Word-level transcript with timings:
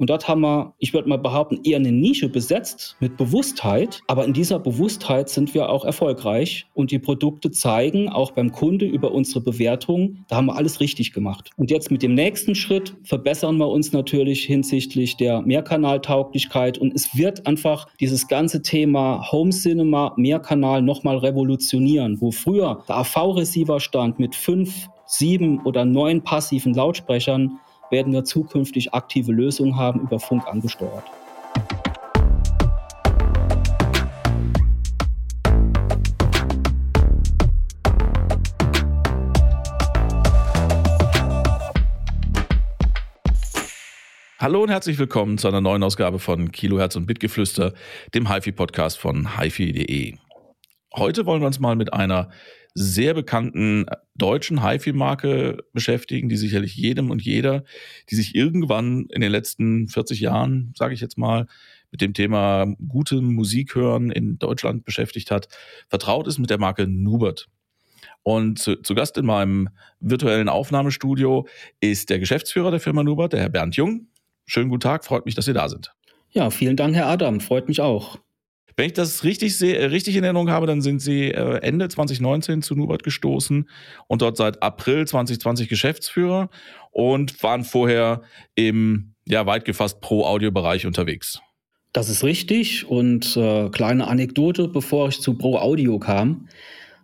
Und 0.00 0.08
dort 0.08 0.28
haben 0.28 0.40
wir, 0.40 0.72
ich 0.78 0.94
würde 0.94 1.10
mal 1.10 1.18
behaupten, 1.18 1.60
eher 1.62 1.76
eine 1.76 1.92
Nische 1.92 2.30
besetzt 2.30 2.96
mit 3.00 3.18
Bewusstheit. 3.18 4.00
Aber 4.06 4.24
in 4.24 4.32
dieser 4.32 4.58
Bewusstheit 4.58 5.28
sind 5.28 5.52
wir 5.52 5.68
auch 5.68 5.84
erfolgreich. 5.84 6.66
Und 6.72 6.90
die 6.90 6.98
Produkte 6.98 7.50
zeigen 7.50 8.08
auch 8.08 8.30
beim 8.30 8.50
Kunde 8.50 8.86
über 8.86 9.12
unsere 9.12 9.42
Bewertung, 9.42 10.24
da 10.28 10.36
haben 10.36 10.46
wir 10.46 10.56
alles 10.56 10.80
richtig 10.80 11.12
gemacht. 11.12 11.50
Und 11.58 11.70
jetzt 11.70 11.90
mit 11.90 12.02
dem 12.02 12.14
nächsten 12.14 12.54
Schritt 12.54 12.96
verbessern 13.04 13.58
wir 13.58 13.68
uns 13.68 13.92
natürlich 13.92 14.44
hinsichtlich 14.44 15.18
der 15.18 15.42
Mehrkanaltauglichkeit. 15.42 16.78
Und 16.78 16.94
es 16.94 17.14
wird 17.14 17.46
einfach 17.46 17.86
dieses 18.00 18.26
ganze 18.26 18.62
Thema 18.62 19.30
Home 19.30 19.50
Cinema, 19.50 20.14
Mehrkanal 20.16 20.80
nochmal 20.80 21.18
revolutionieren. 21.18 22.22
Wo 22.22 22.30
früher 22.30 22.84
der 22.88 22.96
AV-Receiver 22.96 23.78
stand 23.80 24.18
mit 24.18 24.34
fünf, 24.34 24.88
sieben 25.04 25.60
oder 25.66 25.84
neun 25.84 26.22
passiven 26.22 26.72
Lautsprechern, 26.72 27.58
werden 27.90 28.12
wir 28.12 28.24
zukünftig 28.24 28.94
aktive 28.94 29.32
Lösungen 29.32 29.76
haben 29.76 30.00
über 30.00 30.20
Funk 30.20 30.46
angesteuert. 30.46 31.04
Hallo 44.38 44.62
und 44.62 44.70
herzlich 44.70 44.98
willkommen 44.98 45.36
zu 45.36 45.48
einer 45.48 45.60
neuen 45.60 45.82
Ausgabe 45.82 46.18
von 46.18 46.50
Kilohertz 46.50 46.96
und 46.96 47.04
Bitgeflüster, 47.04 47.74
dem 48.14 48.32
HiFi-Podcast 48.32 48.98
von 48.98 49.38
HiFi.de. 49.38 50.16
Heute 50.94 51.26
wollen 51.26 51.42
wir 51.42 51.46
uns 51.46 51.60
mal 51.60 51.76
mit 51.76 51.92
einer 51.92 52.30
sehr 52.74 53.14
bekannten 53.14 53.86
deutschen 54.14 54.62
HiFi-Marke 54.64 55.64
beschäftigen, 55.72 56.28
die 56.28 56.36
sicherlich 56.36 56.76
jedem 56.76 57.10
und 57.10 57.22
jeder, 57.22 57.64
die 58.10 58.14
sich 58.14 58.34
irgendwann 58.34 59.06
in 59.10 59.20
den 59.20 59.32
letzten 59.32 59.88
40 59.88 60.20
Jahren, 60.20 60.72
sage 60.76 60.94
ich 60.94 61.00
jetzt 61.00 61.18
mal, 61.18 61.46
mit 61.90 62.00
dem 62.00 62.14
Thema 62.14 62.66
gute 62.86 63.20
Musik 63.20 63.74
hören 63.74 64.10
in 64.10 64.38
Deutschland 64.38 64.84
beschäftigt 64.84 65.30
hat, 65.30 65.48
vertraut 65.88 66.28
ist 66.28 66.38
mit 66.38 66.50
der 66.50 66.58
Marke 66.58 66.86
Nubert. 66.86 67.48
Und 68.22 68.58
zu, 68.58 68.76
zu, 68.76 68.94
Gast 68.94 69.16
in 69.16 69.26
meinem 69.26 69.70
virtuellen 69.98 70.48
Aufnahmestudio 70.48 71.48
ist 71.80 72.10
der 72.10 72.18
Geschäftsführer 72.18 72.70
der 72.70 72.80
Firma 72.80 73.02
Nubert, 73.02 73.32
der 73.32 73.40
Herr 73.40 73.48
Bernd 73.48 73.76
Jung. 73.76 74.08
Schönen 74.46 74.68
guten 74.68 74.80
Tag, 74.80 75.04
freut 75.04 75.26
mich, 75.26 75.34
dass 75.34 75.46
Sie 75.46 75.52
da 75.52 75.68
sind. 75.68 75.94
Ja, 76.30 76.50
vielen 76.50 76.76
Dank, 76.76 76.94
Herr 76.94 77.06
Adam, 77.06 77.40
freut 77.40 77.66
mich 77.66 77.80
auch. 77.80 78.18
Wenn 78.80 78.86
ich 78.86 78.94
das 78.94 79.24
richtig, 79.24 79.58
sehe, 79.58 79.76
äh, 79.76 79.84
richtig 79.84 80.16
in 80.16 80.24
Erinnerung 80.24 80.48
habe, 80.48 80.66
dann 80.66 80.80
sind 80.80 81.00
Sie 81.00 81.24
äh, 81.24 81.58
Ende 81.58 81.90
2019 81.90 82.62
zu 82.62 82.74
Nubert 82.74 83.02
gestoßen 83.02 83.68
und 84.06 84.22
dort 84.22 84.38
seit 84.38 84.62
April 84.62 85.06
2020 85.06 85.68
Geschäftsführer 85.68 86.48
und 86.90 87.42
waren 87.42 87.64
vorher 87.64 88.22
im 88.54 89.12
ja, 89.26 89.44
weit 89.44 89.66
gefasst 89.66 90.00
Pro-Audio-Bereich 90.00 90.86
unterwegs. 90.86 91.42
Das 91.92 92.08
ist 92.08 92.24
richtig 92.24 92.86
und 92.86 93.36
äh, 93.36 93.68
kleine 93.68 94.06
Anekdote, 94.06 94.68
bevor 94.68 95.08
ich 95.08 95.20
zu 95.20 95.36
Pro 95.36 95.58
Audio 95.58 95.98
kam. 95.98 96.48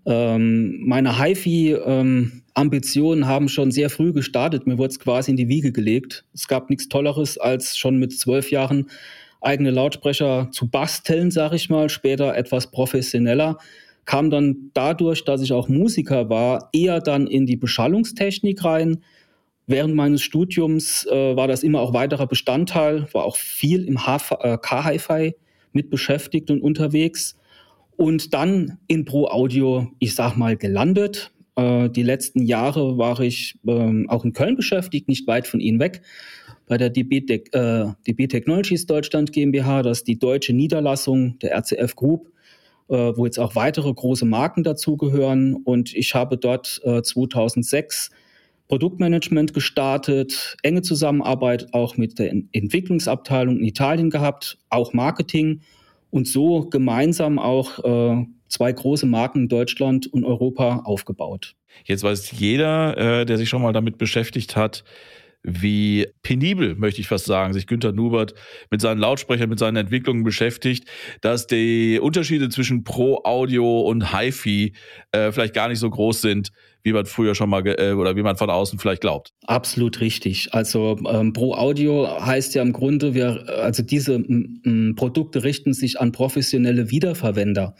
Ähm, 0.06 0.80
meine 0.82 1.22
HiFi-Ambitionen 1.22 3.22
ähm, 3.22 3.28
haben 3.28 3.50
schon 3.50 3.70
sehr 3.70 3.90
früh 3.90 4.14
gestartet. 4.14 4.66
Mir 4.66 4.78
wurde 4.78 4.92
es 4.92 4.98
quasi 4.98 5.30
in 5.30 5.36
die 5.36 5.48
Wiege 5.48 5.72
gelegt. 5.72 6.24
Es 6.32 6.48
gab 6.48 6.70
nichts 6.70 6.88
Tolleres, 6.88 7.36
als 7.36 7.76
schon 7.76 7.98
mit 7.98 8.18
zwölf 8.18 8.50
Jahren 8.50 8.88
eigene 9.40 9.70
Lautsprecher 9.70 10.48
zu 10.50 10.68
basteln, 10.68 11.30
sage 11.30 11.56
ich 11.56 11.70
mal, 11.70 11.88
später 11.88 12.36
etwas 12.36 12.70
professioneller, 12.70 13.58
kam 14.04 14.30
dann 14.30 14.70
dadurch, 14.72 15.24
dass 15.24 15.42
ich 15.42 15.52
auch 15.52 15.68
Musiker 15.68 16.28
war, 16.30 16.68
eher 16.72 17.00
dann 17.00 17.26
in 17.26 17.46
die 17.46 17.56
Beschallungstechnik 17.56 18.64
rein. 18.64 19.02
Während 19.66 19.96
meines 19.96 20.22
Studiums 20.22 21.06
äh, 21.06 21.36
war 21.36 21.48
das 21.48 21.64
immer 21.64 21.80
auch 21.80 21.92
weiterer 21.92 22.28
Bestandteil, 22.28 23.08
war 23.12 23.24
auch 23.24 23.36
viel 23.36 23.84
im 23.84 23.96
äh, 23.96 24.58
K-Hi-Fi 24.58 25.34
mit 25.72 25.90
beschäftigt 25.90 26.50
und 26.50 26.62
unterwegs. 26.62 27.36
Und 27.96 28.32
dann 28.32 28.78
in 28.86 29.04
Pro 29.04 29.26
Audio, 29.26 29.88
ich 29.98 30.14
sag 30.14 30.36
mal, 30.36 30.56
gelandet. 30.56 31.32
Äh, 31.56 31.88
die 31.90 32.04
letzten 32.04 32.42
Jahre 32.42 32.98
war 32.98 33.18
ich 33.20 33.58
ähm, 33.66 34.06
auch 34.08 34.24
in 34.24 34.32
Köln 34.32 34.54
beschäftigt, 34.54 35.08
nicht 35.08 35.26
weit 35.26 35.48
von 35.48 35.58
Ihnen 35.58 35.80
weg 35.80 36.02
bei 36.66 36.76
der 36.76 36.90
DB, 36.90 37.18
äh, 37.18 37.86
DB 38.06 38.26
Technologies 38.26 38.86
Deutschland 38.86 39.32
GmbH, 39.32 39.82
das 39.82 39.98
ist 39.98 40.08
die 40.08 40.18
deutsche 40.18 40.52
Niederlassung 40.52 41.38
der 41.38 41.56
RCF 41.56 41.94
Group, 41.94 42.32
äh, 42.88 42.94
wo 42.94 43.24
jetzt 43.24 43.38
auch 43.38 43.54
weitere 43.54 43.92
große 43.92 44.24
Marken 44.24 44.64
dazugehören. 44.64 45.54
Und 45.54 45.94
ich 45.94 46.14
habe 46.14 46.36
dort 46.36 46.80
äh, 46.84 47.02
2006 47.02 48.10
Produktmanagement 48.68 49.54
gestartet, 49.54 50.56
enge 50.62 50.82
Zusammenarbeit 50.82 51.72
auch 51.72 51.96
mit 51.96 52.18
der 52.18 52.32
Entwicklungsabteilung 52.52 53.58
in 53.58 53.64
Italien 53.64 54.10
gehabt, 54.10 54.58
auch 54.70 54.92
Marketing 54.92 55.60
und 56.10 56.26
so 56.26 56.68
gemeinsam 56.68 57.38
auch 57.38 57.84
äh, 57.84 58.26
zwei 58.48 58.72
große 58.72 59.06
Marken 59.06 59.42
in 59.42 59.48
Deutschland 59.48 60.12
und 60.12 60.24
Europa 60.24 60.82
aufgebaut. 60.84 61.54
Jetzt 61.84 62.02
weiß 62.02 62.32
jeder, 62.32 62.96
äh, 63.20 63.26
der 63.26 63.38
sich 63.38 63.48
schon 63.48 63.62
mal 63.62 63.72
damit 63.72 63.98
beschäftigt 63.98 64.56
hat, 64.56 64.82
wie 65.42 66.08
penibel, 66.22 66.74
möchte 66.74 67.00
ich 67.00 67.08
fast 67.08 67.24
sagen, 67.24 67.52
sich 67.52 67.66
Günther 67.66 67.92
Nubert 67.92 68.34
mit 68.70 68.80
seinen 68.80 68.98
Lautsprechern, 68.98 69.48
mit 69.48 69.58
seinen 69.58 69.76
Entwicklungen 69.76 70.24
beschäftigt, 70.24 70.88
dass 71.20 71.46
die 71.46 72.00
Unterschiede 72.00 72.48
zwischen 72.48 72.82
Pro 72.82 73.22
Audio 73.24 73.80
und 73.82 74.12
HiFi 74.12 74.72
äh, 75.12 75.30
vielleicht 75.30 75.54
gar 75.54 75.68
nicht 75.68 75.78
so 75.78 75.88
groß 75.88 76.20
sind, 76.20 76.50
wie 76.82 76.92
man 76.92 77.06
früher 77.06 77.34
schon 77.34 77.50
mal 77.50 77.66
äh, 77.66 77.92
oder 77.92 78.16
wie 78.16 78.22
man 78.22 78.36
von 78.36 78.50
außen 78.50 78.78
vielleicht 78.78 79.02
glaubt. 79.02 79.32
Absolut 79.46 80.00
richtig. 80.00 80.52
Also 80.52 80.98
ähm, 81.08 81.32
Pro 81.32 81.54
Audio 81.54 82.08
heißt 82.24 82.54
ja 82.54 82.62
im 82.62 82.72
Grunde, 82.72 83.14
wir, 83.14 83.48
also 83.48 83.82
diese 83.82 84.20
Produkte 84.96 85.44
richten 85.44 85.74
sich 85.74 86.00
an 86.00 86.12
professionelle 86.12 86.90
Wiederverwender. 86.90 87.74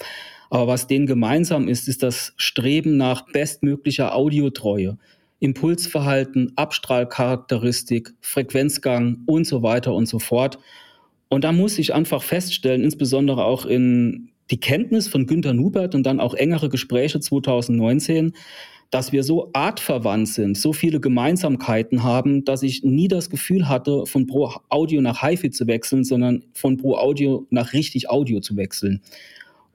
Aber 0.51 0.69
was 0.69 0.87
denen 0.87 1.07
gemeinsam 1.07 1.69
ist, 1.69 1.89
ist 1.89 2.03
das 2.03 2.33
Streben 2.37 2.97
nach 2.97 3.27
bestmöglicher 3.33 4.15
Audiotreue. 4.15 4.99
Impulsverhalten, 5.41 6.53
Abstrahlcharakteristik, 6.57 8.15
Frequenzgang 8.21 9.19
und 9.27 9.47
so 9.47 9.63
weiter 9.63 9.95
und 9.95 10.07
so 10.07 10.19
fort. 10.19 10.59
Und 11.29 11.45
da 11.45 11.53
muss 11.53 11.79
ich 11.79 11.95
einfach 11.95 12.23
feststellen, 12.23 12.83
insbesondere 12.83 13.45
auch 13.45 13.67
in 13.67 14.31
die 14.51 14.61
Kenntnis 14.61 15.09
von 15.09 15.27
Günter 15.27 15.53
Nubert 15.53 15.95
und 15.95 16.05
dann 16.05 16.21
auch 16.21 16.35
engere 16.35 16.69
Gespräche 16.69 17.21
2019, 17.21 18.33
dass 18.91 19.13
wir 19.13 19.25
so 19.25 19.51
artverwandt 19.53 20.29
sind, 20.29 20.57
so 20.57 20.73
viele 20.73 21.01
Gemeinsamkeiten 21.01 22.05
haben, 22.05 22.45
dass 22.45 22.63
ich 22.63 22.85
nie 22.85 23.09
das 23.09 23.31
Gefühl 23.31 23.69
hatte, 23.69 24.07
von 24.07 24.27
Pro 24.27 24.53
Audio 24.69 25.01
nach 25.01 25.23
HiFi 25.23 25.51
zu 25.51 25.67
wechseln, 25.67 26.05
sondern 26.05 26.45
von 26.55 26.77
Pro 26.77 26.97
Audio 26.97 27.47
nach 27.51 27.73
richtig 27.73 28.09
Audio 28.09 28.41
zu 28.41 28.57
wechseln. 28.57 29.03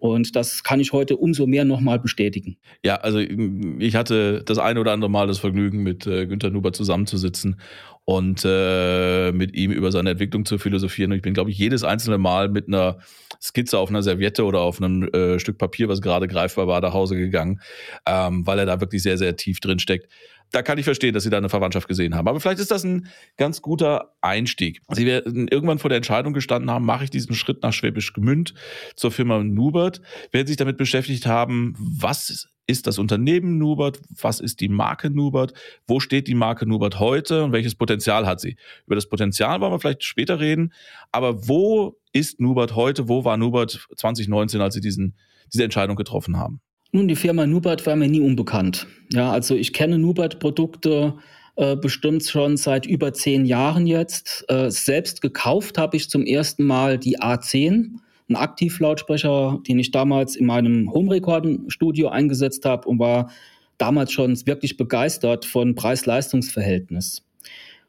Und 0.02 0.36
das 0.36 0.64
kann 0.64 0.80
ich 0.80 0.94
heute 0.94 1.16
umso 1.16 1.46
mehr 1.46 1.64
nochmal 1.64 2.00
bestätigen. 2.00 2.58
Ja, 2.84 2.96
also 2.96 3.20
ich 3.20 3.96
hatte 3.96 4.42
das 4.44 4.58
eine 4.58 4.80
oder 4.80 4.94
andere 4.94 5.12
Mal 5.12 5.28
das 5.28 5.38
Vergnügen, 5.38 5.84
mit 5.84 6.08
äh, 6.08 6.26
Günter 6.26 6.50
Nuber 6.50 6.74
zusammenzusitzen 6.74 7.62
und 8.04 8.42
äh, 8.44 9.32
mit 9.32 9.56
ihm 9.56 9.70
über 9.72 9.92
seine 9.92 10.10
Entwicklung 10.10 10.46
zu 10.46 10.58
philosophieren. 10.58 11.12
Und 11.12 11.18
ich 11.18 11.22
bin, 11.22 11.36
glaube 11.36 11.52
ich, 11.52 11.58
jedes 11.60 11.84
einzelne 11.84 12.18
Mal 12.18 12.50
mit 12.50 12.68
einer 12.68 12.98
Skizze 13.40 13.78
auf 13.78 13.90
einer 13.90 14.02
Serviette 14.02 14.44
oder 14.44 14.62
auf 14.62 14.82
einem 14.82 15.04
äh, 15.14 15.38
Stück 15.38 15.60
Papier, 15.60 15.88
was 15.88 16.02
gerade 16.02 16.28
greifbar 16.28 16.66
war, 16.66 16.82
nach 16.82 16.94
Hause 16.94 17.16
gegangen, 17.16 17.62
ähm, 18.08 18.48
weil 18.48 18.58
er 18.58 18.66
da 18.66 18.82
wirklich 18.82 19.04
sehr, 19.04 19.20
sehr 19.20 19.36
tief 19.36 19.60
drin 19.60 19.78
steckt 19.78 20.12
da 20.52 20.62
kann 20.62 20.78
ich 20.78 20.86
verstehen, 20.86 21.14
dass 21.14 21.24
Sie 21.24 21.30
da 21.30 21.38
eine 21.38 21.50
Verwandtschaft 21.50 21.88
gesehen 21.88 22.16
haben. 22.16 22.28
Aber 22.28 22.40
vielleicht 22.40 22.60
ist 22.60 22.72
das 22.72 22.84
ein 22.84 23.08
ganz 23.38 23.62
guter 23.62 24.14
Einstieg. 24.22 24.82
Sie 24.92 25.06
werden 25.06 25.48
irgendwann 25.48 25.80
vor 25.80 25.90
der 25.90 25.98
Entscheidung 25.98 26.34
gestanden 26.34 26.70
haben, 26.70 26.86
mache 26.86 27.06
ich 27.06 27.10
diesen 27.10 27.36
Schritt 27.36 27.64
nach 27.64 27.74
Schwäbisch 27.74 28.14
Gemünd 28.14 28.54
zur 28.96 29.12
Firma 29.12 29.44
Nubert, 29.44 30.02
werden 30.32 30.48
sich 30.48 30.58
damit 30.58 30.78
beschäftigt 30.78 31.26
haben, 31.26 31.76
was 31.78 32.50
ist 32.68 32.88
das 32.88 33.00
Unternehmen 33.00 33.58
Nubert, 33.58 34.02
was 34.10 34.40
ist 34.40 34.60
die 34.60 34.70
Marke 34.70 35.10
Nubert, 35.10 35.54
wo 35.88 36.00
steht 36.00 36.28
die 36.28 36.36
Marke 36.36 36.66
Nubert 36.66 37.00
heute 37.00 37.44
und 37.44 37.52
welches 37.52 37.76
Potenzial 37.76 38.26
hat 38.26 38.40
sie. 38.40 38.56
Über 38.86 38.96
das 38.96 39.08
Potenzial 39.08 39.60
wollen 39.62 39.74
wir 39.74 39.80
vielleicht 39.80 40.04
später 40.04 40.40
reden, 40.40 40.74
aber 41.12 41.48
wo 41.48 41.98
ist 42.14 42.40
Nubert 42.40 42.76
heute, 42.76 43.08
wo 43.08 43.26
war 43.26 43.38
Nubert 43.38 43.88
2019, 43.96 44.62
als 44.62 44.76
Sie 44.76 44.82
diesen, 44.82 45.16
diese 45.52 45.64
Entscheidung 45.64 45.96
getroffen 45.96 46.38
haben? 46.38 46.62
Nun, 46.92 47.08
die 47.08 47.16
Firma 47.16 47.48
Nubert 47.48 47.86
war 47.86 47.96
mir 47.96 48.10
nie 48.10 48.20
unbekannt. 48.20 48.86
Ja, 49.14 49.32
also 49.32 49.56
ich 49.56 49.72
kenne 49.72 49.98
Nubert-Produkte 49.98 51.16
äh, 51.56 51.76
bestimmt 51.76 52.24
schon 52.26 52.58
seit 52.58 52.86
über 52.86 53.14
zehn 53.14 53.46
Jahren 53.46 53.88
jetzt. 53.88 54.46
Äh, 54.50 54.70
selbst 54.72 55.22
gekauft 55.22 55.78
habe 55.78 55.96
ich 55.96 56.10
zum 56.10 56.26
ersten 56.26 56.66
Mal 56.66 56.98
die 56.98 57.20
A10, 57.20 58.00
einen 58.28 58.36
Aktivlautsprecher, 58.36 59.60
den 59.68 59.80
ich 59.80 59.92
damals 59.92 60.36
in 60.36 60.46
meinem 60.46 60.92
Home-Recording-Studio 60.94 62.10
eingesetzt 62.10 62.66
habe 62.66 62.88
und 62.88 63.00
war 63.00 63.32
damals 63.78 64.12
schon 64.12 64.36
wirklich 64.46 64.76
begeistert 64.76 65.46
von 65.46 65.76
Preis-Leistungs-Verhältnis. 65.76 67.24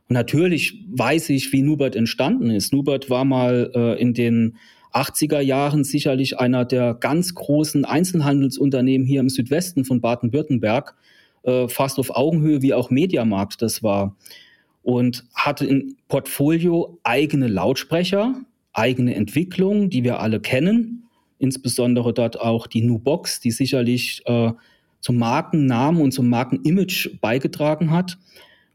Und 0.08 0.14
natürlich 0.14 0.84
weiß 0.90 1.30
ich, 1.30 1.52
wie 1.52 1.62
Nubert 1.62 1.96
entstanden 1.96 2.50
ist. 2.50 2.72
Nubert 2.72 3.10
war 3.10 3.24
mal 3.24 3.70
äh, 3.74 4.00
in 4.00 4.14
den 4.14 4.56
80er 4.92 5.40
Jahren 5.40 5.84
sicherlich 5.84 6.38
einer 6.38 6.64
der 6.64 6.94
ganz 6.94 7.34
großen 7.34 7.84
Einzelhandelsunternehmen 7.84 9.06
hier 9.06 9.20
im 9.20 9.28
Südwesten 9.28 9.84
von 9.84 10.00
Baden-Württemberg, 10.00 10.96
äh, 11.42 11.68
fast 11.68 11.98
auf 11.98 12.14
Augenhöhe 12.14 12.62
wie 12.62 12.74
auch 12.74 12.90
Mediamarkt 12.90 13.62
das 13.62 13.82
war. 13.82 14.16
und 14.84 15.24
hatte 15.32 15.64
im 15.64 15.96
Portfolio 16.08 16.98
eigene 17.04 17.46
Lautsprecher, 17.46 18.34
eigene 18.72 19.14
Entwicklung, 19.14 19.90
die 19.90 20.02
wir 20.02 20.18
alle 20.18 20.40
kennen, 20.40 21.08
insbesondere 21.38 22.12
dort 22.12 22.40
auch 22.40 22.66
die 22.66 22.82
Nu-Box, 22.82 23.40
die 23.40 23.52
sicherlich 23.52 24.22
äh, 24.26 24.52
zum 25.00 25.18
Markennamen 25.18 26.00
und 26.00 26.12
zum 26.12 26.28
Markenimage 26.28 27.16
beigetragen 27.20 27.90
hat. 27.90 28.18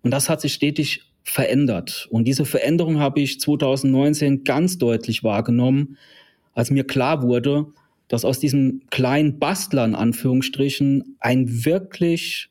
Und 0.02 0.12
das 0.12 0.30
hat 0.30 0.42
sich 0.42 0.54
stetig 0.54 1.07
verändert. 1.30 2.08
Und 2.10 2.26
diese 2.26 2.46
Veränderung 2.46 3.00
habe 3.00 3.20
ich 3.20 3.40
2019 3.40 4.44
ganz 4.44 4.78
deutlich 4.78 5.24
wahrgenommen, 5.24 5.98
als 6.54 6.72
mir 6.72 6.86
klar 6.86 7.22
wurde, 7.22 7.68
dass 8.08 8.24
aus 8.24 8.40
diesem 8.40 8.82
kleinen 8.90 9.38
Bastler 9.38 9.84
in 9.86 9.96
Anführungsstrichen 9.96 11.18
ein 11.20 11.66
wirklich 11.66 12.50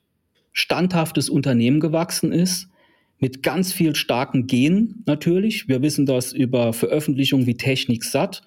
standhaftes 0.53 1.31
Unternehmen 1.31 1.81
gewachsen 1.81 2.33
ist, 2.33 2.69
mit 3.19 3.43
ganz 3.43 3.73
viel 3.73 3.95
starken 3.97 4.47
Genen 4.47 5.03
natürlich. 5.07 5.69
Wir 5.69 5.81
wissen 5.81 6.05
das 6.05 6.35
über 6.35 6.75
Veröffentlichungen 6.75 7.47
wie 7.47 7.57
Technik 7.57 8.05
Satt 8.05 8.43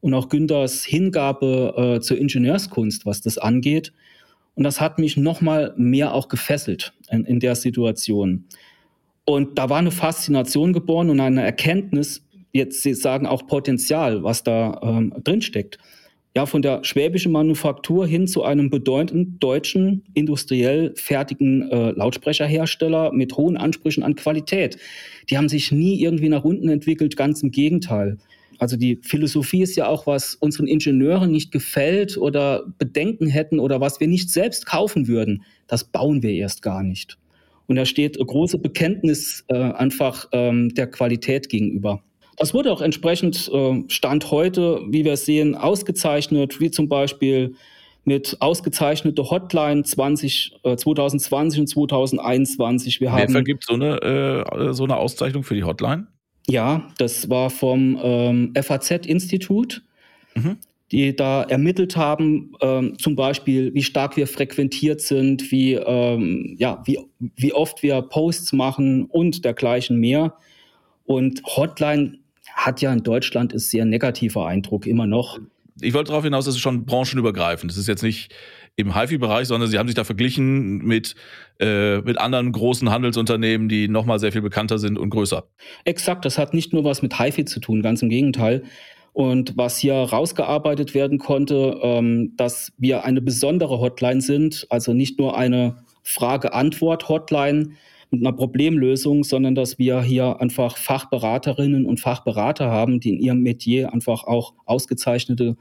und 0.00 0.14
auch 0.14 0.28
Günthers 0.28 0.84
Hingabe 0.84 1.96
äh, 1.96 2.00
zur 2.00 2.18
Ingenieurskunst, 2.18 3.06
was 3.06 3.22
das 3.22 3.38
angeht. 3.38 3.92
Und 4.54 4.62
das 4.62 4.80
hat 4.80 5.00
mich 5.00 5.16
noch 5.16 5.40
mal 5.40 5.74
mehr 5.76 6.14
auch 6.14 6.28
gefesselt 6.28 6.92
in, 7.10 7.24
in 7.24 7.40
der 7.40 7.56
Situation. 7.56 8.44
Und 9.24 9.58
da 9.58 9.70
war 9.70 9.78
eine 9.78 9.90
Faszination 9.90 10.72
geboren 10.72 11.10
und 11.10 11.20
eine 11.20 11.42
Erkenntnis, 11.42 12.26
jetzt 12.52 12.82
Sie 12.82 12.94
sagen 12.94 13.26
auch 13.26 13.46
Potenzial, 13.46 14.22
was 14.22 14.42
da 14.42 14.80
ähm, 14.82 15.14
drin 15.24 15.40
steckt. 15.40 15.78
Ja, 16.36 16.46
von 16.46 16.62
der 16.62 16.82
schwäbischen 16.82 17.30
Manufaktur 17.30 18.08
hin 18.08 18.26
zu 18.26 18.42
einem 18.42 18.68
bedeutenden 18.68 19.38
deutschen 19.38 20.02
industriell 20.14 20.92
fertigen 20.96 21.70
äh, 21.70 21.92
Lautsprecherhersteller 21.92 23.12
mit 23.12 23.36
hohen 23.36 23.56
Ansprüchen 23.56 24.02
an 24.02 24.16
Qualität. 24.16 24.76
Die 25.30 25.38
haben 25.38 25.48
sich 25.48 25.70
nie 25.70 26.00
irgendwie 26.00 26.28
nach 26.28 26.42
unten 26.42 26.68
entwickelt, 26.68 27.16
ganz 27.16 27.42
im 27.44 27.52
Gegenteil. 27.52 28.18
Also 28.58 28.76
die 28.76 28.98
Philosophie 29.02 29.62
ist 29.62 29.76
ja 29.76 29.86
auch, 29.86 30.08
was 30.08 30.34
unseren 30.34 30.66
Ingenieuren 30.66 31.30
nicht 31.30 31.52
gefällt 31.52 32.16
oder 32.16 32.64
Bedenken 32.78 33.28
hätten 33.28 33.60
oder 33.60 33.80
was 33.80 34.00
wir 34.00 34.08
nicht 34.08 34.30
selbst 34.30 34.66
kaufen 34.66 35.06
würden, 35.06 35.44
das 35.68 35.84
bauen 35.84 36.22
wir 36.22 36.30
erst 36.30 36.62
gar 36.62 36.82
nicht. 36.82 37.16
Und 37.66 37.76
da 37.76 37.86
steht 37.86 38.18
große 38.18 38.58
Bekenntnis 38.58 39.44
äh, 39.48 39.54
einfach 39.54 40.28
ähm, 40.32 40.74
der 40.74 40.86
Qualität 40.86 41.48
gegenüber. 41.48 42.02
Das 42.36 42.52
wurde 42.52 42.72
auch 42.72 42.80
entsprechend 42.80 43.50
äh, 43.52 43.82
Stand 43.88 44.30
heute, 44.30 44.80
wie 44.88 45.04
wir 45.04 45.16
sehen, 45.16 45.54
ausgezeichnet, 45.54 46.60
wie 46.60 46.70
zum 46.70 46.88
Beispiel 46.88 47.54
mit 48.04 48.36
ausgezeichnete 48.40 49.30
Hotline 49.30 49.82
20, 49.82 50.60
äh, 50.62 50.76
2020 50.76 51.60
und 51.60 51.66
2021. 51.68 53.00
Wir 53.00 53.12
Wer 53.14 53.28
vergibt 53.30 53.64
so 53.64 53.74
eine, 53.74 54.44
äh, 54.50 54.72
so 54.74 54.84
eine 54.84 54.96
Auszeichnung 54.96 55.42
für 55.42 55.54
die 55.54 55.64
Hotline? 55.64 56.08
Ja, 56.46 56.88
das 56.98 57.30
war 57.30 57.48
vom 57.48 57.98
ähm, 58.02 58.52
FAZ-Institut. 58.54 59.82
Mhm 60.34 60.58
die 60.92 61.16
da 61.16 61.42
ermittelt 61.42 61.96
haben, 61.96 62.52
ähm, 62.60 62.98
zum 62.98 63.16
Beispiel, 63.16 63.72
wie 63.74 63.82
stark 63.82 64.16
wir 64.16 64.26
frequentiert 64.26 65.00
sind, 65.00 65.50
wie, 65.50 65.74
ähm, 65.74 66.56
ja, 66.58 66.82
wie, 66.84 66.98
wie 67.18 67.52
oft 67.52 67.82
wir 67.82 68.02
Posts 68.02 68.52
machen 68.52 69.04
und 69.06 69.44
dergleichen 69.44 69.98
mehr. 69.98 70.34
Und 71.04 71.42
Hotline 71.44 72.18
hat 72.52 72.80
ja 72.80 72.92
in 72.92 73.02
Deutschland 73.02 73.52
ist 73.52 73.70
sehr 73.70 73.84
negativer 73.84 74.46
Eindruck 74.46 74.86
immer 74.86 75.06
noch. 75.06 75.38
Ich 75.80 75.92
wollte 75.92 76.08
darauf 76.08 76.24
hinaus, 76.24 76.44
das 76.44 76.54
ist 76.54 76.60
schon 76.60 76.84
branchenübergreifend. 76.84 77.70
Das 77.70 77.78
ist 77.78 77.88
jetzt 77.88 78.02
nicht 78.02 78.32
im 78.76 78.94
HIFI-Bereich, 78.94 79.48
sondern 79.48 79.68
sie 79.68 79.78
haben 79.78 79.88
sich 79.88 79.94
da 79.94 80.04
verglichen 80.04 80.78
mit, 80.78 81.14
äh, 81.60 81.98
mit 82.00 82.18
anderen 82.18 82.52
großen 82.52 82.90
Handelsunternehmen, 82.90 83.68
die 83.68 83.88
nochmal 83.88 84.18
sehr 84.18 84.32
viel 84.32 84.42
bekannter 84.42 84.78
sind 84.78 84.98
und 84.98 85.10
größer. 85.10 85.44
Exakt, 85.84 86.24
das 86.24 86.38
hat 86.38 86.54
nicht 86.54 86.72
nur 86.72 86.84
was 86.84 87.02
mit 87.02 87.18
HIFI 87.18 87.44
zu 87.44 87.60
tun, 87.60 87.82
ganz 87.82 88.02
im 88.02 88.08
Gegenteil. 88.08 88.62
Und 89.14 89.56
was 89.56 89.78
hier 89.78 89.94
rausgearbeitet 89.94 90.92
werden 90.92 91.18
konnte, 91.18 91.78
ähm, 91.82 92.32
dass 92.36 92.72
wir 92.78 93.04
eine 93.04 93.22
besondere 93.22 93.78
Hotline 93.78 94.20
sind, 94.20 94.66
also 94.70 94.92
nicht 94.92 95.20
nur 95.20 95.38
eine 95.38 95.84
Frage-Antwort-Hotline 96.02 97.70
mit 98.10 98.20
einer 98.20 98.36
Problemlösung, 98.36 99.22
sondern 99.22 99.54
dass 99.54 99.78
wir 99.78 100.02
hier 100.02 100.40
einfach 100.40 100.76
Fachberaterinnen 100.76 101.86
und 101.86 102.00
Fachberater 102.00 102.70
haben, 102.72 102.98
die 102.98 103.10
in 103.10 103.20
ihrem 103.20 103.40
Metier 103.40 103.92
einfach 103.92 104.24
auch 104.24 104.54
ausgezeichnete 104.66 105.56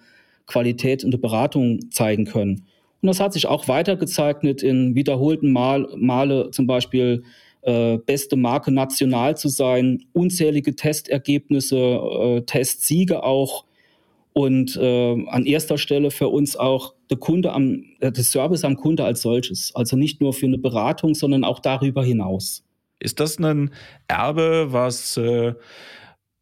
Qualität 0.48 1.04
in 1.04 1.12
der 1.12 1.20
Beratung 1.20 1.92
zeigen 1.92 2.26
können. 2.26 2.66
Und 3.04 3.08
das 3.08 3.20
hat 3.20 3.34
sich 3.34 3.46
auch 3.46 3.68
weitergezeichnet 3.68 4.64
in 4.64 4.96
wiederholten 4.96 5.52
Mal, 5.52 5.88
Male, 5.96 6.50
zum 6.50 6.66
Beispiel 6.66 7.24
äh, 7.64 7.98
beste 7.98 8.36
Marke 8.36 8.72
national 8.72 9.38
zu 9.38 9.50
sein, 9.50 10.06
unzählige 10.14 10.76
Testergebnisse, 10.76 11.78
äh, 11.78 12.42
Testsiege 12.42 13.24
auch 13.24 13.66
und 14.34 14.76
äh, 14.76 15.26
an 15.28 15.46
erster 15.46 15.78
Stelle 15.78 16.12
für 16.12 16.28
uns 16.28 16.56
auch 16.56 16.94
der 17.10 17.18
Kunde 17.18 17.54
am, 17.54 17.84
äh, 18.00 18.12
der 18.12 18.24
Service 18.24 18.64
am 18.64 18.76
Kunde 18.76 19.06
als 19.06 19.22
solches. 19.22 19.74
Also 19.76 19.96
nicht 19.96 20.22
nur 20.22 20.34
für 20.34 20.48
eine 20.48 20.58
Beratung, 20.58 21.14
sondern 21.14 21.44
auch 21.44 21.60
darüber 21.60 22.04
hinaus. 22.04 22.64
Ist 23.00 23.20
das 23.20 23.38
ein 23.38 23.72
Erbe, 24.08 24.68
was 24.72 25.18
äh, 25.18 25.54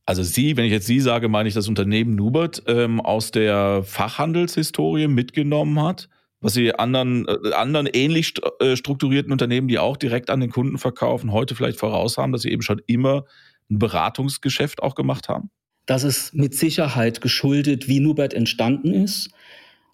also 0.06 0.24
Sie, 0.24 0.58
wenn 0.58 0.66
ich 0.66 0.72
jetzt 0.72 0.88
Sie 0.88 1.00
sage, 1.00 1.30
meine 1.30 1.48
ich 1.48 1.56
das 1.56 1.68
Unternehmen 1.68 2.16
Nubert 2.16 2.64
ähm, 2.68 3.00
aus 3.00 3.32
der 3.32 3.84
Fachhandelshistorie 3.84 5.08
mitgenommen 5.08 5.82
hat? 5.82 6.10
Was 6.42 6.54
sie 6.54 6.74
anderen, 6.74 7.28
äh, 7.28 7.54
anderen 7.54 7.88
ähnlich 7.92 8.34
äh, 8.60 8.76
strukturierten 8.76 9.32
Unternehmen, 9.32 9.68
die 9.68 9.80
auch 9.80 9.96
direkt 9.96 10.30
an 10.30 10.42
den 10.42 10.50
Kunden 10.50 10.78
verkaufen, 10.78 11.32
heute 11.32 11.56
vielleicht 11.56 11.80
voraus 11.80 12.18
haben, 12.18 12.34
dass 12.34 12.42
sie 12.42 12.52
eben 12.52 12.64
schon 12.64 12.82
immer 12.88 13.24
ein 13.70 13.80
Beratungsgeschäft 13.80 14.84
auch 14.84 14.96
gemacht 14.96 15.30
haben? 15.30 15.52
Das 15.86 16.04
ist 16.04 16.34
mit 16.34 16.56
Sicherheit 16.56 17.22
geschuldet, 17.22 17.88
wie 17.88 18.00
Nubert 18.00 18.34
entstanden 18.34 18.92
ist. 18.94 19.30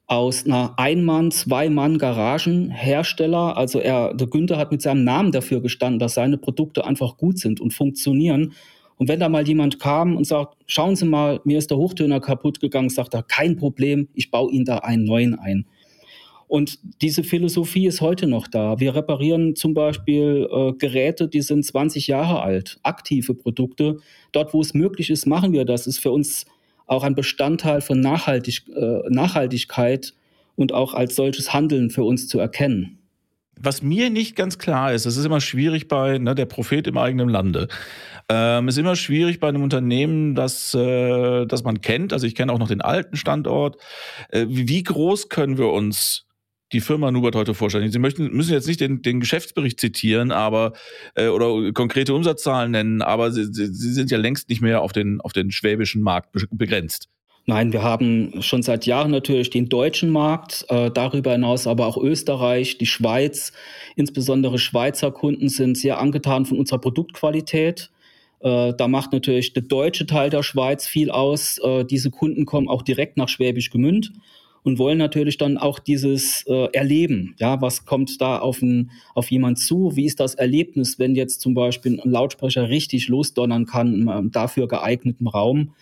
Aus 0.06 0.46
einer 0.46 0.76
Ein-Mann-, 0.78 1.32
Zwei-Mann-Garagenhersteller. 1.32 3.58
Also 3.58 3.80
er, 3.80 4.14
der 4.14 4.28
Günther 4.28 4.58
hat 4.58 4.72
mit 4.72 4.82
seinem 4.82 5.04
Namen 5.04 5.34
dafür 5.34 5.62
gestanden, 5.62 6.00
dass 6.00 6.14
seine 6.14 6.38
Produkte 6.38 6.86
einfach 6.86 7.18
gut 7.18 7.40
sind 7.40 7.60
und 7.60 7.74
funktionieren. 7.74 8.54
Und 8.96 9.10
wenn 9.10 9.20
da 9.20 9.28
mal 9.28 9.46
jemand 9.48 9.80
kam 9.80 10.16
und 10.16 10.26
sagt, 10.26 10.56
schauen 10.66 10.96
Sie 10.96 11.06
mal, 11.06 11.42
mir 11.44 11.58
ist 11.58 11.72
der 11.72 11.78
Hochtöner 11.78 12.22
kaputt 12.22 12.62
gegangen, 12.62 12.90
sagt 12.90 13.14
er, 13.14 13.24
kein 13.24 13.58
Problem, 13.58 14.08
ich 14.14 14.32
baue 14.32 14.50
Ihnen 14.52 14.66
da 14.66 14.78
einen 14.80 15.04
neuen 15.04 15.38
ein. 15.38 15.68
Und 16.48 16.80
diese 17.02 17.24
Philosophie 17.24 17.88
ist 17.88 18.00
heute 18.00 18.26
noch 18.26 18.48
da. 18.48 18.80
Wir 18.80 18.96
reparieren 18.96 19.56
zum 19.56 19.74
Beispiel 19.74 20.48
äh, 20.50 20.74
Geräte, 20.74 21.28
die 21.28 21.42
sind 21.42 21.66
20 21.66 22.08
Jahre 22.08 22.42
alt, 22.42 22.80
aktive 22.84 23.34
Produkte. 23.34 23.98
Dort, 24.32 24.54
wo 24.54 24.62
es 24.62 24.74
möglich 24.74 25.10
ist, 25.10 25.26
machen 25.26 25.52
wir 25.52 25.66
das. 25.66 25.88
Ist 25.88 26.00
für 26.00 26.12
uns 26.12 26.46
auch 26.86 27.04
ein 27.04 27.16
Bestandteil 27.16 27.82
von 27.82 28.00
Nachhaltig, 28.00 28.64
äh, 28.74 29.02
Nachhaltigkeit 29.10 30.14
und 30.56 30.74
auch 30.74 30.94
als 30.94 31.16
solches 31.16 31.54
Handeln 31.54 31.90
für 31.90 32.04
uns 32.04 32.30
zu 32.30 32.40
erkennen. 32.40 32.98
Was 33.60 33.82
mir 33.82 34.10
nicht 34.10 34.36
ganz 34.36 34.58
klar 34.60 34.94
ist, 34.94 35.06
es 35.06 35.18
ist 35.18 35.26
immer 35.26 35.42
schwierig 35.42 35.88
bei 35.88 36.20
ne, 36.20 36.36
der 36.36 36.46
Prophet 36.46 36.88
im 36.88 36.98
eigenen 36.98 37.28
Lande. 37.28 37.68
Ähm, 38.30 38.68
ist 38.68 38.78
immer 38.78 38.96
schwierig 38.96 39.40
bei 39.40 39.50
einem 39.50 39.64
Unternehmen, 39.64 40.36
das, 40.36 40.74
äh, 40.76 41.46
das 41.46 41.64
man 41.64 41.82
kennt. 41.82 42.14
Also 42.14 42.28
ich 42.28 42.36
kenne 42.36 42.54
auch 42.54 42.60
noch 42.60 42.68
den 42.68 42.82
alten 42.82 43.18
Standort. 43.18 43.78
Äh, 44.30 44.46
wie 44.48 44.84
groß 44.84 45.30
können 45.30 45.58
wir 45.58 45.70
uns 45.70 46.27
die 46.74 46.82
Firma 46.82 47.12
Nubert 47.12 47.36
heute 47.36 47.54
vorstellen? 47.54 47.92
Sie 47.92 48.00
möchten, 48.00 48.32
müssen 48.36 48.54
jetzt 48.54 48.68
nicht 48.68 48.82
den, 48.82 49.02
den 49.02 49.20
Geschäftsbericht 49.20 49.80
zitieren, 49.80 50.32
aber 50.32 50.74
äh, 51.16 51.28
oder 51.28 51.72
konkrete 51.74 52.14
Umsatzzahlen 52.14 52.72
nennen, 52.72 53.02
aber 53.02 53.32
sie, 53.32 53.46
sie 53.52 53.94
sind 53.94 54.12
ja 54.12 54.18
längst 54.18 54.50
nicht 54.50 54.62
mehr 54.62 54.82
auf 54.82 54.92
den, 54.92 55.22
auf 55.22 55.34
den 55.34 55.52
schwäbischen 55.52 56.02
Markt 56.02 56.30
begrenzt. 56.52 57.10
Nein, 57.50 57.72
wir 57.72 57.82
haben 57.82 58.42
schon 58.42 58.62
seit 58.62 58.86
Jahren 58.86 59.10
natürlich 59.10 59.50
den 59.50 59.70
deutschen 59.70 60.10
Markt, 60.10 60.66
äh, 60.68 60.92
darüber 60.92 61.32
hinaus 61.32 61.66
aber 61.66 61.88
auch 61.88 61.96
Österreich, 61.96 62.78
die 62.78 62.86
Schweiz. 62.86 63.54
Insbesondere 63.96 64.60
Schweizer 64.60 65.12
Kunden 65.12 65.48
sind 65.48 65.78
sehr 65.78 65.98
angetan 65.98 66.46
von 66.46 66.60
unserer 66.60 66.80
Produktqualität. 66.80 67.90
Äh, 68.42 68.74
da 68.78 68.90
macht 68.90 69.14
natürlich 69.14 69.54
der 69.54 69.64
deutsche 69.64 70.06
Teil 70.06 70.30
der 70.30 70.44
Schweiz 70.44 70.88
viel 70.88 71.10
aus. 71.10 71.58
Äh, 71.60 71.86
diese 71.86 72.12
Kunden 72.12 72.46
kommen 72.46 72.68
auch 72.68 72.82
direkt 72.82 73.16
nach 73.16 73.30
Schwäbisch 73.30 73.70
Gemünd 73.70 74.12
und 74.68 74.80
wollen 74.80 74.98
natürlich 74.98 75.38
dann 75.38 75.58
auch 75.58 75.80
dieses 75.80 76.44
äh, 76.46 76.68
erleben. 76.74 77.36
Ja, 77.40 77.62
was 77.62 77.86
kommt 77.86 78.20
da 78.20 78.40
auf, 78.40 78.62
ein, 78.62 78.92
auf 79.16 79.32
jemand 79.32 79.60
zu? 79.60 79.96
Wie 79.96 80.04
ist 80.04 80.20
das 80.20 80.36
Erlebnis, 80.36 81.00
wenn 81.00 81.16
jetzt 81.16 81.40
zum 81.40 81.54
Beispiel 81.54 82.02
ein 82.02 82.12
Lautsprecher 82.12 82.68
richtig 82.68 83.08
losdonnern 83.08 83.66
kann 83.66 84.10
in 84.10 84.32
dafür 84.32 84.68
geeigneten 84.68 85.26
Raum? 85.26 85.74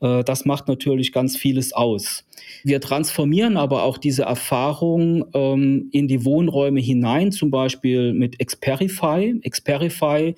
Äh, 0.00 0.22
das 0.22 0.44
macht 0.44 0.68
natürlich 0.68 1.10
ganz 1.10 1.36
vieles 1.36 1.72
aus. 1.72 2.24
Wir 2.62 2.80
transformieren 2.80 3.56
aber 3.56 3.82
auch 3.82 3.98
diese 3.98 4.22
Erfahrung 4.22 5.24
ähm, 5.34 5.88
in 5.90 6.06
die 6.06 6.24
Wohnräume 6.24 6.78
hinein, 6.78 7.32
zum 7.32 7.50
Beispiel 7.50 8.12
mit 8.12 8.40
Experify. 8.40 9.34
Experify 9.42 10.36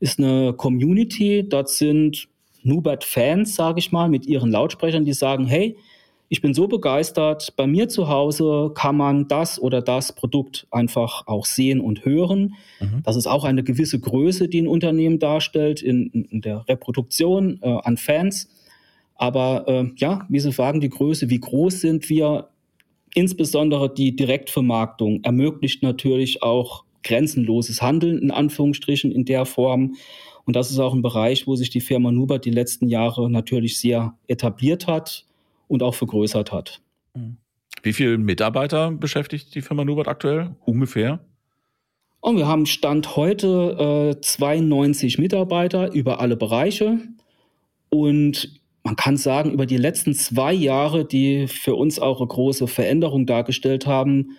ist 0.00 0.18
eine 0.18 0.54
Community, 0.54 1.48
dort 1.48 1.68
sind 1.68 2.28
Nubert-Fans, 2.64 3.54
sage 3.54 3.78
ich 3.78 3.92
mal, 3.92 4.08
mit 4.08 4.26
ihren 4.26 4.50
Lautsprechern, 4.50 5.04
die 5.04 5.12
sagen, 5.12 5.46
hey, 5.46 5.76
ich 6.30 6.42
bin 6.42 6.52
so 6.52 6.68
begeistert, 6.68 7.54
bei 7.56 7.66
mir 7.66 7.88
zu 7.88 8.08
Hause 8.08 8.72
kann 8.74 8.96
man 8.96 9.28
das 9.28 9.60
oder 9.60 9.80
das 9.80 10.14
Produkt 10.14 10.66
einfach 10.70 11.26
auch 11.26 11.46
sehen 11.46 11.80
und 11.80 12.04
hören. 12.04 12.54
Mhm. 12.80 13.02
Das 13.02 13.16
ist 13.16 13.26
auch 13.26 13.44
eine 13.44 13.64
gewisse 13.64 13.98
Größe, 13.98 14.48
die 14.48 14.60
ein 14.60 14.68
Unternehmen 14.68 15.18
darstellt 15.18 15.80
in, 15.80 16.08
in 16.30 16.42
der 16.42 16.68
Reproduktion 16.68 17.60
äh, 17.62 17.68
an 17.82 17.96
Fans. 17.96 18.50
Aber 19.14 19.66
äh, 19.68 19.90
ja, 19.96 20.26
wie 20.28 20.38
Sie 20.38 20.52
fragen, 20.52 20.80
die 20.80 20.90
Größe, 20.90 21.30
wie 21.30 21.40
groß 21.40 21.80
sind 21.80 22.08
wir? 22.08 22.48
Insbesondere 23.14 23.92
die 23.92 24.14
Direktvermarktung 24.14 25.24
ermöglicht 25.24 25.82
natürlich 25.82 26.42
auch 26.42 26.84
grenzenloses 27.02 27.80
Handeln 27.80 28.18
in 28.18 28.30
Anführungsstrichen 28.30 29.10
in 29.10 29.24
der 29.24 29.46
Form. 29.46 29.94
Und 30.44 30.56
das 30.56 30.70
ist 30.70 30.78
auch 30.78 30.92
ein 30.92 31.00
Bereich, 31.00 31.46
wo 31.46 31.56
sich 31.56 31.70
die 31.70 31.80
Firma 31.80 32.12
Nubert 32.12 32.44
die 32.44 32.50
letzten 32.50 32.86
Jahre 32.86 33.30
natürlich 33.30 33.80
sehr 33.80 34.14
etabliert 34.26 34.86
hat 34.86 35.24
und 35.68 35.82
auch 35.82 35.94
vergrößert 35.94 36.52
hat. 36.52 36.80
Mhm. 37.14 37.36
Wie 37.82 37.92
viele 37.92 38.18
Mitarbeiter 38.18 38.90
beschäftigt 38.90 39.54
die 39.54 39.62
Firma 39.62 39.84
Nubert 39.84 40.08
aktuell 40.08 40.56
ungefähr? 40.64 41.20
Und 42.20 42.36
wir 42.36 42.48
haben 42.48 42.66
Stand 42.66 43.14
heute 43.16 44.16
äh, 44.16 44.20
92 44.20 45.18
Mitarbeiter 45.18 45.92
über 45.92 46.20
alle 46.20 46.36
Bereiche. 46.36 46.98
Und 47.90 48.60
man 48.82 48.96
kann 48.96 49.16
sagen, 49.16 49.52
über 49.52 49.66
die 49.66 49.76
letzten 49.76 50.14
zwei 50.14 50.52
Jahre, 50.52 51.04
die 51.04 51.46
für 51.46 51.74
uns 51.74 51.98
auch 51.98 52.20
eine 52.20 52.26
große 52.26 52.66
Veränderung 52.66 53.26
dargestellt 53.26 53.86
haben, 53.86 54.36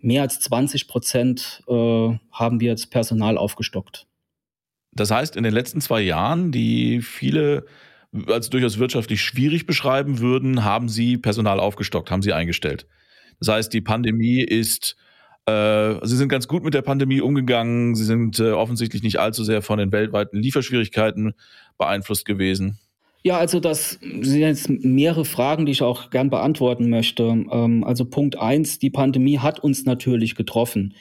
mehr 0.00 0.22
als 0.22 0.40
20 0.40 0.88
Prozent 0.88 1.62
äh, 1.68 1.72
haben 2.30 2.60
wir 2.60 2.70
jetzt 2.70 2.90
Personal 2.90 3.38
aufgestockt. 3.38 4.06
Das 4.92 5.10
heißt, 5.10 5.36
in 5.36 5.42
den 5.42 5.52
letzten 5.52 5.80
zwei 5.80 6.00
Jahren, 6.00 6.52
die 6.52 7.00
viele 7.00 7.66
als 8.28 8.50
durchaus 8.50 8.78
wirtschaftlich 8.78 9.20
schwierig 9.20 9.66
beschreiben 9.66 10.18
würden, 10.18 10.64
haben 10.64 10.88
sie 10.88 11.16
Personal 11.18 11.60
aufgestockt, 11.60 12.10
haben 12.10 12.22
sie 12.22 12.32
eingestellt. 12.32 12.86
Das 13.38 13.48
heißt, 13.48 13.72
die 13.72 13.80
Pandemie 13.80 14.40
ist, 14.40 14.96
äh, 15.46 15.94
sie 16.02 16.16
sind 16.16 16.28
ganz 16.28 16.48
gut 16.48 16.64
mit 16.64 16.74
der 16.74 16.82
Pandemie 16.82 17.20
umgegangen, 17.20 17.94
sie 17.94 18.04
sind 18.04 18.38
äh, 18.38 18.52
offensichtlich 18.52 19.02
nicht 19.02 19.18
allzu 19.18 19.44
sehr 19.44 19.62
von 19.62 19.78
den 19.78 19.92
weltweiten 19.92 20.38
Lieferschwierigkeiten 20.38 21.34
beeinflusst 21.78 22.24
gewesen. 22.24 22.78
Ja, 23.22 23.38
also 23.38 23.58
das 23.58 23.98
sind 24.00 24.38
jetzt 24.38 24.68
mehrere 24.68 25.24
Fragen, 25.24 25.66
die 25.66 25.72
ich 25.72 25.82
auch 25.82 26.10
gern 26.10 26.30
beantworten 26.30 26.88
möchte. 26.90 27.24
Ähm, 27.24 27.82
also 27.82 28.04
Punkt 28.04 28.38
eins, 28.38 28.78
die 28.78 28.90
Pandemie 28.90 29.40
hat 29.40 29.58
uns 29.58 29.84
natürlich 29.84 30.36
getroffen. 30.36 30.94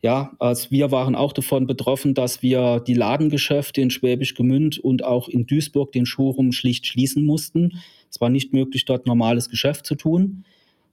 Ja, 0.00 0.32
also 0.38 0.70
wir 0.70 0.92
waren 0.92 1.16
auch 1.16 1.32
davon 1.32 1.66
betroffen, 1.66 2.14
dass 2.14 2.40
wir 2.40 2.78
die 2.80 2.94
Ladengeschäfte 2.94 3.80
in 3.80 3.90
Schwäbisch 3.90 4.34
Gemünd 4.34 4.78
und 4.78 5.04
auch 5.04 5.28
in 5.28 5.46
Duisburg 5.46 5.90
den 5.90 6.06
Showroom 6.06 6.52
schlicht 6.52 6.86
schließen 6.86 7.24
mussten. 7.24 7.80
Es 8.08 8.20
war 8.20 8.30
nicht 8.30 8.52
möglich, 8.52 8.84
dort 8.84 9.06
normales 9.06 9.48
Geschäft 9.48 9.86
zu 9.86 9.96
tun. 9.96 10.44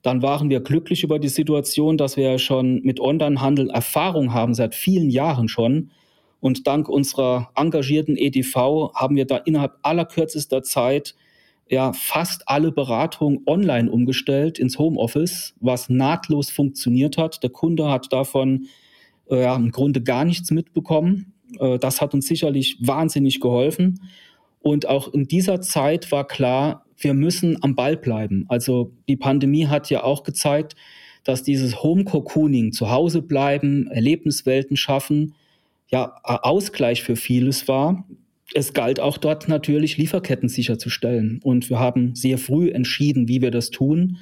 Dann 0.02 0.24
waren 0.24 0.50
wir 0.50 0.60
glücklich 0.60 1.04
über 1.04 1.20
die 1.20 1.30
Situation, 1.30 1.98
dass 1.98 2.18
wir 2.18 2.40
schon 2.40 2.82
mit 2.82 3.00
Onlinehandel 3.00 3.70
Erfahrung 3.70 4.34
haben, 4.34 4.56
seit 4.56 4.74
vielen 4.74 5.12
Jahren 5.12 5.50
schon. 5.50 5.92
Und 6.40 6.68
dank 6.68 6.90
unserer 6.90 7.52
engagierten 7.56 8.18
EDV 8.18 8.94
haben 8.96 9.16
wir 9.16 9.26
da 9.26 9.38
innerhalb 9.38 9.74
aller 9.84 10.06
kürzester 10.06 10.64
Zeit 10.64 11.16
ja 11.68 11.94
fast 11.94 12.48
alle 12.48 12.72
Beratungen 12.72 13.42
online 13.46 13.90
umgestellt 13.90 14.60
ins 14.60 14.78
Homeoffice, 14.78 15.56
was 15.60 15.90
nahtlos 15.90 16.50
funktioniert 16.50 17.18
hat. 17.18 17.42
Der 17.44 17.50
Kunde 17.50 17.90
hat 17.90 18.12
davon 18.14 18.68
ja, 19.30 19.56
im 19.56 19.72
Grunde 19.72 20.02
gar 20.02 20.26
nichts 20.26 20.52
mitbekommen. 20.52 21.34
Äh, 21.60 21.80
das 21.80 22.02
hat 22.02 22.14
uns 22.14 22.28
sicherlich 22.28 22.78
wahnsinnig 22.82 23.40
geholfen. 23.40 24.02
Und 24.62 24.88
auch 24.88 25.14
in 25.14 25.28
dieser 25.28 25.62
Zeit 25.62 26.12
war 26.12 26.28
klar, 26.28 26.86
wir 26.98 27.14
müssen 27.14 27.62
am 27.62 27.76
Ball 27.76 27.98
bleiben. 27.98 28.46
Also 28.48 28.92
die 29.08 29.18
Pandemie 29.18 29.68
hat 29.68 29.90
ja 29.90 30.04
auch 30.04 30.24
gezeigt, 30.24 30.76
dass 31.24 31.44
dieses 31.44 31.84
Home-Cocooning, 31.84 32.72
zu 32.72 32.90
Hause 32.90 33.22
bleiben, 33.22 33.88
Erlebniswelten 33.88 34.78
schaffen, 34.78 35.34
ja, 35.92 36.16
Ausgleich 36.24 37.04
für 37.04 37.16
vieles 37.16 37.68
war. 37.68 38.08
Es 38.54 38.74
galt 38.74 39.00
auch 39.00 39.18
dort 39.18 39.48
natürlich 39.48 39.98
Lieferketten 39.98 40.50
sicherzustellen. 40.50 41.40
Und 41.44 41.70
wir 41.70 41.80
haben 41.80 42.16
sehr 42.16 42.38
früh 42.38 42.70
entschieden, 42.70 43.28
wie 43.28 43.42
wir 43.42 43.52
das 43.52 43.72
tun. 43.72 44.18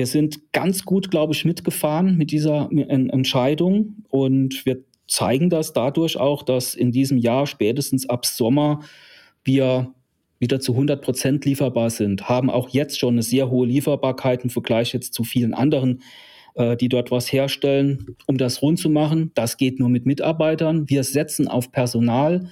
Wir 0.00 0.06
sind 0.06 0.54
ganz 0.54 0.86
gut, 0.86 1.10
glaube 1.10 1.34
ich, 1.34 1.44
mitgefahren 1.44 2.16
mit 2.16 2.30
dieser 2.30 2.70
Entscheidung 2.72 3.96
und 4.08 4.64
wir 4.64 4.82
zeigen 5.06 5.50
das 5.50 5.74
dadurch 5.74 6.16
auch, 6.16 6.42
dass 6.42 6.74
in 6.74 6.90
diesem 6.90 7.18
Jahr 7.18 7.46
spätestens 7.46 8.08
ab 8.08 8.24
Sommer 8.24 8.80
wir 9.44 9.92
wieder 10.38 10.58
zu 10.58 10.72
100 10.72 11.02
Prozent 11.02 11.44
lieferbar 11.44 11.90
sind, 11.90 12.30
haben 12.30 12.48
auch 12.48 12.70
jetzt 12.70 12.98
schon 12.98 13.16
eine 13.16 13.22
sehr 13.22 13.50
hohe 13.50 13.66
Lieferbarkeit 13.66 14.42
im 14.42 14.48
Vergleich 14.48 14.94
jetzt 14.94 15.12
zu 15.12 15.22
vielen 15.22 15.52
anderen, 15.52 16.00
äh, 16.54 16.78
die 16.78 16.88
dort 16.88 17.10
was 17.10 17.30
herstellen. 17.30 18.16
Um 18.24 18.38
das 18.38 18.62
rund 18.62 18.78
zu 18.78 18.88
machen, 18.88 19.32
das 19.34 19.58
geht 19.58 19.78
nur 19.78 19.90
mit 19.90 20.06
Mitarbeitern. 20.06 20.88
Wir 20.88 21.04
setzen 21.04 21.46
auf 21.46 21.72
Personal. 21.72 22.48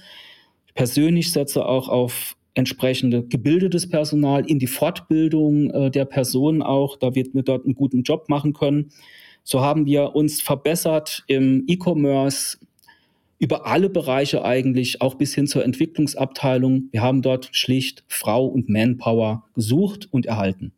Ich 0.67 0.75
persönlich 0.75 1.31
setze 1.31 1.65
auch 1.65 1.89
auf 1.89 2.35
entsprechende 2.59 3.23
gebildetes 3.23 3.89
Personal 3.89 4.45
in 4.45 4.59
die 4.59 4.67
Fortbildung 4.67 5.71
äh, 5.71 5.89
der 5.89 6.05
Personen 6.05 6.61
auch, 6.61 6.97
da 6.97 7.15
wird 7.15 7.33
wir 7.33 7.43
dort 7.43 7.65
einen 7.65 7.73
guten 7.73 8.03
Job 8.03 8.29
machen 8.29 8.53
können. 8.53 8.91
So 9.43 9.61
haben 9.61 9.85
wir 9.87 10.15
uns 10.15 10.41
verbessert 10.41 11.23
im 11.27 11.63
E-Commerce 11.67 12.57
über 13.39 13.65
alle 13.65 13.89
Bereiche 13.89 14.43
eigentlich, 14.43 15.01
auch 15.01 15.15
bis 15.15 15.33
hin 15.33 15.47
zur 15.47 15.63
Entwicklungsabteilung. 15.63 16.89
Wir 16.91 17.01
haben 17.01 17.21
dort 17.21 17.49
schlicht 17.53 18.03
Frau 18.07 18.45
und 18.45 18.69
Manpower 18.69 19.45
gesucht 19.55 20.09
und 20.11 20.25
erhalten. 20.25 20.73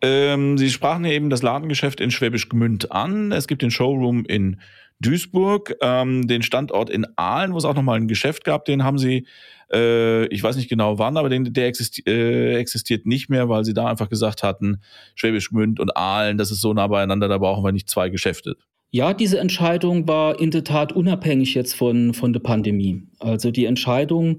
Ähm, 0.00 0.58
Sie 0.58 0.70
sprachen 0.70 1.04
ja 1.04 1.12
eben 1.12 1.30
das 1.30 1.42
Ladengeschäft 1.42 2.00
in 2.00 2.10
Schwäbisch 2.10 2.48
Gmünd 2.48 2.90
an. 2.92 3.32
Es 3.32 3.46
gibt 3.46 3.62
den 3.62 3.70
Showroom 3.70 4.24
in 4.24 4.60
Duisburg, 5.00 5.74
ähm, 5.82 6.26
den 6.26 6.42
Standort 6.42 6.90
in 6.90 7.06
Aalen, 7.16 7.52
wo 7.52 7.58
es 7.58 7.64
auch 7.64 7.74
nochmal 7.74 7.98
ein 7.98 8.08
Geschäft 8.08 8.44
gab, 8.44 8.64
den 8.64 8.84
haben 8.84 8.98
sie, 8.98 9.26
äh, 9.72 10.26
ich 10.28 10.42
weiß 10.42 10.56
nicht 10.56 10.68
genau 10.68 10.98
wann, 10.98 11.16
aber 11.16 11.28
den, 11.28 11.52
der 11.52 11.66
existi 11.66 12.02
äh, 12.06 12.54
existiert 12.56 13.06
nicht 13.06 13.28
mehr, 13.28 13.48
weil 13.48 13.64
sie 13.64 13.74
da 13.74 13.86
einfach 13.86 14.08
gesagt 14.08 14.42
hatten, 14.42 14.80
Schwäbisch 15.14 15.50
Gmünd 15.50 15.80
und 15.80 15.96
Aalen, 15.96 16.38
das 16.38 16.50
ist 16.50 16.60
so 16.60 16.72
nah 16.72 16.86
beieinander, 16.86 17.28
da 17.28 17.38
brauchen 17.38 17.64
wir 17.64 17.72
nicht 17.72 17.90
zwei 17.90 18.08
Geschäfte. 18.08 18.56
Ja, 18.90 19.12
diese 19.12 19.38
Entscheidung 19.38 20.08
war 20.08 20.40
in 20.40 20.50
der 20.50 20.64
Tat 20.64 20.92
unabhängig 20.92 21.54
jetzt 21.54 21.74
von, 21.74 22.14
von 22.14 22.32
der 22.32 22.40
Pandemie. 22.40 23.02
Also 23.18 23.50
die 23.50 23.66
Entscheidung 23.66 24.38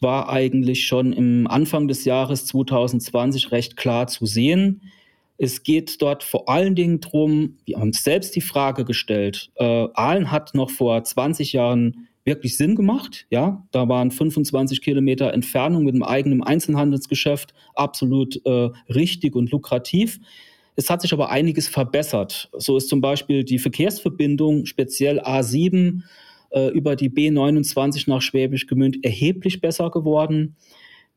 war 0.00 0.28
eigentlich 0.28 0.86
schon 0.86 1.12
im 1.12 1.46
Anfang 1.46 1.86
des 1.86 2.04
Jahres 2.04 2.46
2020 2.46 3.52
recht 3.52 3.76
klar 3.76 4.08
zu 4.08 4.26
sehen. 4.26 4.82
Es 5.38 5.62
geht 5.62 6.00
dort 6.00 6.22
vor 6.22 6.48
allen 6.48 6.74
Dingen 6.74 7.00
darum, 7.00 7.58
wir 7.64 7.76
haben 7.76 7.88
uns 7.88 8.04
selbst 8.04 8.36
die 8.36 8.40
Frage 8.40 8.84
gestellt, 8.84 9.50
äh, 9.56 9.88
Aalen 9.94 10.30
hat 10.30 10.54
noch 10.54 10.70
vor 10.70 11.02
20 11.02 11.52
Jahren 11.52 12.08
wirklich 12.24 12.56
Sinn 12.56 12.76
gemacht. 12.76 13.26
Ja, 13.30 13.66
da 13.72 13.88
waren 13.88 14.10
25 14.10 14.80
Kilometer 14.80 15.32
Entfernung 15.32 15.84
mit 15.84 15.94
einem 15.94 16.04
eigenen 16.04 16.42
Einzelhandelsgeschäft 16.42 17.52
absolut 17.74 18.40
äh, 18.46 18.70
richtig 18.88 19.34
und 19.34 19.50
lukrativ. 19.50 20.20
Es 20.74 20.88
hat 20.88 21.02
sich 21.02 21.12
aber 21.12 21.30
einiges 21.30 21.68
verbessert. 21.68 22.48
So 22.56 22.76
ist 22.76 22.88
zum 22.88 23.00
Beispiel 23.00 23.44
die 23.44 23.58
Verkehrsverbindung, 23.58 24.66
speziell 24.66 25.20
A7 25.20 26.02
äh, 26.50 26.68
über 26.68 26.96
die 26.96 27.10
B29 27.10 28.08
nach 28.08 28.22
Schwäbisch 28.22 28.66
Gmünd, 28.66 29.04
erheblich 29.04 29.60
besser 29.60 29.90
geworden. 29.90 30.56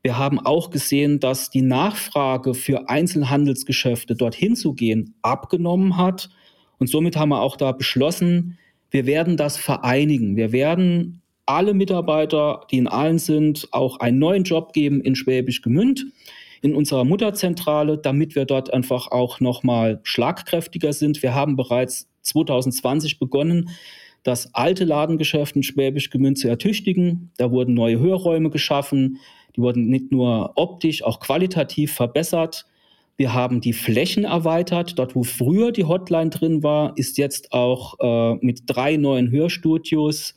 Wir 0.06 0.18
haben 0.18 0.38
auch 0.38 0.70
gesehen, 0.70 1.18
dass 1.18 1.50
die 1.50 1.62
Nachfrage 1.62 2.54
für 2.54 2.88
Einzelhandelsgeschäfte 2.88 4.14
dorthin 4.14 4.54
zu 4.54 4.72
gehen 4.72 5.16
abgenommen 5.22 5.96
hat. 5.96 6.30
Und 6.78 6.88
somit 6.88 7.16
haben 7.16 7.30
wir 7.30 7.40
auch 7.40 7.56
da 7.56 7.72
beschlossen, 7.72 8.56
wir 8.92 9.06
werden 9.06 9.36
das 9.36 9.56
vereinigen. 9.56 10.36
Wir 10.36 10.52
werden 10.52 11.22
alle 11.44 11.74
Mitarbeiter, 11.74 12.68
die 12.70 12.78
in 12.78 12.86
allen 12.86 13.18
sind, 13.18 13.66
auch 13.72 13.98
einen 13.98 14.20
neuen 14.20 14.44
Job 14.44 14.72
geben 14.72 15.00
in 15.00 15.16
Schwäbisch 15.16 15.60
Gmünd, 15.60 16.06
in 16.62 16.76
unserer 16.76 17.04
Mutterzentrale, 17.04 17.98
damit 17.98 18.36
wir 18.36 18.44
dort 18.44 18.72
einfach 18.72 19.10
auch 19.10 19.40
nochmal 19.40 19.98
schlagkräftiger 20.04 20.92
sind. 20.92 21.20
Wir 21.24 21.34
haben 21.34 21.56
bereits 21.56 22.08
2020 22.22 23.18
begonnen, 23.18 23.70
das 24.26 24.52
alte 24.54 24.84
Ladengeschäft 24.84 25.54
in 25.54 25.62
Schwäbisch 25.62 26.10
Gmünd 26.10 26.38
zu 26.38 26.48
ertüchtigen. 26.48 27.30
Da 27.36 27.52
wurden 27.52 27.74
neue 27.74 28.00
Hörräume 28.00 28.50
geschaffen. 28.50 29.18
Die 29.54 29.60
wurden 29.60 29.86
nicht 29.88 30.10
nur 30.10 30.52
optisch, 30.56 31.04
auch 31.04 31.20
qualitativ 31.20 31.92
verbessert. 31.92 32.66
Wir 33.16 33.32
haben 33.32 33.60
die 33.60 33.72
Flächen 33.72 34.24
erweitert. 34.24 34.98
Dort, 34.98 35.14
wo 35.14 35.22
früher 35.22 35.70
die 35.70 35.84
Hotline 35.84 36.30
drin 36.30 36.62
war, 36.64 36.96
ist 36.96 37.18
jetzt 37.18 37.52
auch 37.52 37.94
äh, 38.00 38.34
mit 38.44 38.62
drei 38.66 38.96
neuen 38.96 39.30
Hörstudios 39.30 40.34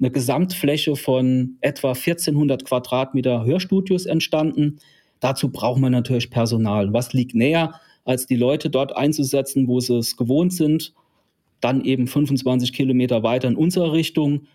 eine 0.00 0.10
Gesamtfläche 0.10 0.96
von 0.96 1.56
etwa 1.60 1.90
1400 1.90 2.64
Quadratmeter 2.64 3.44
Hörstudios 3.44 4.06
entstanden. 4.06 4.78
Dazu 5.20 5.50
braucht 5.50 5.80
man 5.80 5.92
natürlich 5.92 6.30
Personal. 6.30 6.92
Was 6.92 7.12
liegt 7.12 7.34
näher, 7.34 7.80
als 8.04 8.26
die 8.26 8.36
Leute 8.36 8.68
dort 8.68 8.96
einzusetzen, 8.96 9.68
wo 9.68 9.80
sie 9.80 9.96
es 9.96 10.16
gewohnt 10.16 10.52
sind? 10.52 10.92
Dann 11.60 11.84
eben 11.84 12.06
25 12.06 12.72
Kilometer 12.72 13.22
weiter 13.22 13.48
in 13.48 13.56
unsere 13.56 13.92
Richtung. 13.92 14.46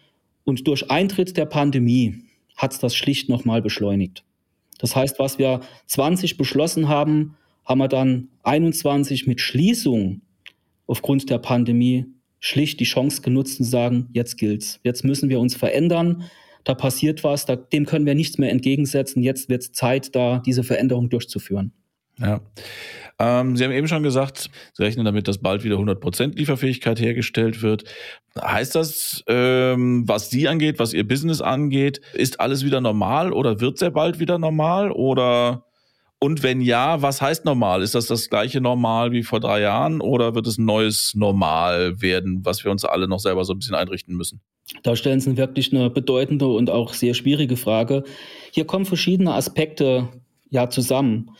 Und 0.44 0.68
durch 0.68 0.90
Eintritt 0.92 1.38
der 1.38 1.46
Pandemie 1.46 2.24
hat 2.56 2.74
es 2.74 2.80
das 2.80 2.96
schlicht 2.96 3.30
nochmal 3.30 3.62
beschleunigt. 3.62 4.24
Das 4.80 4.96
heißt, 4.96 5.20
was 5.20 5.40
wir 5.40 5.62
20 5.88 6.38
beschlossen 6.38 6.88
haben, 6.90 7.36
haben 7.66 7.80
wir 7.80 7.88
dann 7.88 8.30
21 8.44 9.28
mit 9.28 9.40
Schließung 9.40 10.22
aufgrund 10.88 11.30
der 11.30 11.38
Pandemie 11.38 12.06
schlicht 12.40 12.82
die 12.82 12.86
Chance 12.86 13.22
genutzt 13.22 13.62
und 13.62 13.66
sagen, 13.66 14.10
jetzt 14.12 14.38
gilt's. 14.38 14.82
Jetzt 14.84 15.06
müssen 15.06 15.30
wir 15.30 15.40
uns 15.40 15.56
verändern. 15.56 16.24
Da 16.66 16.76
passiert 16.76 17.24
was, 17.24 17.46
da, 17.46 17.56
dem 17.56 17.86
können 17.86 18.06
wir 18.06 18.16
nichts 18.16 18.38
mehr 18.38 18.52
entgegensetzen. 18.52 19.24
Jetzt 19.24 19.48
wird 19.48 19.64
es 19.64 19.72
Zeit, 19.72 20.14
da 20.16 20.40
diese 20.46 20.64
Veränderung 20.64 21.10
durchzuführen. 21.10 21.72
Ja. 22.20 22.42
Ähm, 23.20 23.56
Sie 23.56 23.64
haben 23.64 23.72
eben 23.72 23.88
schon 23.88 24.04
gesagt, 24.04 24.50
Sie 24.74 24.84
rechnen 24.84 25.06
damit, 25.06 25.28
dass 25.28 25.38
bald 25.38 25.64
wieder 25.64 25.78
100% 25.78 26.36
Lieferfähigkeit 26.36 27.00
hergestellt 27.00 27.62
wird. 27.62 27.84
Heißt 28.40 28.76
das, 28.76 29.24
ähm, 29.28 30.08
was 30.08 30.30
Sie 30.30 30.48
angeht, 30.48 30.80
was 30.80 30.94
Ihr 30.94 31.08
Business 31.08 31.42
angeht, 31.42 32.02
ist 32.14 32.40
alles 32.40 32.66
wieder 32.66 32.82
normal 32.82 33.32
oder 33.32 33.60
wird 33.60 33.78
sehr 33.78 33.92
bald 33.92 34.20
wieder 34.20 34.38
normal? 34.38 34.92
Oder 34.92 35.66
und 36.24 36.42
wenn 36.42 36.62
ja, 36.62 37.02
was 37.02 37.22
heißt 37.22 37.44
normal? 37.44 37.82
Ist 37.82 37.96
das 37.96 38.08
das 38.08 38.30
gleiche 38.30 38.62
Normal 38.62 39.12
wie 39.12 39.24
vor 39.24 39.42
drei 39.42 39.60
Jahren 39.60 40.00
oder 40.00 40.36
wird 40.36 40.48
es 40.48 40.58
ein 40.58 40.64
neues 40.64 41.16
Normal 41.16 42.02
werden, 42.02 42.46
was 42.46 42.64
wir 42.64 42.72
uns 42.72 42.86
alle 42.86 43.10
noch 43.10 43.20
selber 43.20 43.44
so 43.44 43.52
ein 43.52 43.60
bisschen 43.60 43.76
einrichten 43.76 44.16
müssen? 44.16 44.40
Da 44.84 44.96
stellen 44.96 45.20
Sie 45.20 45.36
wirklich 45.36 45.74
eine 45.74 45.90
bedeutende 45.90 46.48
und 46.48 46.70
auch 46.70 46.94
sehr 46.94 47.14
schwierige 47.14 47.58
Frage. 47.58 48.06
Hier 48.52 48.64
kommen 48.66 48.86
verschiedene 48.86 49.34
Aspekte 49.34 50.08
ja 50.50 50.70
zusammen. 50.70 51.32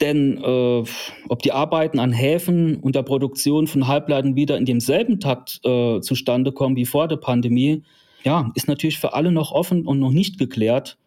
Denn 0.00 0.38
äh, 0.38 0.84
ob 1.28 1.42
die 1.42 1.52
Arbeiten 1.52 1.98
an 1.98 2.12
Häfen 2.12 2.76
und 2.76 2.94
der 2.94 3.02
Produktion 3.02 3.66
von 3.66 3.86
Halbleitern 3.86 4.36
wieder 4.36 4.56
in 4.56 4.64
demselben 4.64 5.20
Takt 5.20 5.60
äh, 5.64 6.00
zustande 6.00 6.52
kommen 6.52 6.76
wie 6.76 6.86
vor 6.86 7.08
der 7.08 7.16
Pandemie, 7.16 7.82
ja, 8.22 8.50
ist 8.54 8.68
natürlich 8.68 8.98
für 8.98 9.14
alle 9.14 9.32
noch 9.32 9.52
offen 9.52 9.86
und 9.86 9.98
noch 9.98 10.10
nicht 10.10 10.38
geklärt. 10.38 10.98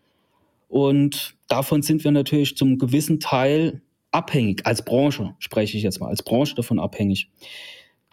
Und 0.68 1.36
davon 1.48 1.84
sind 1.84 2.03
wir 2.03 2.12
natürlich 2.12 2.58
zum 2.58 2.80
gewissen 2.80 3.20
Teil 3.20 3.82
abhängig. 4.12 4.65
Als 4.65 4.84
Branche 4.84 5.36
spreche 5.39 5.77
ich 5.77 5.84
jetzt 5.84 6.00
mal, 6.00 6.08
als 6.08 6.24
Branche 6.24 6.56
davon 6.56 6.80
abhängig. 6.80 7.30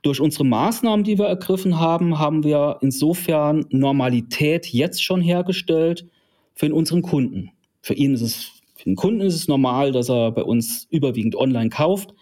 Durch 0.02 0.20
unsere 0.20 0.44
Maßnahmen, 0.44 1.04
die 1.04 1.18
wir 1.18 1.26
ergriffen 1.26 1.78
haben, 1.78 2.18
haben 2.18 2.42
wir 2.42 2.78
insofern 2.80 3.66
Normalität 3.70 4.66
jetzt 4.66 5.02
schon 5.02 5.20
hergestellt 5.20 6.06
für 6.54 6.72
unseren 6.74 7.02
Kunden. 7.02 7.50
Für 7.82 7.94
ihn 7.94 8.14
ist 8.14 8.22
es 8.22 8.59
für 8.80 8.88
den 8.88 8.96
Kunden 8.96 9.20
ist 9.20 9.34
es 9.34 9.46
normal, 9.46 9.92
dass 9.92 10.08
er 10.08 10.30
bei 10.30 10.42
uns 10.42 10.86
überwiegend 10.88 11.36
online 11.36 11.68
kauft. 11.68 12.14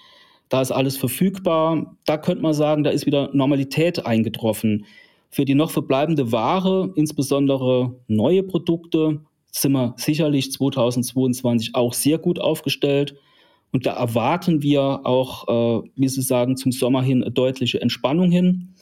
Da 0.48 0.60
ist 0.60 0.72
alles 0.72 0.96
verfügbar. 0.96 1.96
Da 2.04 2.18
könnte 2.18 2.42
man 2.42 2.52
sagen, 2.52 2.82
da 2.82 2.90
ist 2.90 3.06
wieder 3.06 3.30
Normalität 3.32 4.04
eingetroffen. 4.04 4.84
Für 5.30 5.44
die 5.44 5.54
noch 5.54 5.70
verbleibende 5.70 6.32
Ware, 6.32 6.90
insbesondere 6.96 7.94
neue 8.08 8.42
Produkte, 8.42 9.20
sind 9.52 9.70
wir 9.70 9.94
sicherlich 9.98 10.50
2022 10.50 11.76
auch 11.76 11.92
sehr 11.92 12.18
gut 12.18 12.40
aufgestellt. 12.40 13.14
Und 13.70 13.86
da 13.86 13.92
erwarten 13.92 14.60
wir 14.60 15.06
auch, 15.06 15.46
äh, 15.84 15.88
wie 15.94 16.08
Sie 16.08 16.22
sagen, 16.22 16.56
zum 16.56 16.72
Sommer 16.72 17.02
hin 17.02 17.22
eine 17.22 17.30
deutliche 17.30 17.80
Entspannung 17.80 18.32
hin. 18.32 18.74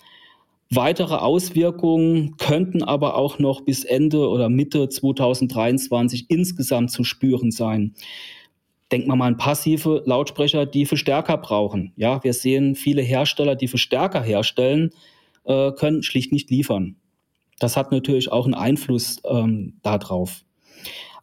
Weitere 0.71 1.15
Auswirkungen 1.15 2.37
könnten 2.39 2.83
aber 2.83 3.17
auch 3.17 3.39
noch 3.39 3.61
bis 3.61 3.85
Ende 3.85 4.29
oder 4.29 4.49
Mitte 4.49 4.89
2023 4.89 6.27
insgesamt 6.29 6.91
zu 6.91 7.05
spüren 7.05 7.53
sein. 7.53 7.95
Denkt 8.91 9.07
man 9.07 9.19
mal 9.19 9.27
an 9.27 9.37
passive 9.37 10.03
Lautsprecher, 10.07 10.67
die 10.67 10.87
Verstärker 10.87 11.37
brauchen. 11.37 11.93
Ja, 11.97 12.23
wir 12.25 12.33
sehen 12.33 12.75
viele 12.75 13.03
Hersteller, 13.03 13.55
die 13.55 13.69
Verstärker 13.69 14.23
herstellen, 14.23 14.91
äh, 15.45 15.71
können 15.73 16.03
schlicht 16.03 16.33
nicht 16.33 16.51
liefern. 16.51 16.97
Das 17.61 17.77
hat 17.77 17.93
natürlich 17.93 18.33
auch 18.33 18.45
einen 18.45 18.55
Einfluss 18.55 19.19
ähm, 19.25 19.75
darauf. 19.83 20.45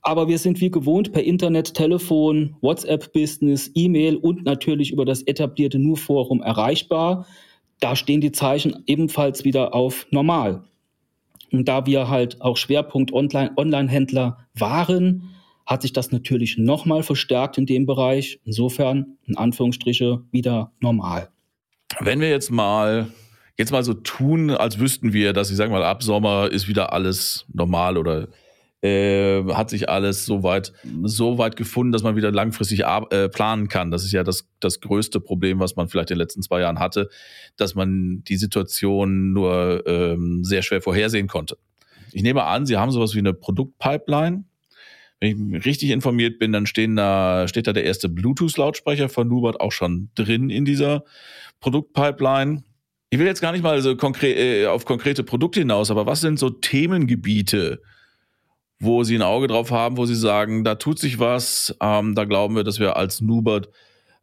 Aber 0.01 0.27
wir 0.27 0.37
sind 0.37 0.59
wie 0.61 0.71
gewohnt 0.71 1.11
per 1.13 1.23
Internet, 1.23 1.73
Telefon, 1.73 2.55
WhatsApp-Business, 2.61 3.71
E-Mail 3.73 4.17
und 4.17 4.43
natürlich 4.43 4.91
über 4.91 5.05
das 5.05 5.21
etablierte 5.21 5.79
Nu-Forum 5.79 6.41
erreichbar 6.41 7.25
da 7.83 7.97
stehen 7.97 8.21
die 8.21 8.31
Zeichen 8.31 8.81
ebenfalls 8.87 9.43
wieder 9.43 9.73
auf 9.73 10.07
normal. 10.09 10.63
Und 11.51 11.67
da 11.67 11.85
wir 11.85 12.07
halt 12.07 12.41
auch 12.41 12.55
Schwerpunkt 12.55 13.11
Online-Händler 13.11 14.37
waren, 14.53 15.35
hat 15.65 15.81
sich 15.81 15.91
das 15.91 16.11
natürlich 16.13 16.57
nochmal 16.57 17.03
verstärkt 17.03 17.57
in 17.57 17.65
dem 17.65 17.85
Bereich. 17.85 18.39
Insofern, 18.45 19.17
in 19.25 19.37
Anführungsstriche, 19.37 20.23
wieder 20.31 20.71
normal. 20.79 21.29
Wenn 21.99 22.21
wir 22.21 22.29
jetzt 22.29 22.51
mal, 22.51 23.11
jetzt 23.57 23.73
mal 23.73 23.83
so 23.83 23.93
tun, 23.93 24.49
als 24.49 24.79
wüssten 24.79 25.11
wir, 25.11 25.33
dass 25.33 25.51
ich 25.51 25.57
sage 25.57 25.71
mal, 25.71 25.83
ab 25.83 26.03
Sommer 26.03 26.49
ist 26.49 26.69
wieder 26.69 26.93
alles 26.93 27.45
normal 27.53 27.97
oder 27.97 28.29
äh, 28.83 29.43
hat 29.53 29.69
sich 29.69 29.87
alles 29.87 30.25
so 30.25 30.43
weit, 30.43 30.73
so 31.03 31.37
weit 31.37 31.55
gefunden, 31.55 31.93
dass 31.93 32.03
man 32.03 32.17
wieder 32.17 32.31
langfristig 32.31 32.81
äh, 32.81 33.29
planen 33.29 33.69
kann. 33.69 33.91
Das 33.91 34.03
ist 34.03 34.11
ja 34.11 34.23
das, 34.23 34.49
das 34.59 34.81
größte 34.81 35.21
Problem, 35.21 35.59
was 35.59 35.77
man 35.77 35.87
vielleicht 35.87 36.11
in 36.11 36.15
den 36.15 36.19
letzten 36.19 36.41
zwei 36.41 36.59
Jahren 36.59 36.79
hatte, 36.79 37.09
dass 37.55 37.75
man 37.75 38.23
die 38.25 38.35
Situation 38.35 39.31
nur 39.31 39.83
ähm, 39.87 40.43
sehr 40.43 40.61
schwer 40.63 40.81
vorhersehen 40.81 41.27
konnte. 41.27 41.57
Ich 42.11 42.23
nehme 42.23 42.43
an, 42.43 42.65
Sie 42.65 42.77
haben 42.77 42.91
sowas 42.91 43.15
wie 43.15 43.19
eine 43.19 43.33
Produktpipeline. 43.33 44.43
Wenn 45.21 45.53
ich 45.53 45.65
richtig 45.65 45.91
informiert 45.91 46.37
bin, 46.37 46.51
dann 46.51 46.65
stehen 46.65 46.97
da, 46.97 47.47
steht 47.47 47.67
da 47.67 47.73
der 47.73 47.85
erste 47.85 48.09
Bluetooth-Lautsprecher 48.09 49.07
von 49.07 49.29
Nubert 49.29 49.61
auch 49.61 49.71
schon 49.71 50.09
drin 50.15 50.49
in 50.49 50.65
dieser 50.65 51.05
Produktpipeline. 51.61 52.63
Ich 53.09 53.19
will 53.19 53.27
jetzt 53.27 53.39
gar 53.39 53.53
nicht 53.53 53.63
mal 53.63 53.81
so 53.81 53.95
konkret, 53.95 54.37
äh, 54.37 54.67
auf 54.67 54.83
konkrete 54.83 55.23
Produkte 55.23 55.61
hinaus, 55.61 55.89
aber 55.89 56.05
was 56.05 56.19
sind 56.19 56.37
so 56.37 56.49
Themengebiete, 56.49 57.81
wo 58.83 59.03
sie 59.03 59.15
ein 59.15 59.21
Auge 59.21 59.47
drauf 59.47 59.71
haben, 59.71 59.97
wo 59.97 60.05
sie 60.05 60.15
sagen, 60.15 60.63
da 60.63 60.75
tut 60.75 60.99
sich 60.99 61.19
was, 61.19 61.75
ähm, 61.81 62.15
da 62.15 62.25
glauben 62.25 62.55
wir, 62.55 62.63
dass 62.63 62.79
wir 62.79 62.97
als 62.97 63.21
Nubert 63.21 63.69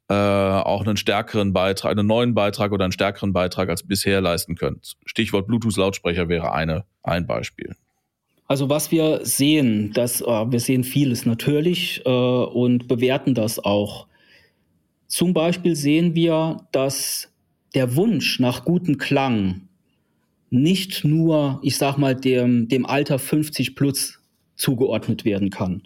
äh, 0.09 0.14
auch 0.14 0.85
einen 0.85 0.96
stärkeren 0.96 1.53
Beitrag, 1.53 1.92
einen 1.92 2.07
neuen 2.07 2.35
Beitrag 2.35 2.73
oder 2.73 2.85
einen 2.85 2.92
stärkeren 2.92 3.33
Beitrag 3.33 3.68
als 3.68 3.87
bisher 3.87 4.20
leisten 4.20 4.57
können. 4.57 4.81
Stichwort 5.07 5.46
Bluetooth-Lautsprecher 5.46 6.29
wäre 6.29 6.53
eine, 6.53 6.85
ein 7.03 7.27
Beispiel. 7.27 7.77
Also 8.46 8.68
was 8.68 8.90
wir 8.90 9.20
sehen, 9.25 9.92
dass 9.92 10.20
äh, 10.20 10.25
wir 10.27 10.61
sehen 10.61 10.83
vieles 10.83 11.25
natürlich 11.25 12.03
äh, 12.05 12.11
und 12.11 12.88
bewerten 12.88 13.35
das 13.35 13.59
auch. 13.61 14.09
Zum 15.07 15.33
Beispiel 15.33 15.77
sehen 15.77 16.14
wir, 16.14 16.66
dass 16.73 17.33
der 17.75 17.94
Wunsch 17.94 18.40
nach 18.40 18.64
gutem 18.64 18.99
Klang 18.99 19.68
nicht 20.51 21.05
nur, 21.05 21.61
ich 21.62 21.77
sag 21.77 21.96
mal, 21.96 22.16
dem, 22.16 22.68
dem 22.68 22.85
Alter 22.85 23.20
50 23.20 23.77
plus 23.77 24.19
zugeordnet 24.61 25.25
werden 25.25 25.51
kann. 25.51 25.83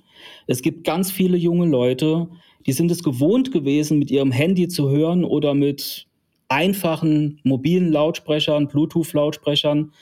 Es 0.47 0.63
gibt 0.63 0.85
ganz 0.85 1.11
viele 1.11 1.37
junge 1.37 1.67
Leute, 1.67 2.29
die 2.67 2.73
sind 2.73 2.91
es 2.91 3.03
gewohnt 3.03 3.53
gewesen, 3.53 3.99
mit 3.99 4.11
ihrem 4.11 4.33
Handy 4.33 4.69
zu 4.69 4.91
hören 4.91 5.25
oder 5.25 5.55
mit 5.55 6.07
einfachen 6.49 7.41
mobilen 7.43 7.93
Lautsprechern, 7.93 8.69
Bluetooth-Lautsprechern 8.69 9.93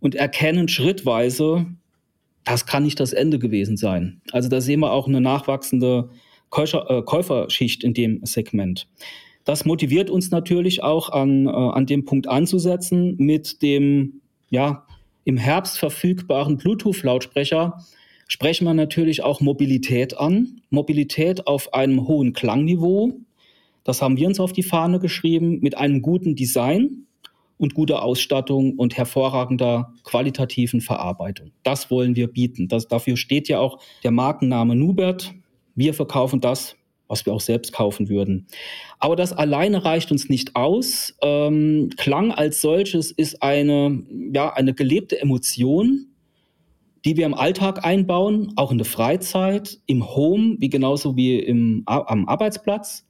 und 0.00 0.14
erkennen 0.14 0.68
schrittweise, 0.68 1.66
das 2.44 2.66
kann 2.66 2.84
nicht 2.84 3.00
das 3.00 3.12
Ende 3.12 3.38
gewesen 3.38 3.76
sein. 3.76 4.20
Also 4.30 4.48
da 4.48 4.60
sehen 4.60 4.80
wir 4.80 4.92
auch 4.92 5.08
eine 5.08 5.20
nachwachsende 5.20 6.10
äh, 6.52 7.02
Käuferschicht 7.02 7.82
in 7.82 7.92
dem 7.92 8.20
Segment. 8.24 8.88
Das 9.44 9.64
motiviert 9.64 10.10
uns 10.10 10.30
natürlich 10.30 10.82
auch 10.82 11.10
an, 11.10 11.46
äh, 11.46 11.50
an 11.50 11.86
dem 11.86 12.04
Punkt 12.04 12.28
anzusetzen 12.28 13.16
mit 13.18 13.62
dem 13.62 14.20
ja, 14.48 14.86
im 15.24 15.36
Herbst 15.36 15.78
verfügbaren 15.78 16.56
Bluetooth-Lautsprecher, 16.56 17.84
sprechen 18.26 18.64
wir 18.64 18.74
natürlich 18.74 19.22
auch 19.22 19.40
Mobilität 19.40 20.18
an. 20.18 20.60
Mobilität 20.70 21.46
auf 21.46 21.74
einem 21.74 22.06
hohen 22.06 22.32
Klangniveau. 22.32 23.20
Das 23.84 24.02
haben 24.02 24.16
wir 24.16 24.26
uns 24.26 24.40
auf 24.40 24.52
die 24.52 24.62
Fahne 24.62 24.98
geschrieben 24.98 25.60
mit 25.60 25.76
einem 25.76 26.02
guten 26.02 26.34
Design 26.34 27.06
und 27.58 27.74
guter 27.74 28.02
Ausstattung 28.02 28.74
und 28.74 28.96
hervorragender 28.96 29.94
qualitativen 30.04 30.80
Verarbeitung. 30.80 31.52
Das 31.62 31.90
wollen 31.90 32.16
wir 32.16 32.26
bieten. 32.26 32.68
Das, 32.68 32.88
dafür 32.88 33.16
steht 33.16 33.48
ja 33.48 33.60
auch 33.60 33.78
der 34.02 34.10
Markenname 34.10 34.74
Nubert. 34.74 35.34
Wir 35.74 35.94
verkaufen 35.94 36.40
das, 36.40 36.76
was 37.08 37.24
wir 37.24 37.32
auch 37.32 37.40
selbst 37.40 37.72
kaufen 37.72 38.08
würden. 38.08 38.46
Aber 38.98 39.16
das 39.16 39.32
alleine 39.32 39.84
reicht 39.84 40.10
uns 40.10 40.28
nicht 40.28 40.56
aus. 40.56 41.16
Ähm, 41.22 41.90
Klang 41.96 42.32
als 42.32 42.60
solches 42.60 43.12
ist 43.12 43.42
eine, 43.42 44.02
ja, 44.32 44.52
eine 44.52 44.74
gelebte 44.74 45.20
Emotion, 45.20 46.08
die 47.06 47.16
wir 47.16 47.24
im 47.24 47.34
Alltag 47.34 47.84
einbauen, 47.84 48.52
auch 48.56 48.72
in 48.72 48.78
der 48.78 48.84
Freizeit, 48.84 49.78
im 49.86 50.14
Home, 50.14 50.56
wie 50.58 50.68
genauso 50.68 51.16
wie 51.16 51.38
im, 51.38 51.84
am 51.86 52.28
Arbeitsplatz. 52.28 53.06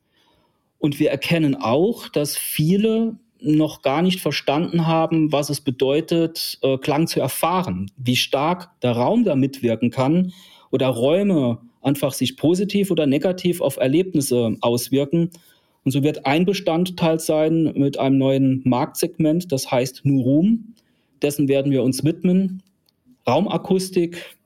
Und 0.79 1.01
wir 1.01 1.11
erkennen 1.11 1.57
auch, 1.57 2.11
dass 2.11 2.37
viele 2.37 3.17
noch 3.41 3.81
gar 3.81 4.03
nicht 4.03 4.21
verstanden 4.21 4.87
haben, 4.87 5.33
was 5.33 5.49
es 5.49 5.63
bedeutet, 5.63 6.59
äh, 6.63 6.77
Klang 6.77 7.07
zu 7.07 7.21
erfahren, 7.21 7.91
wie 7.97 8.17
stark 8.17 8.69
der 8.83 8.93
Raum 8.93 9.25
da 9.25 9.35
mitwirken 9.35 9.91
kann 9.91 10.33
oder 10.71 10.89
Räume 10.89 11.59
einfach 11.81 12.13
sich 12.13 12.37
positiv 12.37 12.91
oder 12.91 13.07
negativ 13.07 13.63
auf 13.63 13.79
Erlebnisse 13.79 14.57
auswirken. 14.61 15.31
Und 15.85 15.93
so 15.93 16.03
wird 16.03 16.27
ein 16.27 16.45
Bestandteil 16.45 17.19
sein 17.19 17.73
mit 17.75 17.99
einem 17.99 18.19
neuen 18.19 18.61
Marktsegment, 18.65 19.53
das 19.53 19.71
heißt 19.71 20.03
Room. 20.05 20.75
Dessen 21.23 21.49
werden 21.49 21.73
wir 21.73 21.83
uns 21.83 22.05
widmen. 22.05 22.63
Raumakustik, 23.29 24.37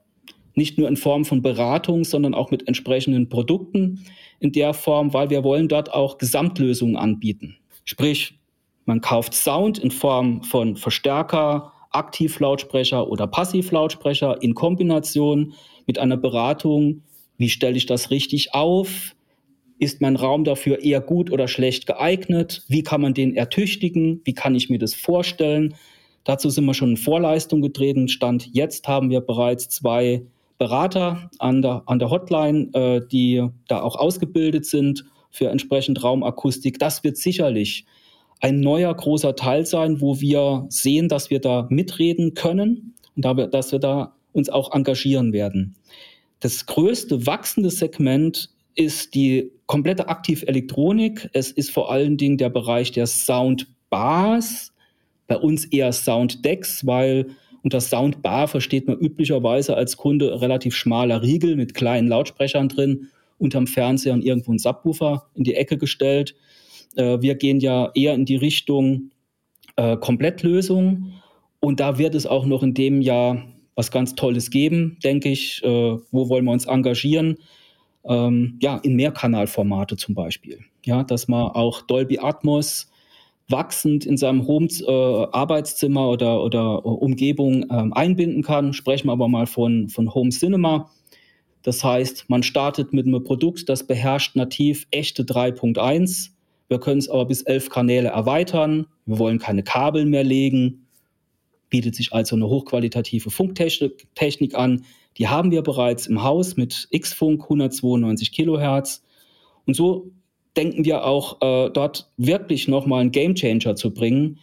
nicht 0.54 0.78
nur 0.78 0.88
in 0.88 0.96
Form 0.96 1.24
von 1.24 1.42
Beratung, 1.42 2.04
sondern 2.04 2.34
auch 2.34 2.50
mit 2.50 2.66
entsprechenden 2.66 3.28
Produkten 3.28 4.04
in 4.40 4.52
der 4.52 4.74
Form, 4.74 5.12
weil 5.12 5.30
wir 5.30 5.44
wollen 5.44 5.68
dort 5.68 5.92
auch 5.92 6.18
Gesamtlösungen 6.18 6.96
anbieten. 6.96 7.56
Sprich, 7.84 8.38
man 8.86 9.00
kauft 9.00 9.34
Sound 9.34 9.78
in 9.78 9.90
Form 9.90 10.42
von 10.42 10.76
Verstärker, 10.76 11.72
Aktivlautsprecher 11.90 13.08
oder 13.08 13.26
Passivlautsprecher 13.26 14.42
in 14.42 14.54
Kombination 14.54 15.54
mit 15.86 15.98
einer 15.98 16.16
Beratung. 16.16 17.02
Wie 17.36 17.48
stelle 17.48 17.76
ich 17.76 17.86
das 17.86 18.10
richtig 18.10 18.54
auf? 18.54 19.14
Ist 19.78 20.00
mein 20.00 20.16
Raum 20.16 20.44
dafür 20.44 20.82
eher 20.82 21.00
gut 21.00 21.32
oder 21.32 21.48
schlecht 21.48 21.86
geeignet? 21.86 22.64
Wie 22.68 22.82
kann 22.82 23.00
man 23.00 23.14
den 23.14 23.34
ertüchtigen? 23.34 24.20
Wie 24.24 24.34
kann 24.34 24.54
ich 24.54 24.70
mir 24.70 24.78
das 24.78 24.94
vorstellen? 24.94 25.74
Dazu 26.24 26.50
sind 26.50 26.64
wir 26.64 26.74
schon 26.74 26.90
in 26.90 26.96
Vorleistung 26.96 27.62
getreten. 27.62 28.08
Stand 28.08 28.48
jetzt 28.52 28.86
haben 28.88 29.10
wir 29.10 29.20
bereits 29.20 29.68
zwei 29.68 30.22
Berater 30.58 31.30
an 31.38 31.62
der, 31.62 31.82
an 31.86 31.98
der 31.98 32.10
Hotline, 32.10 32.68
äh, 32.74 33.00
die 33.10 33.46
da 33.68 33.80
auch 33.80 33.96
ausgebildet 33.96 34.66
sind 34.66 35.04
für 35.30 35.48
entsprechend 35.48 36.02
Raumakustik. 36.04 36.78
Das 36.78 37.02
wird 37.02 37.16
sicherlich 37.16 37.86
ein 38.40 38.60
neuer 38.60 38.94
großer 38.94 39.36
Teil 39.36 39.64
sein, 39.66 40.00
wo 40.00 40.20
wir 40.20 40.66
sehen, 40.68 41.08
dass 41.08 41.30
wir 41.30 41.40
da 41.40 41.66
mitreden 41.70 42.34
können 42.34 42.94
und 43.16 43.24
dass 43.54 43.72
wir 43.72 43.78
da 43.78 44.14
uns 44.32 44.48
auch 44.48 44.72
engagieren 44.74 45.32
werden. 45.32 45.76
Das 46.40 46.66
größte 46.66 47.26
wachsende 47.26 47.70
Segment 47.70 48.50
ist 48.74 49.14
die 49.14 49.50
komplette 49.66 50.08
Aktivelektronik. 50.08 51.28
Es 51.32 51.50
ist 51.50 51.70
vor 51.70 51.90
allen 51.90 52.16
Dingen 52.16 52.38
der 52.38 52.48
Bereich 52.48 52.92
der 52.92 53.06
Soundbars, 53.06 54.72
bei 55.30 55.36
uns 55.36 55.64
eher 55.66 55.92
Sounddecks, 55.92 56.84
weil 56.86 57.28
unter 57.62 57.80
Soundbar 57.80 58.48
versteht 58.48 58.88
man 58.88 58.98
üblicherweise 58.98 59.76
als 59.76 59.96
Kunde 59.96 60.40
relativ 60.40 60.74
schmaler 60.74 61.22
Riegel 61.22 61.54
mit 61.54 61.74
kleinen 61.74 62.08
Lautsprechern 62.08 62.68
drin, 62.68 63.06
unterm 63.38 63.68
Fernseher 63.68 64.12
und 64.12 64.24
irgendwo 64.24 64.52
ein 64.52 64.58
Subwoofer 64.58 65.28
in 65.34 65.44
die 65.44 65.54
Ecke 65.54 65.78
gestellt. 65.78 66.34
Äh, 66.96 67.20
wir 67.20 67.36
gehen 67.36 67.60
ja 67.60 67.92
eher 67.94 68.14
in 68.14 68.24
die 68.24 68.34
Richtung 68.34 69.12
äh, 69.76 69.96
Komplettlösung 69.96 71.12
und 71.60 71.78
da 71.78 71.96
wird 71.96 72.16
es 72.16 72.26
auch 72.26 72.44
noch 72.44 72.64
in 72.64 72.74
dem 72.74 73.00
Jahr 73.00 73.46
was 73.76 73.92
ganz 73.92 74.16
Tolles 74.16 74.50
geben, 74.50 74.98
denke 75.04 75.28
ich. 75.28 75.62
Äh, 75.62 75.68
wo 76.10 76.28
wollen 76.28 76.44
wir 76.44 76.52
uns 76.52 76.66
engagieren? 76.66 77.38
ähm, 78.04 78.58
ja, 78.60 78.78
in 78.78 78.96
Mehrkanalformate 78.96 79.96
zum 79.96 80.14
Beispiel. 80.14 80.60
Ja, 80.84 81.04
dass 81.04 81.28
man 81.28 81.50
auch 81.50 81.82
Dolby 81.82 82.18
Atmos 82.18 82.89
wachsend 83.50 84.06
in 84.06 84.16
seinem 84.16 84.46
Home 84.46 84.66
äh, 84.66 85.26
Arbeitszimmer 85.32 86.08
oder, 86.08 86.42
oder 86.42 86.84
Umgebung 86.84 87.66
ähm, 87.70 87.92
einbinden 87.92 88.42
kann. 88.42 88.72
Sprechen 88.72 89.08
wir 89.08 89.12
aber 89.12 89.28
mal 89.28 89.46
von, 89.46 89.88
von 89.88 90.14
Home 90.14 90.30
Cinema. 90.30 90.90
Das 91.62 91.84
heißt, 91.84 92.26
man 92.28 92.42
startet 92.42 92.92
mit 92.92 93.06
einem 93.06 93.22
Produkt, 93.22 93.68
das 93.68 93.86
beherrscht 93.86 94.36
nativ 94.36 94.86
echte 94.90 95.24
3.1. 95.24 96.30
Wir 96.68 96.80
können 96.80 96.98
es 96.98 97.08
aber 97.08 97.26
bis 97.26 97.42
elf 97.42 97.68
Kanäle 97.68 98.08
erweitern. 98.08 98.86
Wir 99.04 99.18
wollen 99.18 99.38
keine 99.38 99.62
Kabel 99.62 100.06
mehr 100.06 100.24
legen. 100.24 100.86
Bietet 101.68 101.94
sich 101.94 102.12
also 102.12 102.36
eine 102.36 102.48
hochqualitative 102.48 103.30
Funktechnik 103.30 104.54
an, 104.54 104.84
die 105.18 105.28
haben 105.28 105.50
wir 105.50 105.62
bereits 105.62 106.06
im 106.06 106.22
Haus 106.22 106.56
mit 106.56 106.88
X-Funk 106.90 107.42
192 107.42 108.32
Kilohertz. 108.32 109.02
Und 109.66 109.74
so 109.74 110.10
denken 110.56 110.84
wir 110.84 111.04
auch 111.04 111.40
äh, 111.40 111.70
dort 111.70 112.10
wirklich 112.16 112.68
nochmal 112.68 113.00
einen 113.00 113.12
Gamechanger 113.12 113.76
zu 113.76 113.92
bringen, 113.92 114.38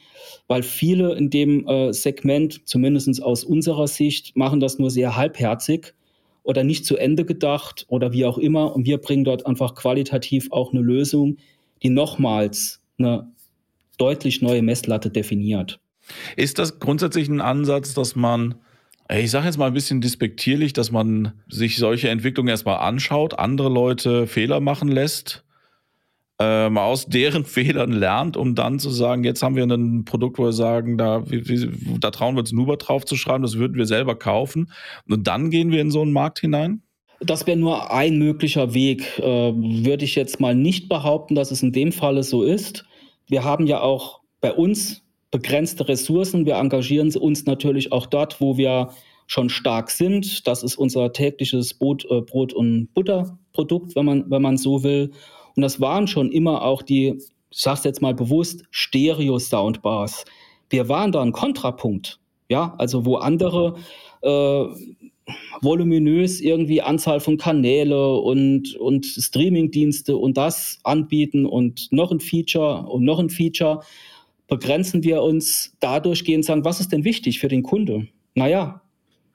weil 0.47 0.63
viele 0.63 1.13
in 1.15 1.29
dem 1.29 1.67
äh, 1.67 1.93
Segment, 1.93 2.61
zumindest 2.65 3.21
aus 3.21 3.43
unserer 3.43 3.87
Sicht, 3.87 4.35
machen 4.35 4.59
das 4.59 4.79
nur 4.79 4.89
sehr 4.89 5.15
halbherzig 5.15 5.93
oder 6.43 6.63
nicht 6.63 6.85
zu 6.85 6.95
Ende 6.95 7.25
gedacht 7.25 7.85
oder 7.89 8.13
wie 8.13 8.25
auch 8.25 8.37
immer. 8.37 8.73
Und 8.73 8.85
wir 8.85 8.99
bringen 8.99 9.25
dort 9.25 9.45
einfach 9.45 9.75
qualitativ 9.75 10.47
auch 10.51 10.71
eine 10.71 10.81
Lösung, 10.81 11.37
die 11.83 11.89
nochmals 11.89 12.81
eine 12.97 13.27
deutlich 13.97 14.41
neue 14.41 14.61
Messlatte 14.61 15.09
definiert. 15.09 15.79
Ist 16.37 16.57
das 16.57 16.79
grundsätzlich 16.79 17.27
ein 17.27 17.41
Ansatz, 17.41 17.93
dass 17.93 18.15
man 18.15 18.55
ich 19.09 19.31
sage 19.31 19.45
jetzt 19.45 19.57
mal 19.57 19.67
ein 19.67 19.73
bisschen 19.73 20.01
despektierlich, 20.01 20.73
dass 20.73 20.91
man 20.91 21.31
sich 21.47 21.77
solche 21.77 22.09
Entwicklungen 22.09 22.49
erstmal 22.49 22.79
anschaut, 22.79 23.39
andere 23.39 23.69
Leute 23.69 24.27
Fehler 24.27 24.59
machen 24.59 24.89
lässt, 24.89 25.45
ähm, 26.39 26.77
aus 26.77 27.07
deren 27.07 27.45
Fehlern 27.45 27.91
lernt, 27.91 28.37
um 28.37 28.53
dann 28.53 28.79
zu 28.79 28.91
sagen, 28.91 29.23
jetzt 29.23 29.41
haben 29.41 29.55
wir 29.55 29.63
ein 29.63 30.05
Produkt, 30.05 30.37
wo 30.37 30.45
wir 30.45 30.53
sagen, 30.53 30.97
da, 30.97 31.23
da 31.99 32.11
trauen 32.11 32.35
wir 32.35 32.41
uns 32.41 32.51
Nuber 32.51 32.77
drauf 32.77 33.05
zu 33.05 33.15
schreiben, 33.15 33.41
das 33.41 33.57
würden 33.57 33.77
wir 33.77 33.87
selber 33.87 34.15
kaufen. 34.15 34.71
Und 35.09 35.25
dann 35.27 35.49
gehen 35.49 35.71
wir 35.71 35.81
in 35.81 35.89
so 35.89 36.01
einen 36.01 36.13
Markt 36.13 36.39
hinein? 36.39 36.83
Das 37.19 37.47
wäre 37.47 37.57
nur 37.57 37.91
ein 37.91 38.19
möglicher 38.19 38.75
Weg. 38.75 39.17
Äh, 39.17 39.23
würde 39.23 40.05
ich 40.05 40.15
jetzt 40.15 40.39
mal 40.39 40.53
nicht 40.53 40.87
behaupten, 40.87 41.33
dass 41.33 41.49
es 41.49 41.63
in 41.63 41.71
dem 41.71 41.91
Falle 41.91 42.21
so 42.21 42.43
ist. 42.43 42.85
Wir 43.27 43.43
haben 43.43 43.65
ja 43.65 43.81
auch 43.81 44.21
bei 44.39 44.53
uns 44.53 45.01
begrenzte 45.31 45.87
Ressourcen. 45.87 46.45
Wir 46.45 46.55
engagieren 46.55 47.13
uns 47.15 47.45
natürlich 47.45 47.91
auch 47.91 48.05
dort, 48.05 48.39
wo 48.39 48.57
wir 48.57 48.91
schon 49.25 49.49
stark 49.49 49.89
sind. 49.89 50.47
Das 50.47 50.61
ist 50.61 50.75
unser 50.75 51.11
tägliches 51.11 51.73
Brot, 51.73 52.05
äh, 52.09 52.21
Brot 52.21 52.53
und 52.53 52.93
Butterprodukt, 52.93 53.95
wenn 53.95 54.05
man, 54.05 54.29
wenn 54.29 54.41
man 54.43 54.57
so 54.57 54.83
will. 54.83 55.11
Und 55.57 55.63
das 55.63 55.81
waren 55.81 56.07
schon 56.07 56.31
immer 56.31 56.61
auch 56.61 56.83
die, 56.83 57.15
ich 57.49 57.61
sag's 57.61 57.83
jetzt 57.83 58.01
mal 58.01 58.13
bewusst, 58.13 58.63
Stereo-Soundbars. 58.69 60.23
Wir 60.69 60.87
waren 60.87 61.11
da 61.11 61.21
ein 61.21 61.31
Kontrapunkt. 61.31 62.19
Ja, 62.47 62.75
also 62.77 63.05
wo 63.05 63.15
andere 63.15 63.75
äh, 64.21 64.65
voluminös 65.61 66.39
irgendwie 66.39 66.81
Anzahl 66.81 67.19
von 67.19 67.37
Kanäle 67.37 68.17
und, 68.17 68.75
und 68.77 69.05
Streamingdienste 69.05 70.15
und 70.15 70.37
das 70.37 70.79
anbieten 70.83 71.45
und 71.45 71.91
noch 71.91 72.11
ein 72.11 72.19
Feature 72.19 72.83
und 72.87 73.03
noch 73.03 73.19
ein 73.19 73.29
Feature 73.29 73.81
begrenzen 74.47 75.03
wir 75.03 75.23
uns 75.23 75.75
dadurch 75.79 76.23
gehen 76.23 76.43
sagen, 76.43 76.63
was 76.63 76.79
ist 76.79 76.91
denn 76.93 77.03
wichtig 77.03 77.39
für 77.39 77.49
den 77.49 77.63
Kunde? 77.63 78.07
Naja, 78.35 78.81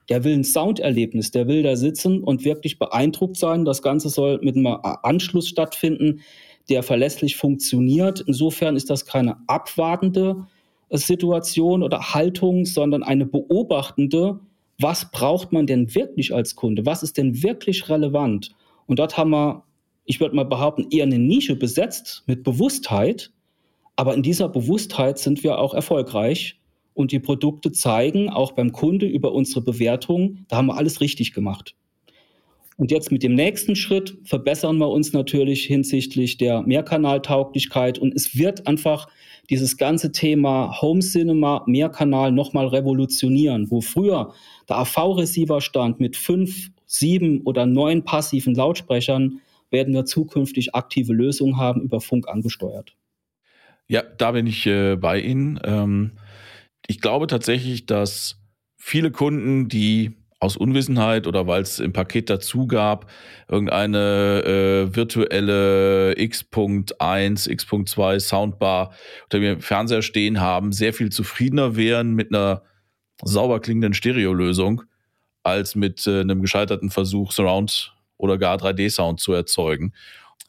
der 0.09 0.23
will 0.23 0.33
ein 0.33 0.43
Sounderlebnis, 0.43 1.31
der 1.31 1.47
will 1.47 1.63
da 1.63 1.75
sitzen 1.75 2.23
und 2.23 2.43
wirklich 2.43 2.79
beeindruckt 2.79 3.37
sein. 3.37 3.65
Das 3.65 3.81
Ganze 3.81 4.09
soll 4.09 4.39
mit 4.41 4.55
einem 4.55 4.77
Anschluss 5.03 5.47
stattfinden, 5.47 6.21
der 6.69 6.83
verlässlich 6.83 7.37
funktioniert. 7.37 8.23
Insofern 8.27 8.75
ist 8.75 8.89
das 8.89 9.05
keine 9.05 9.37
abwartende 9.47 10.47
Situation 10.89 11.83
oder 11.83 12.13
Haltung, 12.13 12.65
sondern 12.65 13.03
eine 13.03 13.25
beobachtende, 13.25 14.39
was 14.79 15.11
braucht 15.11 15.51
man 15.51 15.67
denn 15.67 15.93
wirklich 15.95 16.33
als 16.33 16.55
Kunde? 16.55 16.85
Was 16.85 17.03
ist 17.03 17.17
denn 17.17 17.41
wirklich 17.43 17.89
relevant? 17.89 18.51
Und 18.85 18.99
dort 18.99 19.17
haben 19.17 19.31
wir, 19.31 19.63
ich 20.05 20.19
würde 20.19 20.35
mal 20.35 20.45
behaupten, 20.45 20.87
eher 20.91 21.03
eine 21.03 21.19
Nische 21.19 21.55
besetzt 21.55 22.23
mit 22.27 22.43
Bewusstheit, 22.43 23.31
aber 23.95 24.13
in 24.13 24.23
dieser 24.23 24.49
Bewusstheit 24.49 25.19
sind 25.19 25.43
wir 25.43 25.59
auch 25.59 25.73
erfolgreich 25.73 26.59
und 26.93 27.11
die 27.11 27.19
Produkte 27.19 27.71
zeigen 27.71 28.29
auch 28.29 28.51
beim 28.51 28.71
Kunde 28.71 29.05
über 29.05 29.33
unsere 29.33 29.61
Bewertung, 29.61 30.45
da 30.47 30.57
haben 30.57 30.67
wir 30.67 30.77
alles 30.77 31.01
richtig 31.01 31.33
gemacht. 31.33 31.75
Und 32.75 32.91
jetzt 32.91 33.11
mit 33.11 33.21
dem 33.21 33.35
nächsten 33.35 33.75
Schritt 33.75 34.17
verbessern 34.23 34.77
wir 34.77 34.89
uns 34.89 35.13
natürlich 35.13 35.65
hinsichtlich 35.65 36.37
der 36.37 36.63
Mehrkanaltauglichkeit 36.63 37.99
und 37.99 38.15
es 38.15 38.35
wird 38.35 38.65
einfach 38.65 39.07
dieses 39.49 39.77
ganze 39.77 40.11
Thema 40.11 40.81
Home 40.81 41.01
Cinema 41.01 41.63
Mehrkanal 41.67 42.31
nochmal 42.31 42.67
revolutionieren, 42.67 43.69
wo 43.69 43.81
früher 43.81 44.33
der 44.69 44.77
AV-Receiver 44.77 45.61
stand 45.61 45.99
mit 45.99 46.15
fünf, 46.15 46.71
sieben 46.85 47.41
oder 47.41 47.65
neun 47.65 48.03
passiven 48.03 48.55
Lautsprechern, 48.55 49.41
werden 49.69 49.93
wir 49.93 50.05
zukünftig 50.05 50.73
aktive 50.73 51.13
Lösungen 51.13 51.57
haben 51.57 51.81
über 51.81 51.99
Funk 51.99 52.27
angesteuert. 52.27 52.95
Ja, 53.87 54.01
da 54.01 54.31
bin 54.31 54.47
ich 54.47 54.65
äh, 54.65 54.95
bei 54.95 55.19
Ihnen. 55.19 55.59
Ähm, 55.63 56.13
ich 56.87 57.01
glaube 57.01 57.27
tatsächlich, 57.27 57.85
dass 57.85 58.39
viele 58.77 59.11
Kunden, 59.11 59.69
die 59.69 60.17
aus 60.43 60.57
Unwissenheit 60.57 61.25
oder 61.25 61.47
weil 61.47 61.61
es 61.61 61.79
im 61.79 61.93
Paket 61.93 62.29
dazu 62.29 62.67
gab, 62.67 63.09
irgendeine 63.47 64.43
äh, 64.43 64.95
virtuelle 64.95 66.17
X.1, 66.17 67.49
X.2 67.49 68.19
Soundbar 68.19 68.93
unter 69.23 69.39
dem 69.39 69.61
Fernseher 69.61 70.01
stehen 70.01 70.41
haben, 70.41 70.73
sehr 70.73 70.93
viel 70.93 71.11
zufriedener 71.11 71.77
wären 71.77 72.13
mit 72.13 72.33
einer 72.33 72.63
sauber 73.23 73.61
klingenden 73.61 73.93
Stereolösung 73.93 74.83
als 75.43 75.75
mit 75.75 76.05
äh, 76.07 76.19
einem 76.21 76.41
gescheiterten 76.41 76.89
Versuch, 76.89 77.31
Surround 77.31 77.95
oder 78.17 78.37
gar 78.37 78.57
3D-Sound 78.57 79.21
zu 79.21 79.31
erzeugen. 79.31 79.93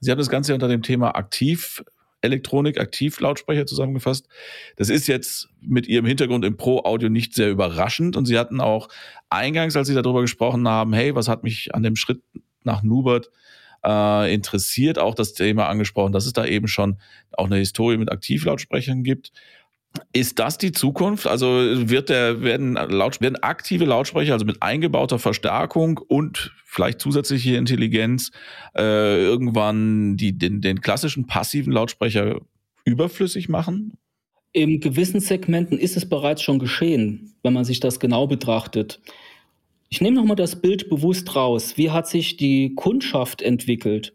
Sie 0.01 0.11
haben 0.11 0.19
das 0.19 0.29
Ganze 0.29 0.55
unter 0.55 0.69
dem 0.69 0.83
Thema 0.83 1.15
aktiv 1.15 1.85
Elektronik 2.25 2.81
Aktivlautsprecher 2.81 3.67
zusammengefasst. 3.67 4.29
Das 4.77 4.89
ist 4.89 5.07
jetzt 5.07 5.49
mit 5.61 5.87
ihrem 5.87 6.07
Hintergrund 6.07 6.45
im 6.45 6.57
Pro-Audio 6.57 7.09
nicht 7.09 7.35
sehr 7.35 7.51
überraschend 7.51 8.17
und 8.17 8.27
sie 8.27 8.39
hatten 8.39 8.61
auch 8.61 8.89
eingangs, 9.31 9.77
als 9.77 9.89
sie 9.89 9.95
darüber 9.95 10.23
gesprochen 10.23 10.67
haben, 10.69 10.93
hey, 10.93 11.15
was 11.15 11.29
hat 11.29 11.45
mich 11.45 11.75
an 11.75 11.83
dem 11.83 11.97
Schritt 11.97 12.23
nach 12.65 12.83
Nubert 12.83 13.31
äh, 13.85 14.33
interessiert, 14.33 14.99
auch 14.99 15.15
das 15.15 15.35
Thema 15.35 15.69
angesprochen, 15.69 16.13
dass 16.13 16.27
es 16.27 16.33
da 16.33 16.45
eben 16.45 16.69
schon 16.69 16.99
auch 17.33 17.47
eine 17.47 17.57
Historie 17.57 17.99
mit 17.99 18.11
Aktivlautsprechern 18.11 19.03
gibt. 19.03 19.33
Ist 20.13 20.39
das 20.39 20.59
die 20.59 20.73
Zukunft? 20.73 21.27
Also 21.27 21.47
wird 21.47 22.09
der, 22.09 22.43
werden, 22.43 22.75
Laut, 22.75 23.21
werden 23.21 23.37
aktive 23.43 23.85
Lautsprecher, 23.85 24.33
also 24.33 24.45
mit 24.45 24.63
eingebauter 24.63 25.19
Verstärkung 25.19 25.99
und 25.99 26.53
vielleicht 26.65 27.01
zusätzliche 27.01 27.57
Intelligenz, 27.57 28.31
äh, 28.77 29.23
irgendwann 29.23 30.17
die, 30.17 30.37
den, 30.37 30.61
den 30.61 30.81
klassischen 30.81 31.27
passiven 31.27 31.73
Lautsprecher 31.73 32.41
überflüssig 32.85 33.49
machen? 33.49 33.97
In 34.53 34.81
gewissen 34.81 35.21
Segmenten 35.21 35.79
ist 35.79 35.97
es 35.97 36.09
bereits 36.09 36.43
schon 36.43 36.59
geschehen, 36.59 37.35
wenn 37.43 37.53
man 37.53 37.65
sich 37.65 37.81
das 37.81 37.99
genau 37.99 38.27
betrachtet. 38.27 39.01
Ich 39.89 40.01
nehme 40.01 40.17
nochmal 40.17 40.37
das 40.37 40.61
Bild 40.61 40.89
bewusst 40.89 41.35
raus. 41.37 41.77
Wie 41.77 41.91
hat 41.91 42.09
sich 42.09 42.37
die 42.37 42.75
Kundschaft 42.75 43.43
entwickelt? 43.43 44.13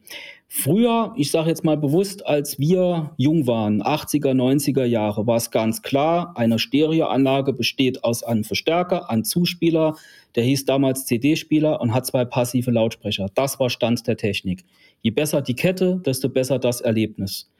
Früher, 0.51 1.13
ich 1.15 1.29
sage 1.29 1.49
jetzt 1.49 1.63
mal 1.63 1.77
bewusst, 1.77 2.25
als 2.25 2.57
wir 2.57 3.11
jung 3.17 3.45
waren, 3.45 3.83
80er, 3.83 4.33
90er 4.33 4.83
Jahre, 4.83 5.27
war 5.27 5.37
es 5.37 5.51
ganz 5.51 5.83
klar, 5.83 6.33
eine 6.35 6.57
Stereoanlage 6.57 7.53
besteht 7.53 8.03
aus 8.03 8.23
einem 8.23 8.43
Verstärker, 8.43 9.11
einem 9.11 9.23
Zuspieler, 9.23 9.95
der 10.33 10.43
hieß 10.43 10.65
damals 10.65 11.05
CD-Spieler 11.05 11.79
und 11.79 11.93
hat 11.93 12.07
zwei 12.07 12.25
passive 12.25 12.71
Lautsprecher. 12.71 13.27
Das 13.35 13.59
war 13.59 13.69
Stand 13.69 14.07
der 14.07 14.17
Technik. 14.17 14.65
Je 15.03 15.11
besser 15.11 15.43
die 15.43 15.53
Kette, 15.53 16.01
desto 16.03 16.29
besser 16.29 16.57
das 16.57 16.81
Erlebnis. 16.81 17.51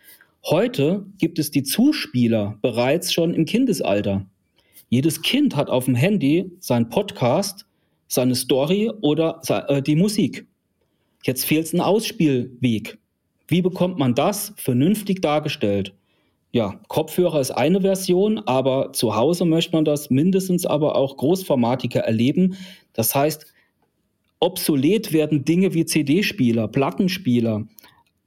Heute 0.45 1.05
gibt 1.19 1.37
es 1.37 1.51
die 1.51 1.63
Zuspieler 1.63 2.57
bereits 2.63 3.13
schon 3.13 3.35
im 3.35 3.45
Kindesalter. 3.45 4.25
Jedes 4.89 5.21
Kind 5.21 5.55
hat 5.55 5.69
auf 5.69 5.85
dem 5.85 5.95
Handy 5.95 6.51
sein 6.59 6.89
Podcast, 6.89 7.67
seine 8.07 8.33
Story 8.33 8.91
oder 9.01 9.41
äh, 9.47 9.83
die 9.83 9.95
Musik. 9.95 10.48
Jetzt 11.23 11.45
fehlt 11.45 11.65
es 11.65 11.73
ein 11.73 11.81
Ausspielweg. 11.81 12.97
Wie 13.47 13.61
bekommt 13.61 13.97
man 13.97 14.15
das 14.15 14.53
vernünftig 14.57 15.21
dargestellt? 15.21 15.93
Ja, 16.51 16.79
Kopfhörer 16.87 17.39
ist 17.39 17.51
eine 17.51 17.81
Version, 17.81 18.39
aber 18.39 18.91
zu 18.93 19.15
Hause 19.15 19.45
möchte 19.45 19.73
man 19.73 19.85
das 19.85 20.09
mindestens 20.09 20.65
aber 20.65 20.95
auch 20.95 21.17
Großformatiker 21.17 21.99
erleben. 21.99 22.55
Das 22.93 23.13
heißt, 23.13 23.45
obsolet 24.39 25.13
werden 25.13 25.45
Dinge 25.45 25.73
wie 25.73 25.85
CD-Spieler, 25.85 26.67
Plattenspieler, 26.67 27.67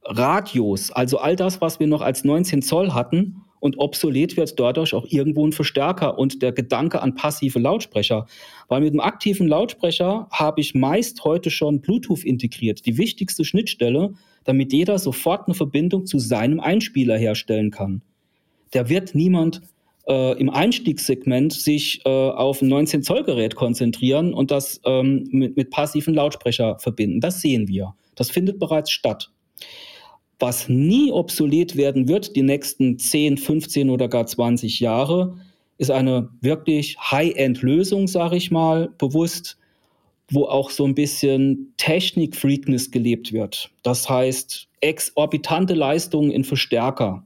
Radios, 0.05 0.91
also 0.91 1.17
all 1.17 1.35
das, 1.35 1.59
was 1.59 1.79
wir 1.79 1.87
noch 1.87 2.01
als 2.01 2.23
19 2.23 2.61
Zoll 2.61 2.93
hatten, 2.93 3.41
und 3.63 3.79
obsolet 3.79 4.35
wird 4.35 4.59
dadurch 4.59 4.93
auch 4.93 5.05
irgendwo 5.07 5.47
ein 5.47 5.53
Verstärker 5.53 6.19
und 6.19 6.41
der 6.41 6.51
Gedanke 6.51 7.01
an 7.01 7.15
passive 7.15 7.59
Lautsprecher. 7.59 8.25
Weil 8.67 8.81
mit 8.81 8.89
einem 8.89 8.99
aktiven 8.99 9.47
Lautsprecher 9.47 10.27
habe 10.31 10.59
ich 10.59 10.75
meist 10.75 11.23
heute 11.23 11.49
schon 11.49 11.79
Bluetooth 11.79 12.25
integriert, 12.25 12.85
die 12.85 12.97
wichtigste 12.97 13.45
Schnittstelle, 13.45 14.15
damit 14.43 14.73
jeder 14.73 14.99
sofort 14.99 15.47
eine 15.47 15.55
Verbindung 15.55 16.05
zu 16.05 16.19
seinem 16.19 16.59
Einspieler 16.59 17.17
herstellen 17.17 17.71
kann. 17.71 18.01
Der 18.73 18.89
wird 18.89 19.15
niemand 19.15 19.61
äh, 20.09 20.37
im 20.37 20.49
Einstiegssegment 20.49 21.53
sich 21.53 22.01
äh, 22.03 22.09
auf 22.09 22.61
ein 22.61 22.67
19 22.67 23.01
Zoll 23.01 23.23
Gerät 23.23 23.55
konzentrieren 23.55 24.33
und 24.33 24.51
das 24.51 24.81
ähm, 24.83 25.29
mit, 25.31 25.55
mit 25.55 25.69
passiven 25.69 26.13
Lautsprecher 26.13 26.79
verbinden. 26.79 27.21
Das 27.21 27.39
sehen 27.39 27.69
wir. 27.69 27.95
Das 28.15 28.29
findet 28.29 28.59
bereits 28.59 28.91
statt. 28.91 29.31
Was 30.39 30.67
nie 30.67 31.11
obsolet 31.11 31.75
werden 31.75 32.07
wird, 32.07 32.35
die 32.35 32.41
nächsten 32.41 32.97
10, 32.97 33.37
15 33.37 33.89
oder 33.89 34.07
gar 34.07 34.25
20 34.25 34.79
Jahre, 34.79 35.37
ist 35.77 35.91
eine 35.91 36.29
wirklich 36.41 36.97
High-End-Lösung, 36.99 38.07
sage 38.07 38.37
ich 38.37 38.51
mal, 38.51 38.89
bewusst, 38.97 39.57
wo 40.31 40.45
auch 40.45 40.69
so 40.69 40.85
ein 40.85 40.95
bisschen 40.95 41.73
Technik-Freakness 41.77 42.91
gelebt 42.91 43.33
wird. 43.33 43.69
Das 43.83 44.09
heißt, 44.09 44.67
exorbitante 44.81 45.73
Leistungen 45.73 46.31
in 46.31 46.43
Verstärker, 46.43 47.25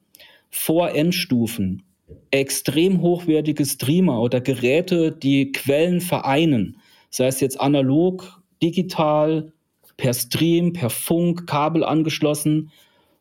Vor-Endstufen, 0.49 1.83
extrem 2.31 3.01
hochwertige 3.01 3.65
Streamer 3.65 4.21
oder 4.21 4.41
Geräte, 4.41 5.11
die 5.11 5.51
Quellen 5.51 6.01
vereinen, 6.01 6.77
sei 7.09 7.27
es 7.27 7.39
jetzt 7.39 7.59
analog, 7.59 8.41
digital, 8.61 9.51
per 9.97 10.13
Stream, 10.13 10.73
per 10.73 10.89
Funk, 10.89 11.47
Kabel 11.47 11.83
angeschlossen 11.83 12.71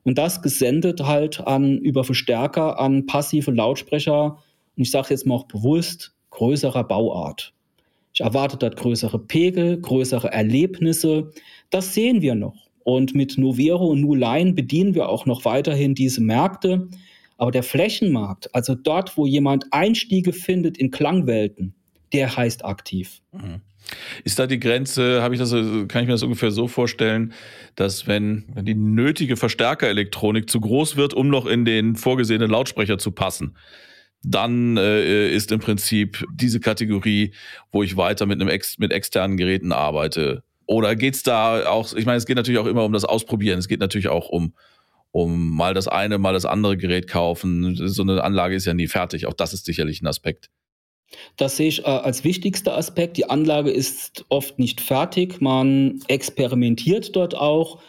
und 0.07 0.19
das 0.19 0.41
gesendet 0.41 1.01
halt 1.01 1.41
an 1.41 1.79
über 1.79 2.05
Verstärker, 2.05 2.79
an 2.79 3.07
passive 3.07 3.51
Lautsprecher. 3.51 4.39
Und 4.77 4.83
ich 4.83 4.93
sage 4.93 5.09
jetzt 5.11 5.27
mal 5.27 5.35
auch 5.35 5.49
bewusst, 5.49 6.15
größerer 6.31 6.85
Bauart. 6.85 7.53
Ich 8.15 8.21
erwarte 8.21 8.57
dort 8.57 8.77
größere 8.77 9.19
Pegel, 9.19 9.81
größere 9.81 10.33
Erlebnisse. 10.33 11.33
Das 11.71 11.93
sehen 11.93 12.23
wir 12.23 12.37
noch. 12.37 12.69
Und 12.85 13.17
mit 13.17 13.37
Novero 13.37 13.89
und 13.89 14.01
Nuline 14.01 14.53
bedienen 14.53 14.95
wir 14.95 15.09
auch 15.09 15.27
noch 15.27 15.45
weiterhin 15.45 15.97
diese 15.97 16.21
Märkte. 16.21 16.87
Aber 17.37 17.51
der 17.51 17.65
Flächenmarkt, 17.65 18.55
also 18.55 18.77
dort, 18.77 19.17
wo 19.17 19.27
jemand 19.27 19.73
Einstiege 19.73 20.33
findet 20.33 20.79
in 20.79 20.93
Klangwelten, 20.93 21.75
der 22.13 22.37
heißt 22.37 22.65
aktiv. 22.65 23.23
Mhm. 23.33 23.61
Ist 24.25 24.39
da 24.39 24.47
die 24.47 24.59
Grenze, 24.59 25.23
habe 25.23 25.35
ich 25.35 25.41
das, 25.41 25.51
kann 25.51 26.03
ich 26.03 26.07
mir 26.07 26.13
das 26.15 26.23
ungefähr 26.23 26.51
so 26.51 26.69
vorstellen, 26.69 27.33
dass 27.75 28.07
wenn, 28.07 28.45
wenn 28.55 28.65
die 28.65 28.75
nötige 28.75 29.37
Verstärkerelektronik 29.37 30.51
zu 30.51 30.61
groß 30.61 30.97
wird, 30.97 31.15
um 31.15 31.29
noch 31.29 31.47
in 31.47 31.65
den 31.65 31.97
vorgesehenen 31.97 32.51
Lautsprecher 32.51 32.99
zu 32.99 33.13
passen, 33.13 33.57
dann 34.23 34.77
äh, 34.77 35.31
ist 35.31 35.53
im 35.53 35.61
Prinzip 35.61 36.25
diese 36.33 36.59
Kategorie, 36.59 37.33
wo 37.71 37.83
ich 37.83 37.97
weiter 37.97 38.27
mit 38.27 38.41
einem 38.41 38.49
ex, 38.49 38.79
mit 38.79 38.93
externen 38.93 39.37
Geräten 39.37 39.73
arbeite. 39.73 40.43
Oder 40.67 40.97
geht's 40.97 41.23
da 41.23 41.69
auch, 41.69 41.93
ich 41.95 42.07
meine, 42.07 42.19
es 42.19 42.27
geht 42.27 42.37
natürlich 42.37 42.59
auch 42.59 42.67
immer 42.67 42.85
um 42.85 42.93
das 42.93 43.05
Ausprobieren, 43.05 43.59
es 43.59 43.69
geht 43.69 43.79
natürlich 43.79 44.09
auch 44.09 44.29
um, 44.29 44.55
um 45.13 45.57
mal 45.57 45.75
das 45.75 45.87
eine, 45.87 46.19
mal 46.19 46.33
das 46.33 46.45
andere 46.45 46.77
Gerät 46.77 47.07
kaufen. 47.07 47.77
So 47.77 48.03
eine 48.03 48.25
Anlage 48.25 48.57
ist 48.57 48.65
ja 48.65 48.75
nie 48.75 48.89
fertig. 48.89 49.27
Auch 49.27 49.33
das 49.33 49.53
ist 49.53 49.65
sicherlich 49.65 50.03
ein 50.03 50.09
Aspekt. 50.09 50.51
Das 51.37 51.57
sehe 51.57 51.69
ich 51.69 51.85
äh, 51.85 51.89
als 51.89 52.25
wichtigster 52.25 52.77
Aspekt. 52.77 53.17
Die 53.17 53.29
Anlage 53.29 53.71
ist 53.71 54.25
oft 54.29 54.59
nicht 54.59 54.81
fertig. 54.81 55.41
Man 55.41 56.01
experimentiert 56.09 57.15
dort 57.15 57.37
auch. 57.37 57.81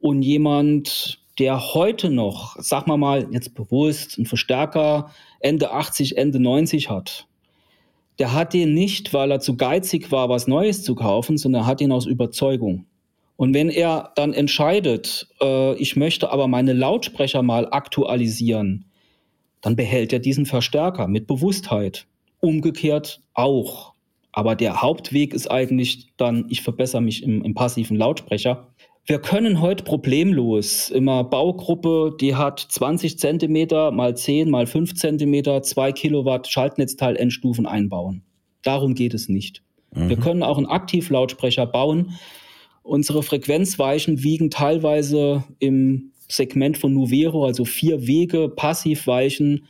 Und 0.00 0.22
jemand, 0.22 1.20
der 1.38 1.74
heute 1.74 2.10
noch, 2.10 2.56
sag 2.58 2.86
mal 2.86 2.96
mal, 2.96 3.26
jetzt 3.30 3.54
bewusst 3.54 4.18
einen 4.18 4.26
Verstärker 4.26 5.10
Ende 5.40 5.72
80, 5.72 6.16
Ende 6.16 6.40
90 6.40 6.90
hat, 6.90 7.26
der 8.18 8.32
hat 8.32 8.54
den 8.54 8.74
nicht, 8.74 9.12
weil 9.12 9.30
er 9.30 9.40
zu 9.40 9.56
geizig 9.56 10.12
war, 10.12 10.28
was 10.28 10.46
Neues 10.46 10.84
zu 10.84 10.94
kaufen, 10.94 11.36
sondern 11.36 11.66
hat 11.66 11.80
ihn 11.80 11.90
aus 11.90 12.06
Überzeugung. 12.06 12.86
Und 13.36 13.54
wenn 13.54 13.68
er 13.68 14.12
dann 14.14 14.32
entscheidet, 14.32 15.26
äh, 15.40 15.74
ich 15.74 15.96
möchte 15.96 16.30
aber 16.30 16.46
meine 16.46 16.72
Lautsprecher 16.72 17.42
mal 17.42 17.66
aktualisieren, 17.68 18.84
dann 19.60 19.74
behält 19.74 20.12
er 20.12 20.20
diesen 20.20 20.46
Verstärker 20.46 21.08
mit 21.08 21.26
Bewusstheit 21.26 22.06
umgekehrt 22.44 23.22
auch. 23.32 23.94
Aber 24.32 24.54
der 24.54 24.82
Hauptweg 24.82 25.32
ist 25.32 25.50
eigentlich 25.50 26.08
dann, 26.18 26.46
ich 26.50 26.60
verbessere 26.60 27.00
mich 27.00 27.22
im, 27.22 27.42
im 27.42 27.54
passiven 27.54 27.96
Lautsprecher. 27.96 28.68
Wir 29.06 29.18
können 29.18 29.60
heute 29.60 29.84
problemlos 29.84 30.90
immer 30.90 31.24
Baugruppe, 31.24 32.14
die 32.20 32.34
hat 32.34 32.60
20 32.60 33.18
Zentimeter 33.18 33.90
mal 33.92 34.16
10 34.16 34.50
mal 34.50 34.66
5 34.66 34.94
Zentimeter, 34.94 35.62
2 35.62 35.92
Kilowatt 35.92 36.48
Schaltnetzteil 36.48 37.16
Endstufen 37.16 37.66
einbauen. 37.66 38.22
Darum 38.62 38.94
geht 38.94 39.14
es 39.14 39.28
nicht. 39.28 39.62
Mhm. 39.94 40.08
Wir 40.10 40.16
können 40.16 40.42
auch 40.42 40.58
einen 40.58 40.66
Aktivlautsprecher 40.66 41.66
bauen. 41.66 42.12
Unsere 42.82 43.22
Frequenzweichen 43.22 44.22
wiegen 44.22 44.50
teilweise 44.50 45.44
im 45.60 46.12
Segment 46.28 46.76
von 46.76 46.92
Nuvero, 46.92 47.46
also 47.46 47.64
vier 47.64 48.06
Wege 48.06 48.48
Passivweichen, 48.48 49.66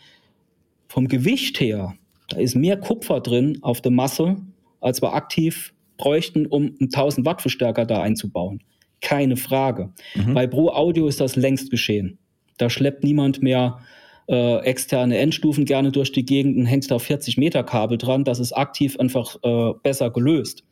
vom 0.88 1.06
Gewicht 1.08 1.60
her 1.60 1.94
da 2.28 2.38
ist 2.38 2.54
mehr 2.54 2.76
Kupfer 2.76 3.20
drin 3.20 3.58
auf 3.62 3.80
der 3.80 3.92
Masse, 3.92 4.37
als 4.80 5.02
wir 5.02 5.14
aktiv 5.14 5.74
bräuchten, 5.96 6.46
um 6.46 6.74
einen 6.80 6.90
1000 6.92 7.26
Watt 7.26 7.42
Verstärker 7.42 7.87
da 7.87 8.02
einzubauen. 8.02 8.62
Keine 9.00 9.37
Frage. 9.37 9.92
Mhm. 10.14 10.34
Bei 10.34 10.46
Pro 10.46 10.70
Audio 10.70 11.06
ist 11.06 11.20
das 11.20 11.37
längst 11.37 11.70
geschehen. 11.70 12.18
Da 12.58 12.70
schleppt 12.70 13.04
niemand 13.04 13.42
mehr 13.42 13.80
äh, 14.28 14.58
externe 14.64 15.18
Endstufen 15.18 15.64
gerne 15.64 15.92
durch 15.92 16.12
die 16.12 16.24
Gegend 16.24 16.56
und 16.56 16.66
hängt 16.66 16.90
da 16.90 16.98
40 16.98 17.37
Meter 17.37 17.62
Kabel 17.62 17.98
dran. 17.98 18.24
Das 18.24 18.38
ist 18.40 18.52
aktiv 18.52 18.98
einfach 18.98 19.37
äh, 19.42 19.72
besser 19.82 20.10
gelöst. 20.10 20.64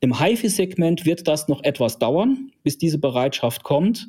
Im 0.00 0.18
HiFi-Segment 0.18 1.04
wird 1.06 1.28
das 1.28 1.48
noch 1.48 1.62
etwas 1.62 1.98
dauern, 1.98 2.50
bis 2.62 2.78
diese 2.78 2.98
Bereitschaft 2.98 3.62
kommt. 3.62 4.08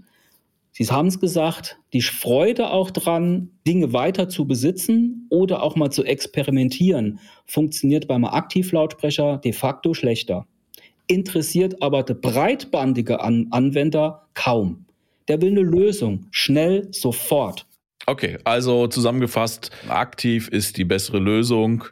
Sie 0.76 0.88
haben 0.88 1.08
es 1.08 1.20
gesagt, 1.20 1.78
die 1.94 2.02
Freude 2.02 2.72
auch 2.72 2.90
dran, 2.90 3.52
Dinge 3.68 3.94
weiter 3.94 4.28
zu 4.28 4.48
besitzen 4.48 5.28
oder 5.30 5.62
auch 5.62 5.76
mal 5.76 5.92
zu 5.92 6.04
experimentieren, 6.04 7.20
funktioniert 7.46 8.08
beim 8.08 8.26
Aktivlautsprecher 8.26 9.38
de 9.38 9.54
facto 9.54 9.94
schlechter. 9.94 10.48
Interessiert 11.06 11.84
aber 11.84 12.02
der 12.02 12.16
breitbandige 12.16 13.22
An 13.22 13.48
Anwender 13.52 14.28
kaum. 14.34 14.86
Der 15.28 15.42
will 15.42 15.52
eine 15.52 15.62
Lösung, 15.62 16.26
schnell, 16.32 16.88
sofort. 16.92 17.68
Okay, 18.08 18.40
also 18.44 18.88
zusammengefasst, 18.88 19.70
aktiv 19.88 20.48
ist 20.48 20.78
die 20.78 20.86
bessere 20.86 21.20
Lösung. 21.20 21.86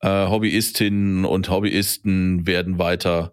Äh, 0.00 0.26
Hobbyistinnen 0.28 1.24
und 1.24 1.48
Hobbyisten 1.48 2.48
werden 2.48 2.80
weiter 2.80 3.32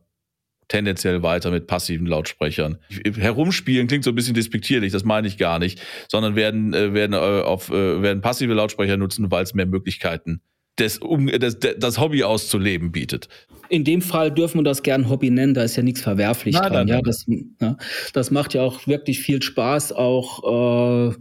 tendenziell 0.69 1.21
weiter 1.21 1.51
mit 1.51 1.67
passiven 1.67 2.07
Lautsprechern. 2.07 2.77
Herumspielen 3.17 3.87
klingt 3.87 4.05
so 4.05 4.11
ein 4.11 4.15
bisschen 4.15 4.35
despektierlich, 4.35 4.93
das 4.93 5.03
meine 5.03 5.27
ich 5.27 5.37
gar 5.37 5.59
nicht, 5.59 5.81
sondern 6.07 6.35
werden, 6.35 6.73
äh, 6.73 6.93
werden, 6.93 7.13
äh, 7.13 7.17
auf, 7.17 7.69
äh, 7.69 8.01
werden 8.01 8.21
passive 8.21 8.53
Lautsprecher 8.53 8.95
nutzen, 8.95 9.29
weil 9.29 9.43
es 9.43 9.53
mehr 9.53 9.65
Möglichkeiten 9.65 10.41
des, 10.79 10.97
um, 10.97 11.27
das, 11.27 11.57
das 11.59 11.99
Hobby 11.99 12.23
auszuleben 12.23 12.91
bietet. 12.91 13.27
In 13.69 13.83
dem 13.83 14.01
Fall 14.01 14.31
dürfen 14.31 14.59
wir 14.59 14.63
das 14.63 14.81
gern 14.81 15.09
Hobby 15.09 15.29
nennen, 15.29 15.53
da 15.53 15.63
ist 15.63 15.75
ja 15.75 15.83
nichts 15.83 16.01
verwerflich 16.01 16.55
nein, 16.55 16.71
dran. 16.71 16.87
Nein, 16.87 16.95
ja, 16.95 17.01
das, 17.01 17.25
ja, 17.61 17.77
das 18.13 18.31
macht 18.31 18.53
ja 18.53 18.61
auch 18.61 18.87
wirklich 18.87 19.19
viel 19.19 19.41
Spaß, 19.41 19.91
auch 19.91 21.11
äh, 21.11 21.15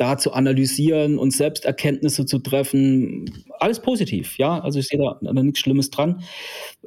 da 0.00 0.16
zu 0.16 0.32
analysieren 0.32 1.18
und 1.18 1.32
Selbsterkenntnisse 1.32 2.24
zu 2.24 2.38
treffen. 2.38 3.44
Alles 3.58 3.82
positiv, 3.82 4.38
ja. 4.38 4.58
Also 4.60 4.78
ich 4.78 4.88
sehe 4.88 4.98
da, 4.98 5.18
da 5.20 5.42
nichts 5.42 5.60
Schlimmes 5.60 5.90
dran. 5.90 6.22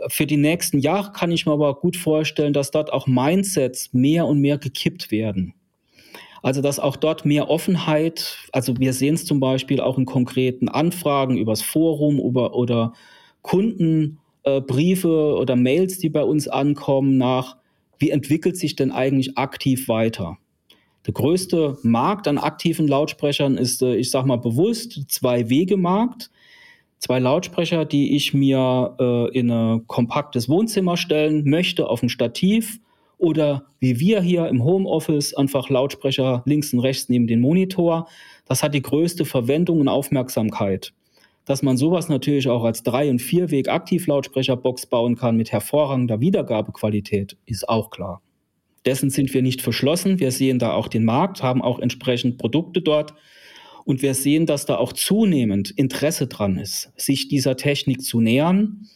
Für 0.07 0.25
die 0.25 0.37
nächsten 0.37 0.79
Jahre 0.79 1.11
kann 1.11 1.31
ich 1.31 1.45
mir 1.45 1.53
aber 1.53 1.75
gut 1.75 1.95
vorstellen, 1.95 2.53
dass 2.53 2.71
dort 2.71 2.91
auch 2.91 3.05
Mindsets 3.05 3.93
mehr 3.93 4.25
und 4.25 4.39
mehr 4.39 4.57
gekippt 4.57 5.11
werden. 5.11 5.53
Also 6.41 6.61
dass 6.61 6.79
auch 6.79 6.95
dort 6.95 7.23
mehr 7.23 7.49
Offenheit, 7.49 8.37
also 8.51 8.77
wir 8.77 8.93
sehen 8.93 9.13
es 9.15 9.25
zum 9.25 9.39
Beispiel 9.39 9.79
auch 9.79 9.97
in 9.97 10.05
konkreten 10.05 10.67
Anfragen 10.67 11.37
übers 11.37 11.61
Forum 11.61 12.19
über, 12.19 12.55
oder 12.55 12.93
Kundenbriefe 13.43 15.07
äh, 15.07 15.39
oder 15.39 15.55
Mails, 15.55 15.99
die 15.99 16.09
bei 16.09 16.23
uns 16.23 16.47
ankommen, 16.47 17.17
nach, 17.17 17.57
wie 17.99 18.09
entwickelt 18.09 18.57
sich 18.57 18.75
denn 18.75 18.91
eigentlich 18.91 19.37
aktiv 19.37 19.87
weiter? 19.87 20.37
Der 21.05 21.13
größte 21.13 21.77
Markt 21.83 22.27
an 22.27 22.37
aktiven 22.37 22.87
Lautsprechern 22.87 23.57
ist, 23.57 23.81
äh, 23.81 23.95
ich 23.95 24.09
sag 24.09 24.25
mal 24.25 24.37
bewusst, 24.37 25.09
Zwei-Wege-Markt. 25.09 26.29
Zwei 26.99 27.19
Lautsprecher, 27.19 27.83
die 27.83 28.15
ich 28.15 28.33
mir 28.33 28.95
äh, 28.99 29.37
in 29.37 29.51
ein 29.51 29.85
kompaktes 29.87 30.47
Wohnzimmer 30.47 30.95
stellen 30.95 31.43
möchte, 31.49 31.87
auf 31.87 32.01
ein 32.01 32.09
Stativ 32.09 32.79
oder 33.17 33.65
wie 33.79 33.99
wir 33.99 34.21
hier 34.21 34.47
im 34.47 34.63
Homeoffice 34.63 35.33
einfach 35.33 35.69
Lautsprecher 35.69 36.43
links 36.45 36.73
und 36.73 36.79
rechts 36.79 37.09
neben 37.09 37.27
den 37.27 37.41
Monitor. 37.41 38.07
Das 38.45 38.63
hat 38.63 38.73
die 38.73 38.81
größte 38.81 39.25
Verwendung 39.25 39.81
und 39.81 39.89
Aufmerksamkeit. 39.89 40.93
Dass 41.45 41.61
man 41.61 41.75
sowas 41.75 42.07
natürlich 42.07 42.47
auch 42.47 42.63
als 42.63 42.83
Drei- 42.83 43.09
und 43.09 43.21
Vierweg 43.21 43.67
Aktivlautsprecherbox 43.67 44.85
bauen 44.85 45.17
kann 45.17 45.35
mit 45.35 45.51
hervorragender 45.51 46.21
Wiedergabequalität, 46.21 47.35
ist 47.45 47.67
auch 47.67 47.89
klar. 47.89 48.21
Dessen 48.85 49.09
sind 49.09 49.33
wir 49.33 49.41
nicht 49.41 49.61
verschlossen. 49.61 50.19
Wir 50.19 50.31
sehen 50.31 50.59
da 50.59 50.73
auch 50.73 50.87
den 50.87 51.05
Markt, 51.05 51.41
haben 51.41 51.61
auch 51.61 51.79
entsprechend 51.79 52.37
Produkte 52.37 52.81
dort. 52.81 53.13
Und 53.85 54.01
wir 54.01 54.13
sehen, 54.13 54.45
dass 54.45 54.65
da 54.65 54.77
auch 54.77 54.93
zunehmend 54.93 55.71
Interesse 55.71 56.27
dran 56.27 56.57
ist, 56.57 56.91
sich 56.95 57.27
dieser 57.27 57.57
Technik 57.57 58.01
zu 58.01 58.21
nähern 58.21 58.87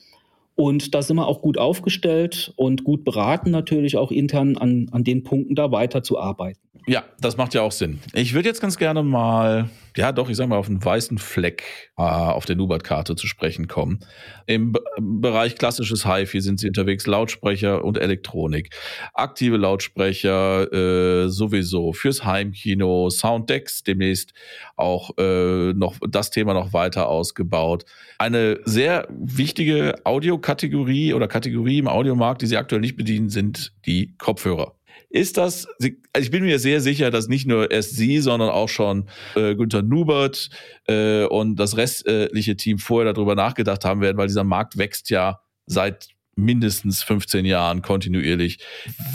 und 0.58 0.96
da 0.96 1.04
sind 1.04 1.18
wir 1.18 1.28
auch 1.28 1.44
gut 1.44 1.60
aufgestellt 1.60 2.52
und 2.56 2.84
gut 2.84 3.04
beraten, 3.06 3.52
natürlich 3.52 3.96
auch 3.96 4.12
intern 4.12 4.58
an, 4.58 4.90
an 4.92 5.04
den 5.04 5.24
Punkten 5.24 5.54
da 5.54 5.72
weiterzuarbeiten. 5.72 6.67
Ja, 6.86 7.04
das 7.20 7.38
macht 7.38 7.54
ja 7.54 7.62
auch 7.62 7.72
Sinn. 7.72 8.00
Ich 8.14 8.34
würde 8.34 8.48
jetzt 8.48 8.62
ganz 8.62 8.78
gerne 8.78 9.04
mal, 9.04 9.70
ja 9.96 10.12
doch, 10.12 10.30
ich 10.30 10.38
sag 10.38 10.48
mal, 10.48 10.58
auf 10.58 10.68
einen 10.68 10.84
weißen 10.84 11.18
Fleck 11.18 11.92
äh, 11.98 12.02
auf 12.02 12.46
der 12.46 12.56
Nubert-Karte 12.56 13.16
zu 13.16 13.28
sprechen 13.28 13.68
kommen. 13.68 14.00
Im 14.46 14.74
B 14.74 14.80
Bereich 15.00 15.56
klassisches 15.56 16.06
HiFi 16.06 16.42
sind 16.42 16.60
sie 16.60 16.68
unterwegs, 16.68 17.08
Lautsprecher 17.08 17.84
und 17.84 17.98
Elektronik. 17.98 18.70
Aktive 19.14 19.58
Lautsprecher 19.58 20.72
äh, 20.72 21.30
sowieso, 21.30 21.94
fürs 21.94 22.24
Heimkino, 22.24 23.10
Sounddecks 23.10 23.84
demnächst 23.84 24.34
auch 24.76 25.12
äh, 25.18 25.74
noch 25.74 25.96
das 26.08 26.32
Thema 26.32 26.54
noch 26.54 26.74
weiter 26.74 27.10
ausgebaut. 27.10 27.86
Eine 28.20 28.60
sehr 28.66 29.08
wichtige 29.10 29.96
Audiokategorie 30.04 31.14
oder 31.14 31.28
Kategorie 31.28 31.80
im 31.80 31.88
Audiomarkt, 31.88 32.42
die 32.42 32.48
sie 32.48 32.58
aktuell 32.58 32.82
nicht 32.82 32.96
bedienen, 32.96 33.30
sind 33.30 33.74
die 33.86 34.16
Kopfhörer. 34.18 34.77
Ist 35.18 35.38
das, 35.38 35.68
also 35.80 35.90
ich 36.20 36.30
bin 36.30 36.44
mir 36.44 36.60
sehr 36.60 36.80
sicher, 36.80 37.10
dass 37.10 37.28
nicht 37.28 37.48
nur 37.48 37.72
erst 37.72 37.96
Sie, 37.96 38.20
sondern 38.20 38.50
auch 38.50 38.70
schon 38.70 39.10
äh, 39.36 39.56
Günther 39.56 39.82
Nubert 39.82 40.52
äh, 40.88 41.24
und 41.26 41.56
das 41.56 41.76
restliche 41.76 42.56
Team 42.56 42.78
vorher 42.78 43.14
darüber 43.14 43.34
nachgedacht 43.34 43.84
haben 43.84 44.02
werden, 44.02 44.18
weil 44.18 44.28
dieser 44.28 44.44
Markt 44.44 44.78
wächst 44.78 45.10
ja 45.10 45.40
seit 45.66 46.10
mindestens 46.36 47.02
15 47.02 47.46
Jahren 47.46 47.82
kontinuierlich. 47.82 48.60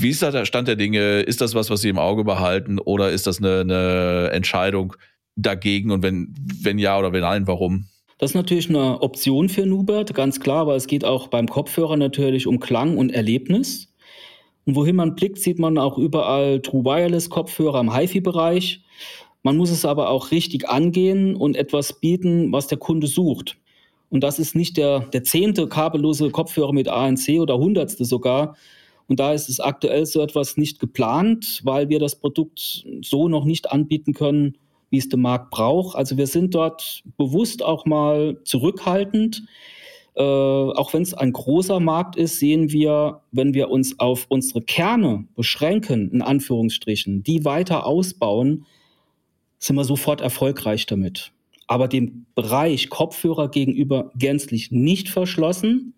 Wie 0.00 0.08
ist 0.10 0.22
da 0.22 0.32
der 0.32 0.44
Stand 0.44 0.66
der 0.66 0.74
Dinge? 0.74 1.20
Ist 1.20 1.40
das 1.40 1.54
was, 1.54 1.70
was 1.70 1.82
Sie 1.82 1.88
im 1.88 1.98
Auge 1.98 2.24
behalten 2.24 2.80
oder 2.80 3.10
ist 3.10 3.28
das 3.28 3.38
eine, 3.38 3.60
eine 3.60 4.30
Entscheidung 4.32 4.96
dagegen 5.36 5.92
und 5.92 6.02
wenn, 6.02 6.34
wenn 6.62 6.78
ja 6.78 6.98
oder 6.98 7.12
wenn 7.12 7.20
nein, 7.20 7.46
warum? 7.46 7.86
Das 8.18 8.32
ist 8.32 8.34
natürlich 8.34 8.68
eine 8.68 9.00
Option 9.02 9.48
für 9.48 9.66
Nubert, 9.66 10.14
ganz 10.14 10.40
klar, 10.40 10.62
aber 10.62 10.74
es 10.74 10.88
geht 10.88 11.04
auch 11.04 11.28
beim 11.28 11.46
Kopfhörer 11.46 11.96
natürlich 11.96 12.48
um 12.48 12.58
Klang 12.58 12.96
und 12.98 13.10
Erlebnis. 13.10 13.91
Und 14.64 14.76
wohin 14.76 14.96
man 14.96 15.14
blickt, 15.14 15.38
sieht 15.38 15.58
man 15.58 15.78
auch 15.78 15.98
überall 15.98 16.60
True 16.60 16.84
Wireless 16.84 17.30
Kopfhörer 17.30 17.80
im 17.80 17.94
HiFi-Bereich. 17.94 18.82
Man 19.42 19.56
muss 19.56 19.70
es 19.70 19.84
aber 19.84 20.08
auch 20.08 20.30
richtig 20.30 20.68
angehen 20.68 21.34
und 21.34 21.56
etwas 21.56 21.98
bieten, 21.98 22.52
was 22.52 22.68
der 22.68 22.78
Kunde 22.78 23.08
sucht. 23.08 23.58
Und 24.08 24.22
das 24.22 24.38
ist 24.38 24.54
nicht 24.54 24.76
der, 24.76 25.00
der 25.00 25.24
zehnte 25.24 25.68
kabellose 25.68 26.30
Kopfhörer 26.30 26.72
mit 26.72 26.86
ANC 26.86 27.40
oder 27.40 27.58
hundertste 27.58 28.04
sogar. 28.04 28.56
Und 29.08 29.18
da 29.18 29.32
ist 29.32 29.48
es 29.48 29.58
aktuell 29.58 30.06
so 30.06 30.20
etwas 30.20 30.56
nicht 30.56 30.78
geplant, 30.78 31.60
weil 31.64 31.88
wir 31.88 31.98
das 31.98 32.16
Produkt 32.16 32.86
so 33.00 33.28
noch 33.28 33.44
nicht 33.44 33.72
anbieten 33.72 34.12
können, 34.12 34.56
wie 34.90 34.98
es 34.98 35.08
der 35.08 35.18
Markt 35.18 35.50
braucht. 35.50 35.96
Also 35.96 36.18
wir 36.18 36.26
sind 36.26 36.54
dort 36.54 37.02
bewusst 37.16 37.64
auch 37.64 37.86
mal 37.86 38.38
zurückhaltend. 38.44 39.42
Äh, 40.14 40.22
auch 40.22 40.92
wenn 40.92 41.02
es 41.02 41.14
ein 41.14 41.32
großer 41.32 41.80
Markt 41.80 42.16
ist, 42.16 42.38
sehen 42.38 42.70
wir, 42.70 43.22
wenn 43.30 43.54
wir 43.54 43.70
uns 43.70 43.98
auf 43.98 44.26
unsere 44.28 44.62
Kerne 44.62 45.26
beschränken, 45.34 46.10
in 46.10 46.22
Anführungsstrichen, 46.22 47.22
die 47.22 47.44
weiter 47.44 47.86
ausbauen, 47.86 48.66
sind 49.58 49.76
wir 49.76 49.84
sofort 49.84 50.20
erfolgreich 50.20 50.86
damit. 50.86 51.32
Aber 51.66 51.88
dem 51.88 52.26
Bereich 52.34 52.90
Kopfhörer 52.90 53.48
gegenüber 53.48 54.10
gänzlich 54.16 54.70
nicht 54.70 55.08
verschlossen. 55.08 55.94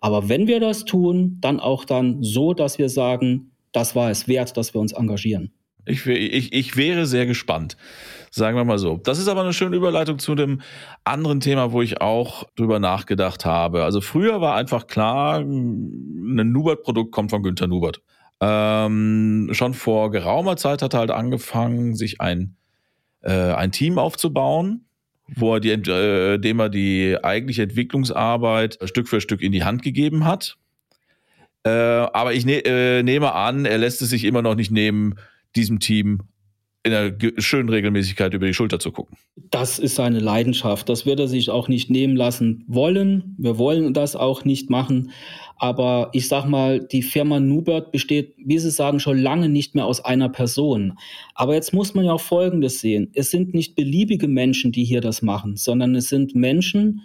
Aber 0.00 0.28
wenn 0.28 0.46
wir 0.46 0.60
das 0.60 0.84
tun, 0.84 1.38
dann 1.40 1.60
auch 1.60 1.84
dann 1.84 2.22
so, 2.22 2.54
dass 2.54 2.78
wir 2.78 2.88
sagen, 2.88 3.50
das 3.72 3.94
war 3.94 4.10
es 4.10 4.28
wert, 4.28 4.56
dass 4.56 4.72
wir 4.72 4.80
uns 4.80 4.92
engagieren. 4.92 5.52
Ich, 5.88 6.06
ich, 6.06 6.52
ich 6.52 6.76
wäre 6.76 7.06
sehr 7.06 7.26
gespannt. 7.26 7.76
Sagen 8.30 8.56
wir 8.56 8.64
mal 8.64 8.78
so. 8.78 8.98
Das 8.98 9.18
ist 9.18 9.28
aber 9.28 9.40
eine 9.40 9.52
schöne 9.52 9.76
Überleitung 9.76 10.18
zu 10.18 10.34
dem 10.34 10.60
anderen 11.04 11.40
Thema, 11.40 11.72
wo 11.72 11.80
ich 11.82 12.00
auch 12.00 12.44
drüber 12.56 12.78
nachgedacht 12.78 13.44
habe. 13.44 13.84
Also 13.84 14.00
früher 14.00 14.40
war 14.40 14.54
einfach 14.54 14.86
klar, 14.86 15.40
ein 15.40 16.52
Nubert-Produkt 16.52 17.12
kommt 17.12 17.30
von 17.30 17.42
Günter 17.42 17.66
Nubert. 17.66 18.02
Ähm, 18.40 19.48
schon 19.52 19.74
vor 19.74 20.10
geraumer 20.10 20.56
Zeit 20.56 20.82
hat 20.82 20.94
er 20.94 21.00
halt 21.00 21.10
angefangen, 21.10 21.96
sich 21.96 22.20
ein, 22.20 22.56
äh, 23.22 23.32
ein 23.32 23.72
Team 23.72 23.98
aufzubauen, 23.98 24.84
wo 25.26 25.54
er 25.54 25.60
die, 25.60 25.70
äh, 25.70 26.38
dem 26.38 26.60
er 26.60 26.68
die 26.68 27.16
eigentliche 27.22 27.62
Entwicklungsarbeit 27.62 28.78
Stück 28.84 29.08
für 29.08 29.20
Stück 29.20 29.42
in 29.42 29.52
die 29.52 29.64
Hand 29.64 29.82
gegeben 29.82 30.24
hat. 30.24 30.56
Äh, 31.64 31.70
aber 31.70 32.34
ich 32.34 32.46
ne 32.46 32.64
äh, 32.64 33.02
nehme 33.02 33.32
an, 33.34 33.64
er 33.64 33.78
lässt 33.78 34.02
es 34.02 34.10
sich 34.10 34.24
immer 34.24 34.42
noch 34.42 34.54
nicht 34.54 34.70
nehmen, 34.70 35.18
diesem 35.56 35.80
Team 35.80 36.22
in 36.84 36.94
einer 36.94 37.12
schönen 37.38 37.68
Regelmäßigkeit 37.68 38.32
über 38.34 38.46
die 38.46 38.54
Schulter 38.54 38.78
zu 38.78 38.92
gucken. 38.92 39.16
Das 39.50 39.78
ist 39.78 39.96
seine 39.96 40.20
Leidenschaft. 40.20 40.88
Das 40.88 41.06
wird 41.06 41.20
er 41.20 41.28
sich 41.28 41.50
auch 41.50 41.68
nicht 41.68 41.90
nehmen 41.90 42.16
lassen 42.16 42.64
wollen. 42.66 43.34
Wir 43.36 43.58
wollen 43.58 43.92
das 43.92 44.16
auch 44.16 44.44
nicht 44.44 44.70
machen. 44.70 45.10
Aber 45.56 46.10
ich 46.12 46.28
sag 46.28 46.46
mal, 46.46 46.80
die 46.80 47.02
Firma 47.02 47.40
Nubert 47.40 47.90
besteht, 47.90 48.34
wie 48.38 48.58
Sie 48.58 48.70
sagen, 48.70 49.00
schon 49.00 49.18
lange 49.18 49.48
nicht 49.48 49.74
mehr 49.74 49.86
aus 49.86 50.04
einer 50.04 50.28
Person. 50.28 50.98
Aber 51.34 51.54
jetzt 51.54 51.74
muss 51.74 51.94
man 51.94 52.04
ja 52.04 52.12
auch 52.12 52.20
Folgendes 52.20 52.80
sehen. 52.80 53.10
Es 53.12 53.30
sind 53.30 53.54
nicht 53.54 53.74
beliebige 53.74 54.28
Menschen, 54.28 54.70
die 54.70 54.84
hier 54.84 55.00
das 55.00 55.20
machen, 55.20 55.56
sondern 55.56 55.96
es 55.96 56.08
sind 56.08 56.36
Menschen 56.36 57.02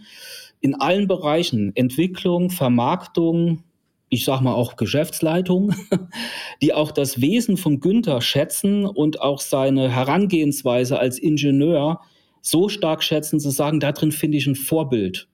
in 0.62 0.76
allen 0.76 1.08
Bereichen, 1.08 1.76
Entwicklung, 1.76 2.52
Vermarktung, 2.52 3.64
ich 4.14 4.26
sag 4.26 4.42
mal 4.42 4.54
auch 4.54 4.76
Geschäftsleitung, 4.76 5.74
die 6.62 6.74
auch 6.74 6.92
das 6.92 7.20
Wesen 7.20 7.58
von 7.58 7.80
Günther 7.80 8.22
schätzen 8.22 8.86
und 8.86 9.22
auch 9.22 9.42
seine 9.42 9.90
Herangehensweise 9.90 11.00
als 11.00 11.18
Ingenieur 11.18 12.00
so 12.42 12.70
stark 12.70 13.04
schätzen, 13.04 13.40
zu 13.40 13.50
sagen, 13.50 13.80
da 13.80 13.92
drin 13.92 14.12
finde 14.12 14.38
ich 14.38 14.48
ein 14.48 14.56
Vorbild. 14.56 15.28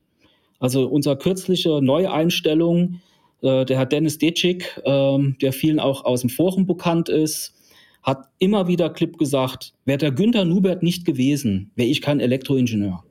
Also 0.59 0.87
unser 0.87 1.15
kürzliche 1.15 1.81
Neueinstellung, 1.81 3.01
äh, 3.41 3.65
der 3.65 3.77
Herr 3.77 3.85
Dennis 3.85 4.17
Detschik, 4.17 4.79
äh, 4.83 5.17
der 5.41 5.53
vielen 5.53 5.79
auch 5.79 6.05
aus 6.05 6.21
dem 6.21 6.29
Forum 6.29 6.65
bekannt 6.65 7.09
ist, 7.09 7.55
hat 8.03 8.27
immer 8.39 8.67
wieder 8.67 8.89
klipp 8.89 9.17
gesagt, 9.17 9.73
wäre 9.85 9.97
der 9.97 10.11
Günther 10.11 10.45
Nubert 10.45 10.83
nicht 10.83 11.05
gewesen, 11.05 11.71
wäre 11.75 11.89
ich 11.89 12.01
kein 12.01 12.19
Elektroingenieur. 12.19 13.03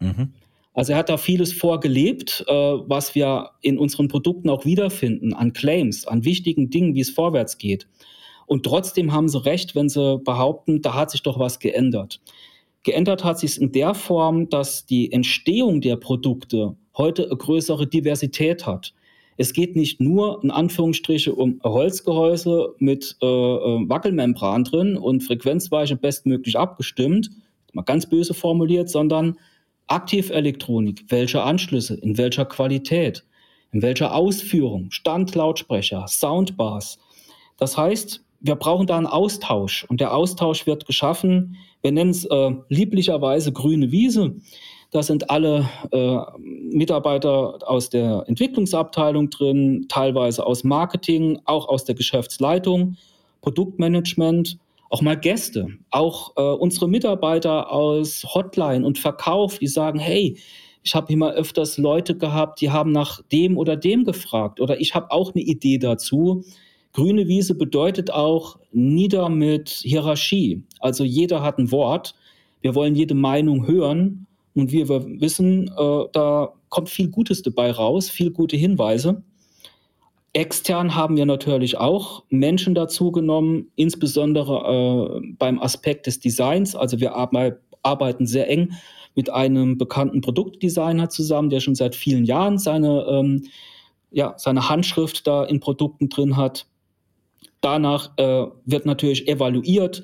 Mhm. 0.00 0.32
Also 0.74 0.92
er 0.92 0.98
hat 0.98 1.08
da 1.08 1.18
vieles 1.18 1.52
vorgelebt, 1.52 2.44
äh, 2.48 2.52
was 2.52 3.14
wir 3.14 3.50
in 3.60 3.78
unseren 3.78 4.08
Produkten 4.08 4.48
auch 4.48 4.64
wiederfinden, 4.64 5.34
an 5.34 5.52
Claims, 5.52 6.06
an 6.06 6.24
wichtigen 6.24 6.70
Dingen, 6.70 6.94
wie 6.94 7.00
es 7.00 7.10
vorwärts 7.10 7.58
geht. 7.58 7.86
Und 8.46 8.64
trotzdem 8.64 9.12
haben 9.12 9.28
sie 9.28 9.44
recht, 9.44 9.74
wenn 9.74 9.88
sie 9.88 10.18
behaupten, 10.18 10.82
da 10.82 10.94
hat 10.94 11.10
sich 11.10 11.22
doch 11.22 11.38
was 11.38 11.58
geändert. 11.58 12.20
Geändert 12.84 13.22
hat 13.22 13.38
sich 13.38 13.60
in 13.60 13.72
der 13.72 13.94
Form, 13.94 14.48
dass 14.48 14.86
die 14.86 15.12
Entstehung 15.12 15.80
der 15.80 15.96
Produkte 15.96 16.74
heute 16.96 17.26
eine 17.26 17.36
größere 17.36 17.86
Diversität 17.86 18.66
hat. 18.66 18.92
Es 19.36 19.52
geht 19.52 19.76
nicht 19.76 20.00
nur 20.00 20.42
in 20.42 20.50
Anführungsstriche 20.50 21.34
um 21.34 21.60
Holzgehäuse 21.62 22.74
mit 22.78 23.16
äh, 23.22 23.26
äh, 23.26 23.88
Wackelmembran 23.88 24.64
drin 24.64 24.96
und 24.96 25.22
Frequenzweiche 25.22 25.96
bestmöglich 25.96 26.58
abgestimmt, 26.58 27.30
mal 27.72 27.82
ganz 27.82 28.08
böse 28.08 28.34
formuliert, 28.34 28.90
sondern 28.90 29.38
Aktivelektronik, 29.92 31.04
welche 31.08 31.42
Anschlüsse, 31.42 31.94
in 31.94 32.16
welcher 32.16 32.46
Qualität, 32.46 33.24
in 33.72 33.82
welcher 33.82 34.14
Ausführung, 34.14 34.90
Standlautsprecher, 34.90 36.06
Soundbars. 36.08 36.98
Das 37.58 37.76
heißt, 37.76 38.24
wir 38.40 38.56
brauchen 38.56 38.86
da 38.86 38.96
einen 38.96 39.06
Austausch 39.06 39.84
und 39.84 40.00
der 40.00 40.14
Austausch 40.14 40.66
wird 40.66 40.86
geschaffen. 40.86 41.56
Wir 41.82 41.92
nennen 41.92 42.10
es 42.10 42.24
äh, 42.24 42.50
lieblicherweise 42.68 43.52
grüne 43.52 43.92
Wiese. 43.92 44.34
Da 44.92 45.02
sind 45.02 45.30
alle 45.30 45.68
äh, 45.90 46.18
Mitarbeiter 46.38 47.58
aus 47.68 47.90
der 47.90 48.24
Entwicklungsabteilung 48.26 49.30
drin, 49.30 49.86
teilweise 49.88 50.46
aus 50.46 50.64
Marketing, 50.64 51.40
auch 51.44 51.68
aus 51.68 51.84
der 51.84 51.94
Geschäftsleitung, 51.94 52.96
Produktmanagement, 53.42 54.58
auch 54.92 55.00
mal 55.00 55.16
Gäste, 55.16 55.68
auch 55.90 56.36
äh, 56.36 56.42
unsere 56.42 56.86
Mitarbeiter 56.86 57.72
aus 57.72 58.24
Hotline 58.34 58.84
und 58.84 58.98
Verkauf, 58.98 59.58
die 59.58 59.66
sagen, 59.66 59.98
hey, 59.98 60.36
ich 60.82 60.94
habe 60.94 61.10
immer 61.10 61.32
öfters 61.32 61.78
Leute 61.78 62.14
gehabt, 62.14 62.60
die 62.60 62.70
haben 62.70 62.92
nach 62.92 63.22
dem 63.32 63.56
oder 63.56 63.74
dem 63.74 64.04
gefragt 64.04 64.60
oder 64.60 64.78
ich 64.78 64.94
habe 64.94 65.10
auch 65.10 65.34
eine 65.34 65.42
Idee 65.42 65.78
dazu. 65.78 66.44
Grüne 66.92 67.26
Wiese 67.26 67.54
bedeutet 67.54 68.10
auch 68.10 68.58
nieder 68.70 69.30
mit 69.30 69.70
Hierarchie. 69.70 70.62
Also 70.80 71.04
jeder 71.04 71.42
hat 71.42 71.58
ein 71.58 71.70
Wort. 71.70 72.14
Wir 72.60 72.74
wollen 72.74 72.94
jede 72.94 73.14
Meinung 73.14 73.66
hören 73.66 74.26
und 74.54 74.72
wie 74.72 74.86
wir 74.86 75.06
wissen, 75.22 75.68
äh, 75.68 76.04
da 76.12 76.52
kommt 76.68 76.90
viel 76.90 77.08
Gutes 77.08 77.40
dabei 77.40 77.70
raus, 77.70 78.10
viel 78.10 78.30
gute 78.30 78.58
Hinweise. 78.58 79.22
Extern 80.34 80.94
haben 80.94 81.16
wir 81.16 81.26
natürlich 81.26 81.76
auch 81.76 82.24
Menschen 82.30 82.74
dazu 82.74 83.12
genommen, 83.12 83.70
insbesondere 83.76 85.20
äh, 85.20 85.34
beim 85.38 85.60
Aspekt 85.60 86.06
des 86.06 86.20
Designs. 86.20 86.74
Also 86.74 87.00
wir 87.00 87.14
arbeiten 87.14 88.26
sehr 88.26 88.48
eng 88.48 88.72
mit 89.14 89.28
einem 89.28 89.76
bekannten 89.76 90.22
Produktdesigner 90.22 91.10
zusammen, 91.10 91.50
der 91.50 91.60
schon 91.60 91.74
seit 91.74 91.94
vielen 91.94 92.24
Jahren 92.24 92.58
seine, 92.58 93.04
ähm, 93.08 93.44
ja, 94.10 94.34
seine 94.38 94.70
Handschrift 94.70 95.26
da 95.26 95.44
in 95.44 95.60
Produkten 95.60 96.08
drin 96.08 96.36
hat. 96.38 96.66
Danach 97.60 98.16
äh, 98.16 98.46
wird 98.64 98.86
natürlich 98.86 99.28
evaluiert, 99.28 100.02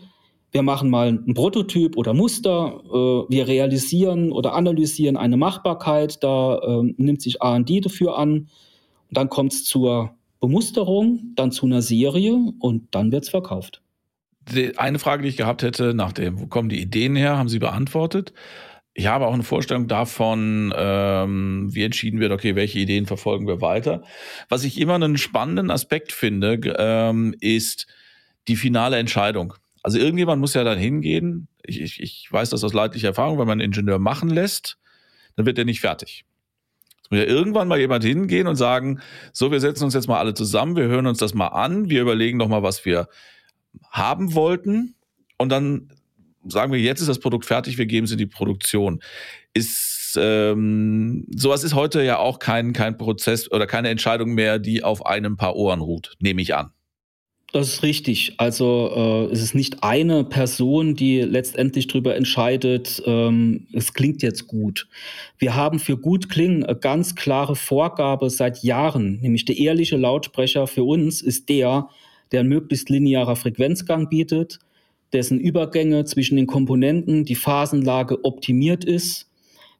wir 0.51 0.63
machen 0.63 0.89
mal 0.91 1.09
einen 1.09 1.35
Prototyp 1.35 1.97
oder 1.97 2.15
Muster, 2.15 2.81
äh, 2.87 3.31
wir 3.31 3.49
realisieren 3.49 4.33
oder 4.33 4.55
analysieren 4.55 5.17
eine 5.17 5.37
Machbarkeit, 5.37 6.23
da 6.23 6.59
äh, 6.59 6.95
nimmt 6.97 7.23
sich 7.23 7.43
RD 7.43 7.85
dafür 7.85 8.19
an. 8.19 8.49
Und 9.09 9.17
dann 9.17 9.29
kommt 9.29 9.53
es 9.53 9.65
zur 9.65 10.18
Bemusterung, 10.41 11.33
dann 11.35 11.53
zu 11.53 11.67
einer 11.67 11.83
Serie 11.83 12.53
und 12.59 12.95
dann 12.95 13.13
wird 13.13 13.25
es 13.25 13.31
verkauft. 13.31 13.83
Eine 14.77 14.99
Frage, 14.99 15.23
die 15.23 15.29
ich 15.29 15.37
gehabt 15.37 15.63
hätte, 15.63 15.93
nach 15.95 16.13
dem, 16.13 16.41
wo 16.41 16.47
kommen 16.47 16.69
die 16.69 16.81
Ideen 16.81 17.17
her, 17.17 17.37
haben 17.37 17.49
Sie 17.49 17.59
beantwortet. 17.59 18.33
Ich 18.95 19.07
habe 19.07 19.27
auch 19.27 19.35
eine 19.35 19.43
Vorstellung 19.43 19.87
davon, 19.87 20.73
ähm, 20.77 21.69
wie 21.71 21.85
entschieden 21.85 22.19
wird, 22.19 22.33
okay, 22.33 22.57
welche 22.57 22.79
Ideen 22.79 23.07
verfolgen 23.07 23.47
wir 23.47 23.61
weiter. 23.61 24.03
Was 24.49 24.65
ich 24.65 24.81
immer 24.81 24.95
einen 24.95 25.19
spannenden 25.19 25.71
Aspekt 25.71 26.13
finde, 26.13 26.59
ähm, 26.79 27.35
ist 27.41 27.87
die 28.49 28.57
finale 28.57 28.97
Entscheidung. 28.97 29.55
Also 29.83 29.99
irgendjemand 29.99 30.41
muss 30.41 30.55
ja 30.55 30.65
dann 30.65 30.79
hingehen. 30.79 31.49
Ich, 31.63 31.81
ich, 31.81 32.01
ich 32.01 32.29
weiß 32.31 32.51
das 32.51 32.65
aus 32.65 32.73
leidlicher 32.73 33.09
Erfahrung, 33.09 33.39
wenn 33.39 33.47
man 33.47 33.61
einen 33.61 33.73
Ingenieur 33.73 33.99
machen 33.99 34.31
lässt, 34.31 34.79
dann 35.37 35.47
wird 35.47 35.59
er 35.59 35.65
nicht 35.65 35.81
fertig. 35.81 36.25
Muss 37.11 37.21
ja 37.21 37.27
irgendwann 37.27 37.69
mal 37.69 37.79
jemand 37.79 38.05
hingehen 38.05 38.47
und 38.47 38.57
sagen, 38.57 39.01
so, 39.33 39.51
wir 39.51 39.61
setzen 39.61 39.85
uns 39.85 39.95
jetzt 39.95 40.09
mal 40.09 40.19
alle 40.19 40.35
zusammen, 40.35 40.77
wir 40.77 40.85
hören 40.85 41.07
uns 41.07 41.19
das 41.19 41.35
mal 41.35 41.49
an, 41.49 41.89
wir 41.89 42.03
überlegen 42.03 42.39
noch 42.39 42.49
mal, 42.49 42.63
was 42.63 42.85
wir 42.85 43.09
haben 43.91 44.35
wollten 44.35 44.95
und 45.39 45.51
dann 45.51 45.91
sagen 46.47 46.73
wir, 46.73 46.81
jetzt 46.81 47.01
ist 47.01 47.09
das 47.09 47.19
Produkt 47.19 47.45
fertig, 47.45 47.79
wir 47.79 47.87
geben 47.87 48.05
es 48.05 48.13
in 48.13 48.19
die 48.19 48.27
Produktion. 48.27 49.01
Ist 49.55 50.17
ähm, 50.17 51.27
sowas 51.35 51.65
ist 51.65 51.75
heute 51.75 52.03
ja 52.03 52.19
auch 52.19 52.39
kein, 52.39 52.73
kein 52.73 52.97
Prozess 52.97 53.51
oder 53.51 53.67
keine 53.67 53.89
Entscheidung 53.91 54.35
mehr, 54.35 54.59
die 54.59 54.83
auf 54.83 55.05
einem 55.05 55.37
paar 55.37 55.57
Ohren 55.57 55.81
ruht, 55.81 56.17
nehme 56.21 56.41
ich 56.43 56.55
an. 56.55 56.73
Das 57.53 57.69
ist 57.69 57.83
richtig. 57.83 58.35
Also 58.37 58.91
äh, 58.95 59.33
es 59.33 59.43
ist 59.43 59.55
nicht 59.55 59.83
eine 59.83 60.23
Person, 60.23 60.95
die 60.95 61.23
letztendlich 61.23 61.87
darüber 61.87 62.15
entscheidet, 62.15 63.03
ähm, 63.07 63.67
es 63.73 63.95
klingt 63.95 64.23
jetzt 64.23 64.47
gut. 64.49 64.87
Wir 65.39 65.55
haben 65.55 65.79
für 65.79 65.97
gut 65.97 66.29
klingen 66.29 66.63
eine 66.63 66.79
ganz 66.79 67.15
klare 67.15 67.57
Vorgabe 67.57 68.29
seit 68.29 68.63
Jahren, 68.63 69.19
nämlich 69.21 69.47
der 69.47 69.57
ehrliche 69.57 69.97
Lautsprecher 69.97 70.67
für 70.67 70.85
uns 70.85 71.23
ist 71.23 71.49
der, 71.49 71.89
der 72.33 72.41
ein 72.41 72.49
möglichst 72.49 72.91
linearer 72.91 73.35
Frequenzgang 73.35 74.11
bietet, 74.11 74.59
dessen 75.15 75.41
Übergänge 75.41 76.05
zwischen 76.05 76.37
den 76.37 76.47
Komponenten, 76.47 77.25
die 77.25 77.35
Phasenlage 77.35 78.27
optimiert 78.27 78.85
ist, 78.85 79.31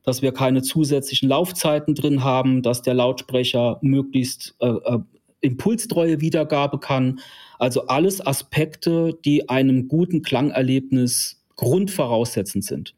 dass 0.05 0.23
wir 0.23 0.33
keine 0.33 0.63
zusätzlichen 0.63 1.29
Laufzeiten 1.29 1.95
drin 1.95 2.25
haben, 2.25 2.63
dass 2.63 2.81
der 2.81 2.95
Lautsprecher 2.95 3.79
möglichst 3.83 4.55
äh, 4.61 4.69
äh, 4.69 5.01
impulstreue 5.43 6.23
Wiedergabe 6.23 6.79
kann. 6.79 7.21
Also 7.59 7.87
alles 7.87 8.25
Aspekte, 8.25 9.19
die 9.25 9.49
einem 9.49 9.89
guten 9.89 10.23
Klangerlebnis 10.23 11.45
grundvoraussetzend 11.57 12.65
sind. 12.65 12.95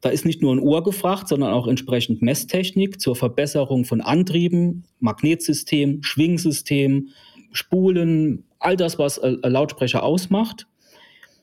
Da 0.00 0.10
ist 0.10 0.24
nicht 0.24 0.42
nur 0.42 0.54
ein 0.54 0.60
Ohr 0.60 0.84
gefragt, 0.84 1.28
sondern 1.28 1.52
auch 1.52 1.66
entsprechend 1.66 2.22
Messtechnik 2.22 3.00
zur 3.00 3.16
Verbesserung 3.16 3.84
von 3.84 4.00
Antrieben, 4.00 4.84
Magnetsystem, 5.00 6.02
Schwingsystem, 6.02 7.08
Spulen, 7.50 8.44
all 8.58 8.76
das, 8.76 8.98
was 8.98 9.18
äh, 9.18 9.36
Lautsprecher 9.42 10.02
ausmacht. 10.02 10.68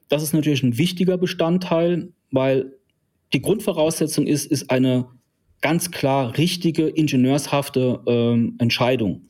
Das 0.08 0.24
ist 0.24 0.34
natürlich 0.34 0.64
ein 0.64 0.78
wichtiger 0.78 1.18
Bestandteil, 1.18 2.14
weil 2.32 2.74
die 3.34 3.42
Grundvoraussetzung 3.42 4.28
ist, 4.28 4.46
ist 4.46 4.70
eine 4.70 5.08
ganz 5.62 5.92
klar 5.92 6.38
richtige, 6.38 6.88
ingenieurshafte 6.88 8.02
äh, 8.06 8.62
Entscheidung. 8.62 9.28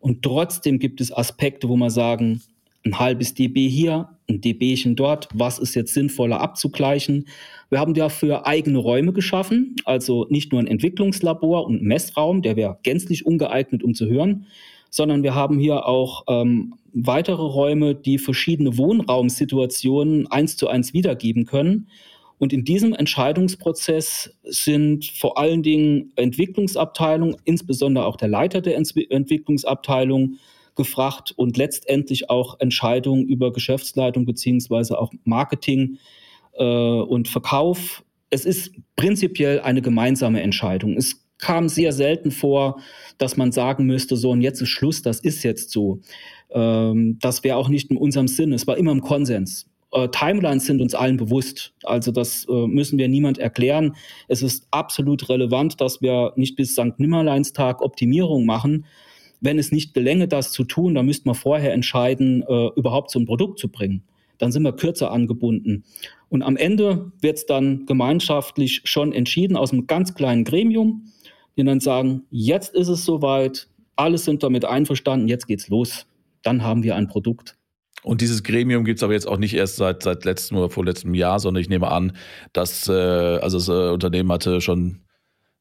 Und 0.00 0.22
trotzdem 0.22 0.78
gibt 0.78 1.00
es 1.00 1.16
Aspekte, 1.16 1.68
wo 1.68 1.76
man 1.76 1.90
sagen, 1.90 2.42
ein 2.86 2.98
halbes 2.98 3.34
dB 3.34 3.68
hier, 3.68 4.08
ein 4.28 4.40
dBchen 4.40 4.96
dort, 4.96 5.28
was 5.34 5.58
ist 5.58 5.74
jetzt 5.74 5.92
sinnvoller 5.92 6.40
abzugleichen. 6.40 7.26
Wir 7.68 7.80
haben 7.80 7.94
dafür 7.94 8.46
eigene 8.46 8.78
Räume 8.78 9.12
geschaffen, 9.12 9.76
also 9.84 10.26
nicht 10.30 10.52
nur 10.52 10.60
ein 10.60 10.66
Entwicklungslabor 10.66 11.66
und 11.66 11.82
ein 11.82 11.86
Messraum, 11.86 12.42
der 12.42 12.56
wäre 12.56 12.78
gänzlich 12.82 13.26
ungeeignet, 13.26 13.82
um 13.82 13.94
zu 13.94 14.06
hören, 14.06 14.46
sondern 14.90 15.22
wir 15.22 15.34
haben 15.34 15.58
hier 15.58 15.86
auch 15.86 16.24
ähm, 16.28 16.74
weitere 16.92 17.42
Räume, 17.42 17.94
die 17.94 18.18
verschiedene 18.18 18.78
Wohnraumsituationen 18.78 20.28
eins 20.28 20.56
zu 20.56 20.68
eins 20.68 20.94
wiedergeben 20.94 21.44
können. 21.44 21.88
Und 22.38 22.52
in 22.52 22.64
diesem 22.64 22.92
Entscheidungsprozess 22.94 24.36
sind 24.44 25.06
vor 25.06 25.38
allen 25.38 25.62
Dingen 25.62 26.12
Entwicklungsabteilungen, 26.16 27.36
insbesondere 27.44 28.04
auch 28.04 28.16
der 28.16 28.28
Leiter 28.28 28.60
der 28.60 28.76
Entwicklungsabteilung, 28.76 30.36
gefragt 30.76 31.32
und 31.36 31.56
letztendlich 31.56 32.30
auch 32.30 32.60
Entscheidungen 32.60 33.26
über 33.26 33.52
Geschäftsleitung 33.52 34.26
beziehungsweise 34.26 34.98
auch 34.98 35.12
Marketing 35.24 35.98
äh, 36.54 36.64
und 36.64 37.28
Verkauf. 37.28 38.04
Es 38.30 38.44
ist 38.44 38.72
prinzipiell 38.96 39.60
eine 39.60 39.82
gemeinsame 39.82 40.42
Entscheidung. 40.42 40.96
Es 40.96 41.26
kam 41.38 41.68
sehr 41.68 41.92
selten 41.92 42.30
vor, 42.30 42.80
dass 43.18 43.36
man 43.36 43.52
sagen 43.52 43.86
müsste, 43.86 44.16
so 44.16 44.30
und 44.30 44.40
jetzt 44.40 44.60
ist 44.60 44.68
Schluss, 44.68 45.02
das 45.02 45.20
ist 45.20 45.42
jetzt 45.42 45.70
so. 45.70 46.00
Ähm, 46.50 47.18
das 47.20 47.44
wäre 47.44 47.56
auch 47.56 47.68
nicht 47.68 47.90
in 47.90 47.96
unserem 47.96 48.28
Sinn. 48.28 48.52
Es 48.52 48.66
war 48.66 48.76
immer 48.76 48.92
im 48.92 49.00
Konsens. 49.00 49.66
Äh, 49.92 50.08
Timelines 50.08 50.66
sind 50.66 50.80
uns 50.80 50.94
allen 50.94 51.16
bewusst. 51.16 51.72
Also 51.84 52.10
das 52.10 52.46
äh, 52.48 52.66
müssen 52.66 52.98
wir 52.98 53.08
niemand 53.08 53.38
erklären. 53.38 53.96
Es 54.28 54.42
ist 54.42 54.66
absolut 54.70 55.28
relevant, 55.28 55.80
dass 55.80 56.00
wir 56.00 56.32
nicht 56.36 56.56
bis 56.56 56.72
St. 56.72 56.98
Nimmerleinstag 56.98 57.82
Optimierung 57.82 58.46
machen. 58.46 58.86
Wenn 59.40 59.58
es 59.58 59.72
nicht 59.72 59.94
gelänge, 59.94 60.28
das 60.28 60.52
zu 60.52 60.64
tun, 60.64 60.94
dann 60.94 61.06
müsste 61.06 61.28
man 61.28 61.34
vorher 61.34 61.72
entscheiden, 61.72 62.42
äh, 62.48 62.68
überhaupt 62.76 63.10
so 63.10 63.18
ein 63.18 63.26
Produkt 63.26 63.58
zu 63.58 63.68
bringen. 63.68 64.02
Dann 64.38 64.52
sind 64.52 64.62
wir 64.62 64.72
kürzer 64.72 65.10
angebunden. 65.10 65.84
Und 66.28 66.42
am 66.42 66.56
Ende 66.56 67.12
wird 67.20 67.38
es 67.38 67.46
dann 67.46 67.86
gemeinschaftlich 67.86 68.82
schon 68.84 69.12
entschieden 69.12 69.56
aus 69.56 69.72
einem 69.72 69.86
ganz 69.86 70.14
kleinen 70.14 70.44
Gremium, 70.44 71.12
die 71.56 71.64
dann 71.64 71.80
sagen, 71.80 72.24
jetzt 72.30 72.74
ist 72.74 72.88
es 72.88 73.04
soweit, 73.04 73.68
alle 73.94 74.18
sind 74.18 74.42
damit 74.42 74.64
einverstanden, 74.64 75.28
jetzt 75.28 75.46
geht's 75.46 75.68
los. 75.68 76.06
Dann 76.42 76.62
haben 76.62 76.82
wir 76.82 76.96
ein 76.96 77.08
Produkt. 77.08 77.56
Und 78.02 78.20
dieses 78.20 78.42
Gremium 78.42 78.84
gibt 78.84 78.98
es 78.98 79.02
aber 79.02 79.14
jetzt 79.14 79.26
auch 79.26 79.38
nicht 79.38 79.54
erst 79.54 79.76
seit, 79.76 80.02
seit 80.02 80.24
letztem 80.24 80.58
oder 80.58 80.70
vorletztem 80.70 81.14
Jahr, 81.14 81.40
sondern 81.40 81.60
ich 81.60 81.68
nehme 81.68 81.90
an, 81.90 82.16
dass 82.52 82.88
äh, 82.88 82.92
also 82.92 83.58
das 83.58 83.68
äh, 83.68 83.92
Unternehmen 83.92 84.30
hatte 84.30 84.60
schon 84.60 85.00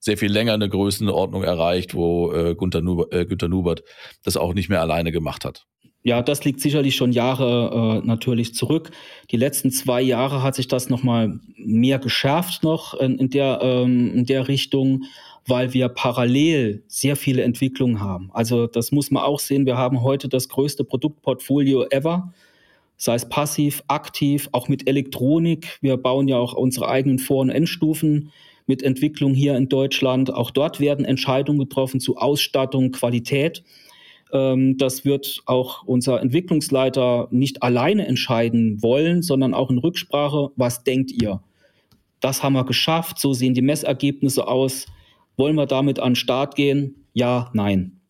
sehr 0.05 0.17
viel 0.17 0.31
länger 0.31 0.53
eine 0.53 0.69
Größenordnung 0.69 1.43
erreicht, 1.43 1.95
wo 1.95 2.31
äh, 2.31 2.53
Günter, 2.53 2.81
Nubert, 2.81 3.11
äh, 3.11 3.25
Günter 3.25 3.47
Nubert 3.47 3.83
das 4.23 4.37
auch 4.37 4.53
nicht 4.53 4.69
mehr 4.69 4.79
alleine 4.79 5.11
gemacht 5.11 5.43
hat. 5.43 5.65
Ja, 6.03 6.21
das 6.21 6.45
liegt 6.45 6.61
sicherlich 6.61 6.95
schon 6.95 7.11
Jahre 7.11 8.01
äh, 8.03 8.07
natürlich 8.07 8.53
zurück. 8.53 8.91
Die 9.31 9.37
letzten 9.37 9.71
zwei 9.71 10.03
Jahre 10.03 10.43
hat 10.43 10.53
sich 10.53 10.67
das 10.67 10.91
nochmal 10.91 11.39
mehr 11.57 11.97
geschärft 11.97 12.61
noch 12.61 12.93
in, 12.93 13.17
in, 13.17 13.31
der, 13.31 13.59
ähm, 13.63 14.13
in 14.13 14.25
der 14.25 14.47
Richtung, 14.47 15.05
weil 15.47 15.73
wir 15.73 15.89
parallel 15.89 16.83
sehr 16.87 17.15
viele 17.15 17.41
Entwicklungen 17.41 17.99
haben. 17.99 18.29
Also 18.31 18.67
das 18.67 18.91
muss 18.91 19.09
man 19.09 19.23
auch 19.23 19.39
sehen. 19.39 19.65
Wir 19.65 19.77
haben 19.77 20.03
heute 20.03 20.29
das 20.29 20.49
größte 20.49 20.83
Produktportfolio 20.83 21.87
ever, 21.89 22.31
sei 22.97 23.15
es 23.15 23.27
passiv, 23.27 23.81
aktiv, 23.87 24.49
auch 24.51 24.67
mit 24.67 24.87
Elektronik. 24.87 25.79
Wir 25.81 25.97
bauen 25.97 26.27
ja 26.27 26.37
auch 26.37 26.53
unsere 26.53 26.87
eigenen 26.89 27.17
Vor- 27.17 27.41
und 27.41 27.49
Endstufen 27.49 28.31
mit 28.67 28.83
Entwicklung 28.83 29.33
hier 29.33 29.55
in 29.55 29.69
Deutschland. 29.69 30.33
Auch 30.33 30.51
dort 30.51 30.79
werden 30.79 31.05
Entscheidungen 31.05 31.59
getroffen 31.59 31.99
zu 31.99 32.17
Ausstattung, 32.17 32.91
Qualität. 32.91 33.63
Ähm, 34.31 34.77
das 34.77 35.05
wird 35.05 35.41
auch 35.45 35.83
unser 35.83 36.21
Entwicklungsleiter 36.21 37.27
nicht 37.31 37.63
alleine 37.63 38.07
entscheiden 38.07 38.81
wollen, 38.81 39.21
sondern 39.21 39.53
auch 39.53 39.69
in 39.69 39.77
Rücksprache. 39.77 40.49
Was 40.55 40.83
denkt 40.83 41.11
ihr? 41.11 41.41
Das 42.19 42.43
haben 42.43 42.53
wir 42.53 42.65
geschafft. 42.65 43.19
So 43.19 43.33
sehen 43.33 43.53
die 43.53 43.61
Messergebnisse 43.61 44.47
aus. 44.47 44.87
Wollen 45.37 45.55
wir 45.55 45.65
damit 45.67 45.99
an 45.99 46.11
den 46.11 46.15
Start 46.15 46.55
gehen? 46.55 47.05
Ja, 47.13 47.51
nein. 47.53 48.01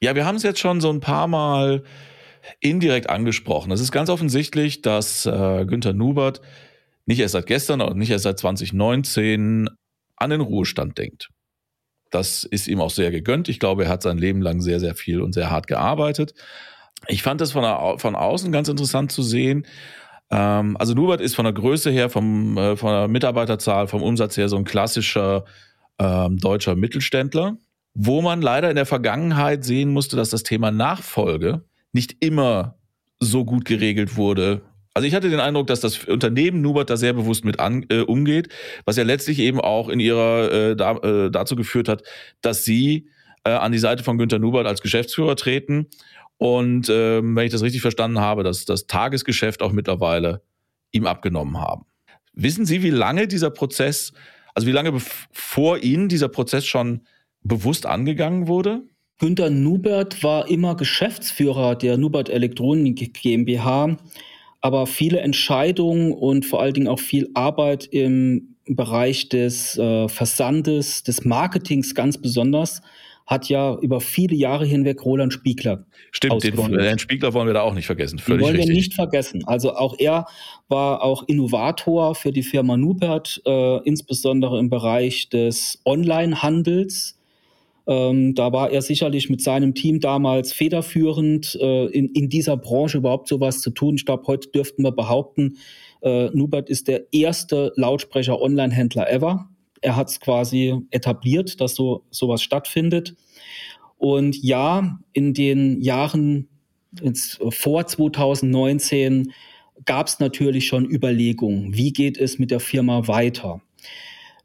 Ja, 0.00 0.14
wir 0.14 0.26
haben 0.26 0.36
es 0.36 0.42
jetzt 0.42 0.58
schon 0.58 0.80
so 0.80 0.90
ein 0.90 1.00
paar 1.00 1.26
Mal 1.26 1.84
indirekt 2.60 3.08
angesprochen. 3.08 3.72
Es 3.72 3.80
ist 3.80 3.92
ganz 3.92 4.10
offensichtlich, 4.10 4.82
dass 4.82 5.26
äh, 5.26 5.64
Günther 5.66 5.92
Nubert 5.92 6.40
nicht 7.06 7.20
erst 7.20 7.32
seit 7.32 7.46
gestern 7.46 7.80
und 7.80 7.96
nicht 7.96 8.10
erst 8.10 8.24
seit 8.24 8.38
2019 8.38 9.68
an 10.16 10.30
den 10.30 10.40
Ruhestand 10.40 10.98
denkt. 10.98 11.30
Das 12.10 12.44
ist 12.44 12.68
ihm 12.68 12.80
auch 12.80 12.90
sehr 12.90 13.10
gegönnt. 13.10 13.48
Ich 13.48 13.58
glaube, 13.58 13.84
er 13.84 13.90
hat 13.90 14.02
sein 14.02 14.18
Leben 14.18 14.42
lang 14.42 14.60
sehr, 14.60 14.80
sehr 14.80 14.94
viel 14.94 15.20
und 15.20 15.32
sehr 15.32 15.50
hart 15.50 15.66
gearbeitet. 15.66 16.34
Ich 17.08 17.22
fand 17.22 17.40
das 17.40 17.52
von, 17.52 17.62
der, 17.62 17.94
von 17.98 18.14
außen 18.14 18.52
ganz 18.52 18.68
interessant 18.68 19.12
zu 19.12 19.22
sehen. 19.22 19.66
Ähm, 20.30 20.76
also 20.78 20.94
Nubert 20.94 21.20
ist 21.20 21.36
von 21.36 21.44
der 21.44 21.52
Größe 21.54 21.90
her, 21.90 22.10
vom, 22.10 22.56
äh, 22.56 22.76
von 22.76 22.90
der 22.90 23.08
Mitarbeiterzahl, 23.08 23.86
vom 23.86 24.02
Umsatz 24.02 24.36
her 24.36 24.48
so 24.48 24.56
ein 24.56 24.64
klassischer 24.64 25.44
ähm, 25.98 26.38
deutscher 26.38 26.74
Mittelständler, 26.74 27.56
wo 27.94 28.22
man 28.22 28.42
leider 28.42 28.70
in 28.70 28.76
der 28.76 28.86
Vergangenheit 28.86 29.64
sehen 29.64 29.92
musste, 29.92 30.16
dass 30.16 30.30
das 30.30 30.42
Thema 30.42 30.70
Nachfolge 30.70 31.64
nicht 31.92 32.16
immer 32.20 32.78
so 33.20 33.44
gut 33.44 33.64
geregelt 33.64 34.16
wurde, 34.16 34.62
also 34.96 35.06
ich 35.06 35.14
hatte 35.14 35.28
den 35.28 35.40
Eindruck, 35.40 35.66
dass 35.66 35.80
das 35.80 36.04
Unternehmen 36.04 36.62
Nubert 36.62 36.88
da 36.88 36.96
sehr 36.96 37.12
bewusst 37.12 37.44
mit 37.44 37.60
an, 37.60 37.84
äh, 37.90 38.00
umgeht, 38.00 38.48
was 38.86 38.96
ja 38.96 39.04
letztlich 39.04 39.40
eben 39.40 39.60
auch 39.60 39.90
in 39.90 40.00
ihrer 40.00 40.50
äh, 40.50 40.74
da, 40.74 40.96
äh, 40.96 41.30
dazu 41.30 41.54
geführt 41.54 41.90
hat, 41.90 42.02
dass 42.40 42.64
sie 42.64 43.10
äh, 43.44 43.50
an 43.50 43.72
die 43.72 43.78
Seite 43.78 44.02
von 44.02 44.16
Günter 44.16 44.38
Nubert 44.38 44.66
als 44.66 44.80
Geschäftsführer 44.80 45.36
treten 45.36 45.88
und 46.38 46.88
ähm, 46.88 47.36
wenn 47.36 47.44
ich 47.44 47.52
das 47.52 47.62
richtig 47.62 47.82
verstanden 47.82 48.20
habe, 48.20 48.42
dass 48.42 48.64
das 48.64 48.86
Tagesgeschäft 48.86 49.60
auch 49.60 49.72
mittlerweile 49.72 50.40
ihm 50.92 51.06
abgenommen 51.06 51.60
haben. 51.60 51.84
Wissen 52.32 52.64
Sie, 52.64 52.82
wie 52.82 52.88
lange 52.88 53.28
dieser 53.28 53.50
Prozess, 53.50 54.14
also 54.54 54.66
wie 54.66 54.72
lange 54.72 54.98
vor 55.30 55.76
Ihnen 55.76 56.08
dieser 56.08 56.28
Prozess 56.30 56.64
schon 56.64 57.02
bewusst 57.42 57.84
angegangen 57.84 58.48
wurde? 58.48 58.80
Günter 59.18 59.50
Nubert 59.50 60.22
war 60.22 60.48
immer 60.48 60.74
Geschäftsführer 60.74 61.74
der 61.74 61.98
Nubert 61.98 62.30
Elektronik 62.30 63.12
GmbH 63.12 63.98
aber 64.66 64.88
viele 64.88 65.20
Entscheidungen 65.20 66.10
und 66.10 66.44
vor 66.44 66.60
allen 66.60 66.74
Dingen 66.74 66.88
auch 66.88 66.98
viel 66.98 67.28
Arbeit 67.34 67.84
im 67.84 68.56
Bereich 68.66 69.28
des 69.28 69.78
äh, 69.78 70.08
Versandes, 70.08 71.04
des 71.04 71.24
Marketings 71.24 71.94
ganz 71.94 72.20
besonders, 72.20 72.82
hat 73.26 73.48
ja 73.48 73.78
über 73.78 74.00
viele 74.00 74.34
Jahre 74.34 74.66
hinweg 74.66 75.04
Roland 75.04 75.32
Spiegler. 75.32 75.86
Stimmt, 76.10 76.42
den 76.42 76.80
Herrn 76.80 76.98
Spiegler 76.98 77.32
wollen 77.32 77.46
wir 77.46 77.54
da 77.54 77.60
auch 77.60 77.74
nicht 77.74 77.86
vergessen. 77.86 78.18
Völlig 78.18 78.40
den 78.40 78.44
wollen 78.44 78.56
richtig. 78.56 78.70
wir 78.70 78.76
nicht 78.76 78.94
vergessen. 78.94 79.44
Also 79.46 79.76
auch 79.76 79.94
er 80.00 80.26
war 80.66 81.04
auch 81.04 81.22
Innovator 81.28 82.16
für 82.16 82.32
die 82.32 82.42
Firma 82.42 82.76
Nubert, 82.76 83.40
äh, 83.46 83.76
insbesondere 83.84 84.58
im 84.58 84.68
Bereich 84.68 85.28
des 85.28 85.80
Onlinehandels 85.84 87.15
ähm, 87.86 88.34
da 88.34 88.52
war 88.52 88.70
er 88.70 88.82
sicherlich 88.82 89.30
mit 89.30 89.40
seinem 89.40 89.74
Team 89.74 90.00
damals 90.00 90.52
federführend, 90.52 91.56
äh, 91.60 91.86
in, 91.86 92.08
in 92.08 92.28
dieser 92.28 92.56
Branche 92.56 92.98
überhaupt 92.98 93.28
sowas 93.28 93.60
zu 93.60 93.70
tun. 93.70 93.94
Ich 93.94 94.04
glaube, 94.04 94.26
heute 94.26 94.48
dürften 94.48 94.82
wir 94.82 94.92
behaupten, 94.92 95.58
äh, 96.02 96.30
Nubert 96.32 96.68
ist 96.68 96.88
der 96.88 97.12
erste 97.12 97.72
Lautsprecher-Online-Händler 97.76 99.10
ever. 99.10 99.48
Er 99.82 99.94
hat 99.94 100.08
es 100.08 100.20
quasi 100.20 100.74
etabliert, 100.90 101.60
dass 101.60 101.74
so 101.74 102.02
sowas 102.10 102.42
stattfindet. 102.42 103.14
Und 103.98 104.36
ja, 104.42 104.98
in 105.12 105.32
den 105.32 105.80
Jahren 105.80 106.48
ins, 107.00 107.38
vor 107.50 107.86
2019 107.86 109.32
gab 109.84 110.08
es 110.08 110.18
natürlich 110.18 110.66
schon 110.66 110.86
Überlegungen, 110.86 111.76
wie 111.76 111.92
geht 111.92 112.18
es 112.18 112.38
mit 112.38 112.50
der 112.50 112.60
Firma 112.60 113.06
weiter. 113.06 113.60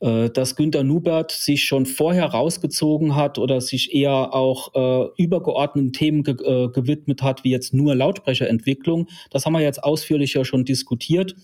Äh, 0.01 0.31
dass 0.31 0.55
Günter 0.55 0.83
Nubert 0.83 1.31
sich 1.31 1.63
schon 1.63 1.85
vorher 1.85 2.25
rausgezogen 2.25 3.15
hat 3.15 3.37
oder 3.37 3.61
sich 3.61 3.93
eher 3.93 4.33
auch 4.33 4.73
äh, 4.73 5.21
übergeordneten 5.21 5.93
Themen 5.93 6.23
ge 6.23 6.35
äh, 6.43 6.69
gewidmet 6.69 7.21
hat, 7.21 7.43
wie 7.43 7.51
jetzt 7.51 7.71
nur 7.73 7.93
Lautsprecherentwicklung. 7.93 9.07
Das 9.29 9.45
haben 9.45 9.53
wir 9.53 9.61
jetzt 9.61 9.83
ausführlicher 9.83 10.43
schon 10.43 10.65
diskutiert. 10.65 11.35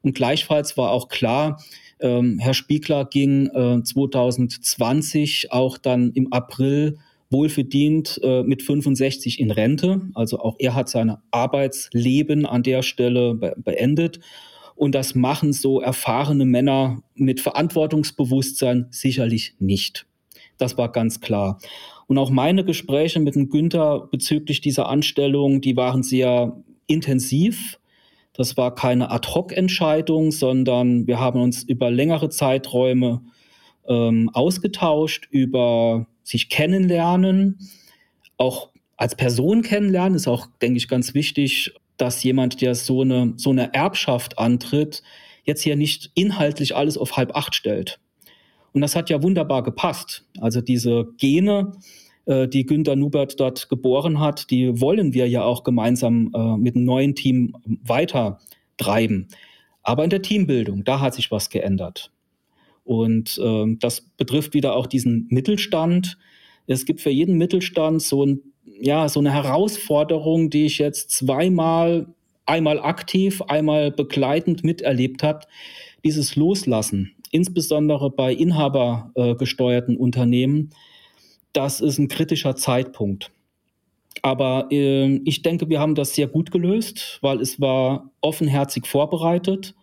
Und 0.00 0.14
gleichfalls 0.14 0.78
war 0.78 0.90
auch 0.90 1.08
klar, 1.08 1.62
ähm, 2.00 2.38
Herr 2.38 2.54
Spiegler 2.54 3.04
ging 3.04 3.48
äh, 3.48 3.82
2020 3.82 5.52
auch 5.52 5.76
dann 5.76 6.10
im 6.12 6.32
April 6.32 6.98
wohlverdient 7.30 8.20
äh, 8.22 8.42
mit 8.42 8.62
65 8.62 9.38
in 9.38 9.50
Rente. 9.50 10.00
Also 10.14 10.38
auch 10.38 10.56
er 10.58 10.74
hat 10.74 10.88
sein 10.88 11.18
Arbeitsleben 11.30 12.46
an 12.46 12.62
der 12.62 12.82
Stelle 12.82 13.34
be 13.34 13.54
beendet. 13.58 14.20
Und 14.78 14.94
das 14.94 15.16
machen 15.16 15.52
so 15.52 15.80
erfahrene 15.80 16.44
Männer 16.44 17.02
mit 17.16 17.40
Verantwortungsbewusstsein 17.40 18.86
sicherlich 18.90 19.56
nicht. 19.58 20.06
Das 20.56 20.78
war 20.78 20.92
ganz 20.92 21.20
klar. 21.20 21.58
Und 22.06 22.16
auch 22.16 22.30
meine 22.30 22.64
Gespräche 22.64 23.18
mit 23.18 23.34
dem 23.34 23.48
Günther 23.48 24.06
bezüglich 24.10 24.60
dieser 24.60 24.88
Anstellung, 24.88 25.60
die 25.60 25.76
waren 25.76 26.04
sehr 26.04 26.62
intensiv. 26.86 27.80
Das 28.32 28.56
war 28.56 28.72
keine 28.72 29.10
Ad-Hoc-Entscheidung, 29.10 30.30
sondern 30.30 31.08
wir 31.08 31.18
haben 31.18 31.40
uns 31.40 31.64
über 31.64 31.90
längere 31.90 32.28
Zeiträume 32.28 33.22
ähm, 33.88 34.30
ausgetauscht, 34.32 35.26
über 35.32 36.06
sich 36.22 36.50
kennenlernen, 36.50 37.58
auch 38.36 38.68
als 38.96 39.16
Person 39.16 39.62
kennenlernen, 39.62 40.14
ist 40.14 40.28
auch, 40.28 40.46
denke 40.62 40.76
ich, 40.76 40.86
ganz 40.86 41.14
wichtig, 41.14 41.74
dass 41.98 42.22
jemand, 42.22 42.60
der 42.62 42.74
so 42.74 43.02
eine, 43.02 43.34
so 43.36 43.50
eine 43.50 43.74
Erbschaft 43.74 44.38
antritt, 44.38 45.02
jetzt 45.44 45.62
hier 45.62 45.76
nicht 45.76 46.10
inhaltlich 46.14 46.74
alles 46.74 46.96
auf 46.96 47.16
halb 47.16 47.36
acht 47.36 47.54
stellt. 47.54 48.00
Und 48.72 48.80
das 48.80 48.96
hat 48.96 49.10
ja 49.10 49.22
wunderbar 49.22 49.62
gepasst. 49.62 50.24
Also 50.40 50.60
diese 50.60 51.08
Gene, 51.18 51.72
äh, 52.26 52.46
die 52.46 52.66
Günter 52.66 52.96
Nubert 52.96 53.40
dort 53.40 53.68
geboren 53.68 54.20
hat, 54.20 54.50
die 54.50 54.80
wollen 54.80 55.14
wir 55.14 55.28
ja 55.28 55.42
auch 55.42 55.64
gemeinsam 55.64 56.30
äh, 56.34 56.56
mit 56.56 56.76
einem 56.76 56.84
neuen 56.84 57.14
Team 57.14 57.56
weiter 57.64 58.38
treiben. 58.76 59.28
Aber 59.82 60.04
in 60.04 60.10
der 60.10 60.22
Teambildung, 60.22 60.84
da 60.84 61.00
hat 61.00 61.14
sich 61.14 61.30
was 61.30 61.50
geändert. 61.50 62.12
Und 62.84 63.38
äh, 63.42 63.76
das 63.80 64.02
betrifft 64.02 64.54
wieder 64.54 64.76
auch 64.76 64.86
diesen 64.86 65.26
Mittelstand. 65.30 66.18
Es 66.66 66.84
gibt 66.84 67.00
für 67.00 67.10
jeden 67.10 67.38
Mittelstand 67.38 68.02
so 68.02 68.24
ein 68.24 68.40
ja, 68.80 69.08
so 69.08 69.20
eine 69.20 69.32
Herausforderung, 69.32 70.50
die 70.50 70.66
ich 70.66 70.78
jetzt 70.78 71.10
zweimal, 71.10 72.06
einmal 72.46 72.80
aktiv, 72.80 73.42
einmal 73.42 73.90
begleitend 73.90 74.64
miterlebt 74.64 75.22
habe, 75.22 75.40
dieses 76.04 76.36
Loslassen, 76.36 77.12
insbesondere 77.30 78.10
bei 78.10 78.32
inhabergesteuerten 78.32 79.96
äh, 79.96 79.98
Unternehmen, 79.98 80.70
das 81.52 81.80
ist 81.80 81.98
ein 81.98 82.08
kritischer 82.08 82.56
Zeitpunkt. 82.56 83.30
Aber 84.22 84.68
äh, 84.70 85.16
ich 85.24 85.42
denke, 85.42 85.68
wir 85.68 85.80
haben 85.80 85.94
das 85.94 86.14
sehr 86.14 86.26
gut 86.26 86.50
gelöst, 86.50 87.18
weil 87.20 87.40
es 87.40 87.60
war 87.60 88.10
offenherzig 88.20 88.86
vorbereitet. 88.86 89.74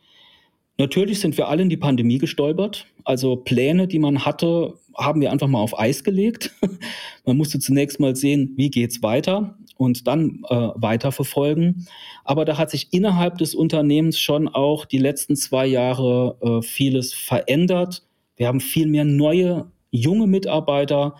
Natürlich 0.77 1.19
sind 1.19 1.38
wir 1.38 1.47
alle 1.47 1.63
in 1.63 1.69
die 1.69 1.77
Pandemie 1.77 2.17
gestolpert. 2.17 2.88
Also 3.05 3.35
Pläne, 3.37 3.87
die 3.87 3.99
man 3.99 4.25
hatte, 4.25 4.73
haben 4.97 5.21
wir 5.21 5.31
einfach 5.31 5.47
mal 5.47 5.59
auf 5.59 5.77
Eis 5.77 6.03
gelegt. 6.03 6.51
man 7.25 7.37
musste 7.37 7.59
zunächst 7.59 7.99
mal 7.99 8.15
sehen, 8.15 8.53
wie 8.57 8.69
geht's 8.69 9.03
weiter 9.03 9.57
und 9.77 10.07
dann 10.07 10.41
äh, 10.49 10.69
weiterverfolgen. 10.75 11.87
Aber 12.23 12.45
da 12.45 12.57
hat 12.57 12.71
sich 12.71 12.91
innerhalb 12.91 13.37
des 13.37 13.55
Unternehmens 13.55 14.19
schon 14.19 14.47
auch 14.47 14.85
die 14.85 14.97
letzten 14.97 15.35
zwei 15.35 15.67
Jahre 15.67 16.37
äh, 16.41 16.61
vieles 16.61 17.13
verändert. 17.13 18.03
Wir 18.37 18.47
haben 18.47 18.59
viel 18.59 18.87
mehr 18.87 19.05
neue, 19.05 19.71
junge 19.91 20.27
Mitarbeiter. 20.27 21.15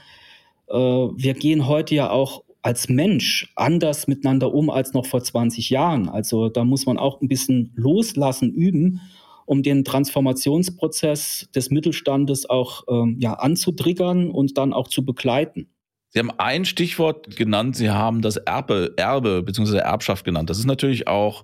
Äh, 0.68 0.76
wir 0.76 1.34
gehen 1.34 1.68
heute 1.68 1.96
ja 1.96 2.10
auch 2.10 2.44
als 2.62 2.90
Mensch 2.90 3.54
anders 3.56 4.08
miteinander 4.08 4.52
um 4.52 4.72
als 4.72 4.94
noch 4.94 5.06
vor 5.06 5.24
20 5.24 5.70
Jahren. 5.70 6.10
Also 6.10 6.50
da 6.50 6.64
muss 6.64 6.88
man 6.88 6.98
auch 6.98 7.22
ein 7.22 7.28
bisschen 7.28 7.72
loslassen, 7.76 8.52
üben 8.52 9.02
um 9.46 9.64
den 9.64 9.84
Transformationsprozess 9.84 11.50
des 11.56 11.70
Mittelstandes 11.70 12.50
auch 12.50 12.84
ähm, 12.90 13.18
ja, 13.20 13.34
anzutriggern 13.34 14.30
und 14.32 14.58
dann 14.58 14.74
auch 14.74 14.88
zu 14.88 15.06
begleiten. 15.06 15.70
Sie 16.10 16.20
haben 16.20 16.32
ein 16.38 16.66
Stichwort 16.66 17.36
genannt, 17.36 17.76
Sie 17.76 17.90
haben 17.90 18.22
das 18.22 18.38
Erbe, 18.38 18.94
Erbe 18.98 19.44
bzw. 19.44 19.78
Erbschaft 19.78 20.24
genannt. 20.24 20.50
Das 20.50 20.58
ist 20.58 20.66
natürlich 20.66 21.08
auch 21.08 21.44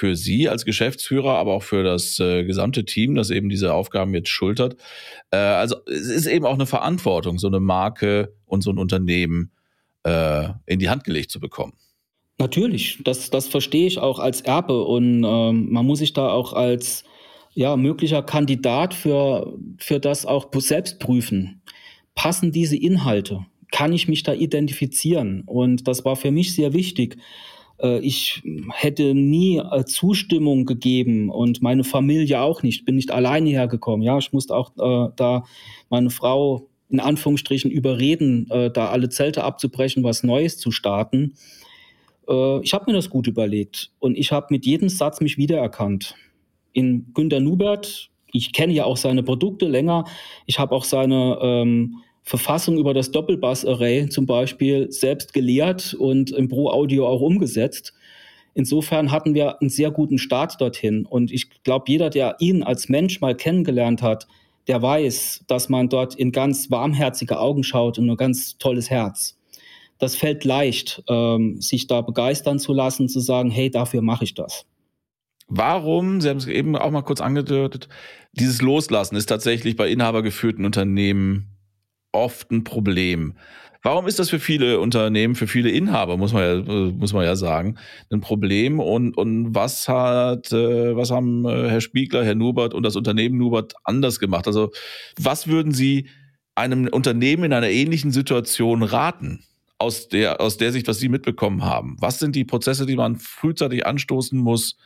für 0.00 0.16
Sie 0.16 0.48
als 0.48 0.64
Geschäftsführer, 0.64 1.34
aber 1.34 1.54
auch 1.54 1.62
für 1.62 1.82
das 1.82 2.18
äh, 2.20 2.44
gesamte 2.44 2.84
Team, 2.84 3.14
das 3.14 3.30
eben 3.30 3.48
diese 3.48 3.74
Aufgaben 3.74 4.14
jetzt 4.14 4.28
schultert. 4.28 4.76
Äh, 5.30 5.36
also 5.36 5.76
es 5.86 6.08
ist 6.08 6.26
eben 6.26 6.46
auch 6.46 6.54
eine 6.54 6.66
Verantwortung, 6.66 7.38
so 7.38 7.48
eine 7.48 7.60
Marke 7.60 8.34
und 8.46 8.62
so 8.62 8.70
ein 8.70 8.78
Unternehmen 8.78 9.52
äh, 10.04 10.48
in 10.66 10.78
die 10.78 10.88
Hand 10.88 11.04
gelegt 11.04 11.30
zu 11.30 11.40
bekommen. 11.40 11.74
Natürlich, 12.38 12.98
das, 13.04 13.28
das 13.28 13.48
verstehe 13.48 13.86
ich 13.86 13.98
auch 13.98 14.18
als 14.18 14.40
Erbe 14.40 14.84
und 14.84 15.24
ähm, 15.24 15.70
man 15.70 15.84
muss 15.84 15.98
sich 15.98 16.14
da 16.14 16.30
auch 16.30 16.54
als 16.54 17.04
ja, 17.54 17.76
möglicher 17.76 18.22
Kandidat 18.22 18.94
für, 18.94 19.58
für 19.78 20.00
das 20.00 20.26
auch 20.26 20.48
selbst 20.56 20.98
prüfen. 20.98 21.62
Passen 22.14 22.52
diese 22.52 22.76
Inhalte? 22.76 23.46
Kann 23.72 23.92
ich 23.92 24.08
mich 24.08 24.22
da 24.22 24.32
identifizieren? 24.32 25.42
Und 25.46 25.86
das 25.86 26.04
war 26.04 26.16
für 26.16 26.30
mich 26.30 26.54
sehr 26.54 26.72
wichtig. 26.72 27.16
Äh, 27.80 28.00
ich 28.00 28.42
hätte 28.72 29.14
nie 29.14 29.58
äh, 29.58 29.84
Zustimmung 29.84 30.64
gegeben 30.64 31.30
und 31.30 31.62
meine 31.62 31.84
Familie 31.84 32.40
auch 32.40 32.62
nicht. 32.62 32.84
Bin 32.84 32.96
nicht 32.96 33.10
alleine 33.10 33.50
hergekommen. 33.50 34.02
Ja, 34.02 34.18
ich 34.18 34.32
musste 34.32 34.54
auch 34.54 34.70
äh, 34.78 35.12
da 35.16 35.44
meine 35.88 36.10
Frau 36.10 36.68
in 36.88 37.00
Anführungsstrichen 37.00 37.70
überreden, 37.70 38.50
äh, 38.50 38.70
da 38.70 38.88
alle 38.88 39.08
Zelte 39.08 39.44
abzubrechen, 39.44 40.02
was 40.02 40.24
Neues 40.24 40.58
zu 40.58 40.72
starten. 40.72 41.34
Äh, 42.28 42.60
ich 42.62 42.74
habe 42.74 42.90
mir 42.90 42.96
das 42.96 43.10
gut 43.10 43.26
überlegt 43.26 43.92
und 43.98 44.18
ich 44.18 44.32
habe 44.32 44.48
mit 44.50 44.66
jedem 44.66 44.88
Satz 44.88 45.20
mich 45.20 45.38
wiedererkannt. 45.38 46.16
In 46.72 47.12
Günter 47.14 47.40
Nubert, 47.40 48.10
ich 48.32 48.52
kenne 48.52 48.72
ja 48.72 48.84
auch 48.84 48.96
seine 48.96 49.22
Produkte 49.22 49.66
länger, 49.66 50.04
ich 50.46 50.58
habe 50.58 50.74
auch 50.74 50.84
seine 50.84 51.38
ähm, 51.42 51.96
Verfassung 52.22 52.78
über 52.78 52.94
das 52.94 53.10
Doppelbass-Array 53.10 54.08
zum 54.08 54.26
Beispiel 54.26 54.90
selbst 54.90 55.32
gelehrt 55.32 55.94
und 55.94 56.30
im 56.30 56.48
Pro 56.48 56.70
Audio 56.70 57.06
auch 57.06 57.20
umgesetzt. 57.20 57.92
Insofern 58.54 59.10
hatten 59.10 59.34
wir 59.34 59.60
einen 59.60 59.70
sehr 59.70 59.90
guten 59.90 60.18
Start 60.18 60.60
dorthin. 60.60 61.06
Und 61.06 61.32
ich 61.32 61.62
glaube, 61.62 61.84
jeder, 61.88 62.10
der 62.10 62.36
ihn 62.40 62.62
als 62.62 62.88
Mensch 62.88 63.20
mal 63.20 63.34
kennengelernt 63.34 64.02
hat, 64.02 64.26
der 64.68 64.82
weiß, 64.82 65.44
dass 65.48 65.68
man 65.68 65.88
dort 65.88 66.14
in 66.14 66.30
ganz 66.30 66.70
warmherzige 66.70 67.40
Augen 67.40 67.64
schaut 67.64 67.98
und 67.98 68.10
ein 68.10 68.16
ganz 68.16 68.58
tolles 68.58 68.90
Herz 68.90 69.40
das 70.00 70.16
fällt 70.16 70.44
leicht, 70.44 71.04
ähm, 71.08 71.60
sich 71.60 71.86
da 71.86 72.00
begeistern 72.00 72.58
zu 72.58 72.72
lassen, 72.72 73.08
zu 73.08 73.20
sagen, 73.20 73.50
hey, 73.50 73.70
dafür 73.70 74.02
mache 74.02 74.24
ich 74.24 74.34
das. 74.34 74.64
Warum, 75.50 76.20
Sie 76.20 76.28
haben 76.28 76.36
es 76.36 76.46
eben 76.46 76.76
auch 76.76 76.90
mal 76.92 77.02
kurz 77.02 77.20
angedeutet, 77.20 77.88
dieses 78.32 78.62
Loslassen 78.62 79.16
ist 79.16 79.26
tatsächlich 79.26 79.76
bei 79.76 79.88
inhabergeführten 79.88 80.64
Unternehmen 80.64 81.56
oft 82.12 82.50
ein 82.52 82.62
Problem. 82.62 83.34
Warum 83.82 84.06
ist 84.06 84.18
das 84.18 84.30
für 84.30 84.38
viele 84.38 84.78
Unternehmen, 84.78 85.34
für 85.34 85.48
viele 85.48 85.70
Inhaber, 85.70 86.16
muss 86.16 86.32
man 86.32 86.42
ja, 86.42 86.92
muss 86.92 87.12
man 87.12 87.24
ja 87.24 87.34
sagen, 87.34 87.78
ein 88.12 88.20
Problem? 88.20 88.78
Und, 88.78 89.16
und 89.16 89.52
was 89.54 89.88
hat, 89.88 90.52
äh, 90.52 90.94
was 90.94 91.10
haben 91.10 91.44
äh, 91.46 91.68
Herr 91.68 91.80
Spiegler, 91.80 92.24
Herr 92.24 92.36
Nubert 92.36 92.72
und 92.72 92.84
das 92.84 92.94
Unternehmen 92.94 93.36
Nubert 93.36 93.72
anders 93.82 94.20
gemacht? 94.20 94.46
Also, 94.46 94.70
was 95.18 95.48
würden 95.48 95.72
Sie 95.72 96.08
einem 96.54 96.88
Unternehmen 96.88 97.44
in 97.44 97.52
einer 97.52 97.70
ähnlichen 97.70 98.12
Situation 98.12 98.82
raten? 98.82 99.44
aus 99.80 100.08
der, 100.08 100.42
aus 100.42 100.58
der 100.58 100.72
Sicht, 100.72 100.86
was 100.88 100.98
Sie 100.98 101.08
mitbekommen 101.08 101.64
haben? 101.64 101.96
Was 102.00 102.18
sind 102.18 102.36
die 102.36 102.44
Prozesse, 102.44 102.84
die 102.84 102.96
man 102.96 103.16
frühzeitig 103.16 103.86
anstoßen 103.86 104.38
muss, 104.38 104.76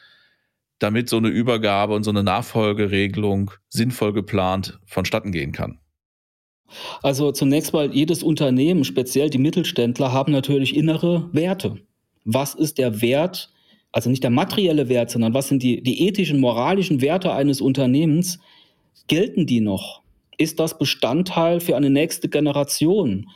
damit 0.78 1.08
so 1.08 1.16
eine 1.16 1.28
Übergabe 1.28 1.94
und 1.94 2.04
so 2.04 2.10
eine 2.10 2.22
Nachfolgeregelung 2.22 3.52
sinnvoll 3.68 4.12
geplant 4.12 4.78
vonstatten 4.84 5.32
gehen 5.32 5.52
kann? 5.52 5.78
Also 7.02 7.32
zunächst 7.32 7.72
mal, 7.72 7.94
jedes 7.94 8.22
Unternehmen, 8.22 8.84
speziell 8.84 9.30
die 9.30 9.38
Mittelständler, 9.38 10.12
haben 10.12 10.32
natürlich 10.32 10.76
innere 10.76 11.28
Werte. 11.32 11.78
Was 12.24 12.54
ist 12.54 12.78
der 12.78 13.00
Wert, 13.00 13.52
also 13.92 14.10
nicht 14.10 14.22
der 14.22 14.30
materielle 14.30 14.88
Wert, 14.88 15.10
sondern 15.10 15.34
was 15.34 15.48
sind 15.48 15.62
die, 15.62 15.82
die 15.82 16.06
ethischen, 16.06 16.40
moralischen 16.40 17.00
Werte 17.00 17.32
eines 17.32 17.60
Unternehmens? 17.60 18.40
Gelten 19.06 19.46
die 19.46 19.60
noch? 19.60 20.02
Ist 20.36 20.58
das 20.58 20.78
Bestandteil 20.78 21.60
für 21.60 21.76
eine 21.76 21.90
nächste 21.90 22.28
Generation? 22.28 23.28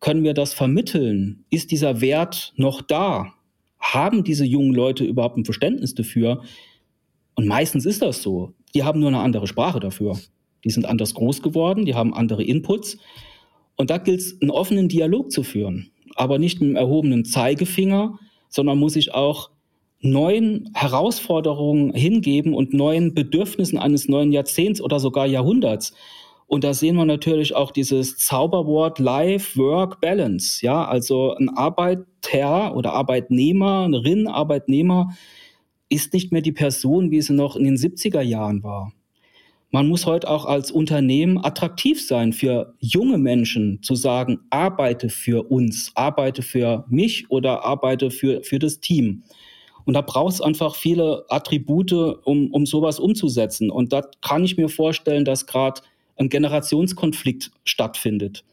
Können 0.00 0.24
wir 0.24 0.34
das 0.34 0.54
vermitteln? 0.54 1.44
Ist 1.50 1.70
dieser 1.70 2.00
Wert 2.00 2.52
noch 2.56 2.80
da? 2.82 3.32
Haben 3.78 4.24
diese 4.24 4.44
jungen 4.44 4.74
Leute 4.74 5.04
überhaupt 5.04 5.36
ein 5.36 5.44
Verständnis 5.44 5.94
dafür? 5.94 6.42
Und 7.36 7.46
meistens 7.46 7.86
ist 7.86 8.02
das 8.02 8.22
so. 8.22 8.52
Die 8.74 8.82
haben 8.82 9.00
nur 9.00 9.08
eine 9.08 9.20
andere 9.20 9.46
Sprache 9.46 9.78
dafür. 9.78 10.18
Die 10.64 10.70
sind 10.70 10.86
anders 10.86 11.14
groß 11.14 11.42
geworden, 11.42 11.84
die 11.84 11.94
haben 11.94 12.12
andere 12.12 12.42
Inputs. 12.42 12.98
Und 13.76 13.90
da 13.90 13.98
gilt 13.98 14.20
es, 14.20 14.40
einen 14.40 14.50
offenen 14.50 14.88
Dialog 14.88 15.30
zu 15.30 15.44
führen. 15.44 15.92
Aber 16.16 16.38
nicht 16.38 16.60
mit 16.60 16.70
einem 16.70 16.76
erhobenen 16.76 17.24
Zeigefinger, 17.24 18.18
sondern 18.48 18.78
muss 18.78 18.94
sich 18.94 19.14
auch 19.14 19.50
neuen 20.00 20.70
Herausforderungen 20.74 21.92
hingeben 21.92 22.54
und 22.54 22.74
neuen 22.74 23.14
Bedürfnissen 23.14 23.78
eines 23.78 24.08
neuen 24.08 24.32
Jahrzehnts 24.32 24.80
oder 24.80 24.98
sogar 24.98 25.26
Jahrhunderts. 25.26 25.94
Und 26.46 26.64
da 26.64 26.74
sehen 26.74 26.96
wir 26.96 27.04
natürlich 27.04 27.54
auch 27.54 27.72
dieses 27.72 28.18
Zauberwort 28.18 28.98
Life, 28.98 29.58
Work, 29.58 30.00
Balance. 30.00 30.64
Ja, 30.64 30.84
also 30.84 31.34
ein 31.34 31.48
Arbeiter 31.48 32.74
oder 32.76 32.92
Arbeitnehmer, 32.92 33.82
eine 33.84 34.04
Rin, 34.04 34.28
Arbeitnehmer 34.28 35.16
ist 35.88 36.12
nicht 36.12 36.32
mehr 36.32 36.42
die 36.42 36.52
Person, 36.52 37.10
wie 37.10 37.22
sie 37.22 37.32
noch 37.32 37.56
in 37.56 37.64
den 37.64 37.76
70er 37.76 38.20
Jahren 38.20 38.62
war. 38.62 38.92
Man 39.70 39.88
muss 39.88 40.06
heute 40.06 40.28
auch 40.28 40.46
als 40.46 40.70
Unternehmen 40.70 41.44
attraktiv 41.44 42.04
sein 42.04 42.32
für 42.32 42.74
junge 42.78 43.18
Menschen, 43.18 43.82
zu 43.82 43.94
sagen, 43.94 44.40
arbeite 44.50 45.08
für 45.08 45.50
uns, 45.50 45.92
arbeite 45.94 46.42
für 46.42 46.84
mich 46.88 47.30
oder 47.30 47.64
arbeite 47.64 48.10
für, 48.10 48.42
für 48.42 48.58
das 48.58 48.80
Team. 48.80 49.24
Und 49.84 49.94
da 49.94 50.00
braucht 50.00 50.34
es 50.34 50.40
einfach 50.40 50.76
viele 50.76 51.24
Attribute, 51.28 51.92
um, 51.92 52.50
um 52.52 52.66
sowas 52.66 52.98
umzusetzen. 52.98 53.70
Und 53.70 53.92
da 53.92 54.02
kann 54.22 54.44
ich 54.44 54.56
mir 54.56 54.68
vorstellen, 54.68 55.24
dass 55.24 55.46
gerade 55.46 55.82
ein 56.16 56.28
Generationskonflikt 56.28 57.50
stattfindet. 57.64 58.44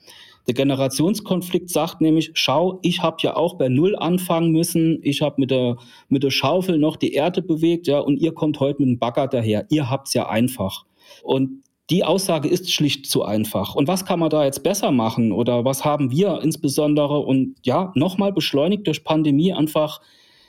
Der 0.48 0.54
Generationskonflikt 0.54 1.70
sagt 1.70 2.02
nämlich, 2.02 2.32
schau, 2.34 2.80
ich 2.82 3.02
habe 3.02 3.18
ja 3.22 3.36
auch 3.36 3.58
bei 3.58 3.70
Null 3.70 3.96
anfangen 3.96 4.52
müssen, 4.52 5.00
ich 5.02 5.22
habe 5.22 5.39
mit 5.39 5.52
der, 5.52 5.78
mit 6.10 6.24
der 6.24 6.32
Schaufel 6.32 6.78
noch 6.78 6.98
die 6.98 7.14
Erde 7.14 7.41
bewegt, 7.41 7.88
ja, 7.88 8.00
und 8.00 8.18
ihr 8.18 8.34
kommt 8.34 8.60
heute 8.60 8.82
mit 8.82 8.89
dem 8.89 9.00
Bagger 9.00 9.28
daher. 9.28 9.66
Ihr 9.70 9.89
habt's 9.89 10.14
ja 10.14 10.28
einfach. 10.28 10.86
Und 11.24 11.64
die 11.89 12.04
Aussage 12.04 12.48
ist 12.50 12.72
schlicht 12.72 13.06
zu 13.06 13.24
einfach. 13.24 13.76
Und 13.76 13.88
was 13.88 14.06
kann 14.06 14.20
man 14.20 14.30
da 14.30 14.46
jetzt 14.46 14.64
besser 14.64 14.91
machen? 14.91 15.32
Oder 15.32 15.66
was 15.66 15.86
haben 15.86 16.12
wir 16.12 16.41
insbesondere 16.41 17.20
und 17.20 17.56
ja, 17.64 17.91
nochmal 17.96 18.34
beschleunigt 18.34 18.88
durch 18.88 19.04
Pandemie 19.04 19.54
einfach 19.54 20.02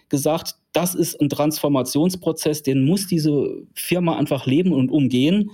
gesagt, 0.09 0.55
das 0.73 0.95
ist 0.95 1.21
ein 1.21 1.29
Transformationsprozess, 1.29 2.63
den 2.63 2.85
muss 2.85 3.07
diese 3.07 3.63
Firma 3.75 4.17
einfach 4.17 4.47
leben 4.47 4.73
und 4.73 4.91
umgehen. 4.91 5.51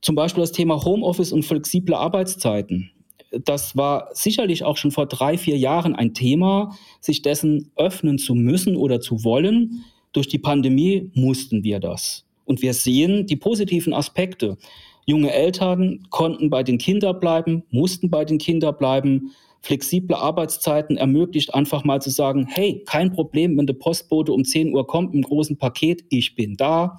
Zum 0.00 0.14
Beispiel 0.14 0.42
das 0.42 0.52
Thema 0.52 0.84
Homeoffice 0.84 1.32
und 1.32 1.44
flexible 1.44 1.94
Arbeitszeiten. 1.94 2.90
Das 3.30 3.76
war 3.76 4.08
sicherlich 4.12 4.64
auch 4.64 4.76
schon 4.76 4.90
vor 4.90 5.06
drei, 5.06 5.36
vier 5.36 5.58
Jahren 5.58 5.94
ein 5.94 6.14
Thema, 6.14 6.76
sich 7.00 7.22
dessen 7.22 7.70
öffnen 7.76 8.18
zu 8.18 8.34
müssen 8.34 8.76
oder 8.76 9.00
zu 9.00 9.24
wollen. 9.24 9.84
Durch 10.12 10.28
die 10.28 10.38
Pandemie 10.38 11.10
mussten 11.14 11.62
wir 11.64 11.80
das. 11.80 12.24
Und 12.44 12.62
wir 12.62 12.72
sehen 12.72 13.26
die 13.26 13.36
positiven 13.36 13.92
Aspekte. 13.92 14.56
Junge 15.04 15.32
Eltern 15.32 16.06
konnten 16.10 16.50
bei 16.50 16.62
den 16.62 16.78
Kindern 16.78 17.18
bleiben, 17.20 17.62
mussten 17.70 18.10
bei 18.10 18.24
den 18.24 18.38
Kindern 18.38 18.76
bleiben. 18.76 19.32
Flexible 19.60 20.14
Arbeitszeiten 20.14 20.96
ermöglicht 20.96 21.52
einfach 21.54 21.84
mal 21.84 22.00
zu 22.00 22.10
sagen, 22.10 22.46
hey, 22.48 22.82
kein 22.86 23.12
Problem, 23.12 23.58
wenn 23.58 23.66
der 23.66 23.74
Postbote 23.74 24.32
um 24.32 24.44
10 24.44 24.74
Uhr 24.74 24.86
kommt 24.86 25.14
im 25.14 25.22
großen 25.22 25.56
Paket, 25.56 26.04
ich 26.10 26.34
bin 26.34 26.56
da 26.56 26.98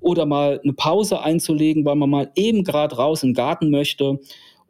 oder 0.00 0.26
mal 0.26 0.60
eine 0.62 0.72
Pause 0.74 1.22
einzulegen, 1.22 1.84
weil 1.84 1.96
man 1.96 2.10
mal 2.10 2.30
eben 2.36 2.62
gerade 2.62 2.96
raus 2.96 3.22
den 3.22 3.34
Garten 3.34 3.70
möchte. 3.70 4.20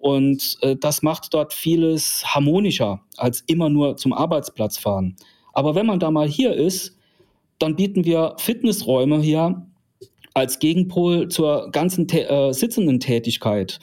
Und 0.05 0.59
äh, 0.61 0.77
das 0.77 1.01
macht 1.01 1.33
dort 1.33 1.55
vieles 1.55 2.23
harmonischer, 2.27 3.01
als 3.17 3.41
immer 3.47 3.71
nur 3.71 3.97
zum 3.97 4.13
Arbeitsplatz 4.13 4.77
fahren. 4.77 5.17
Aber 5.55 5.75
wenn 5.75 5.87
man 5.87 5.99
da 5.99 6.11
mal 6.11 6.29
hier 6.29 6.53
ist, 6.53 6.95
dann 7.59 7.75
bieten 7.75 8.05
wir 8.05 8.35
Fitnessräume 8.37 9.23
hier 9.23 9.67
als 10.35 10.59
Gegenpol 10.59 11.29
zur 11.29 11.71
ganzen 11.71 12.07
äh, 12.11 12.53
sitzenden 12.53 13.01
Tätigkeit. 13.01 13.79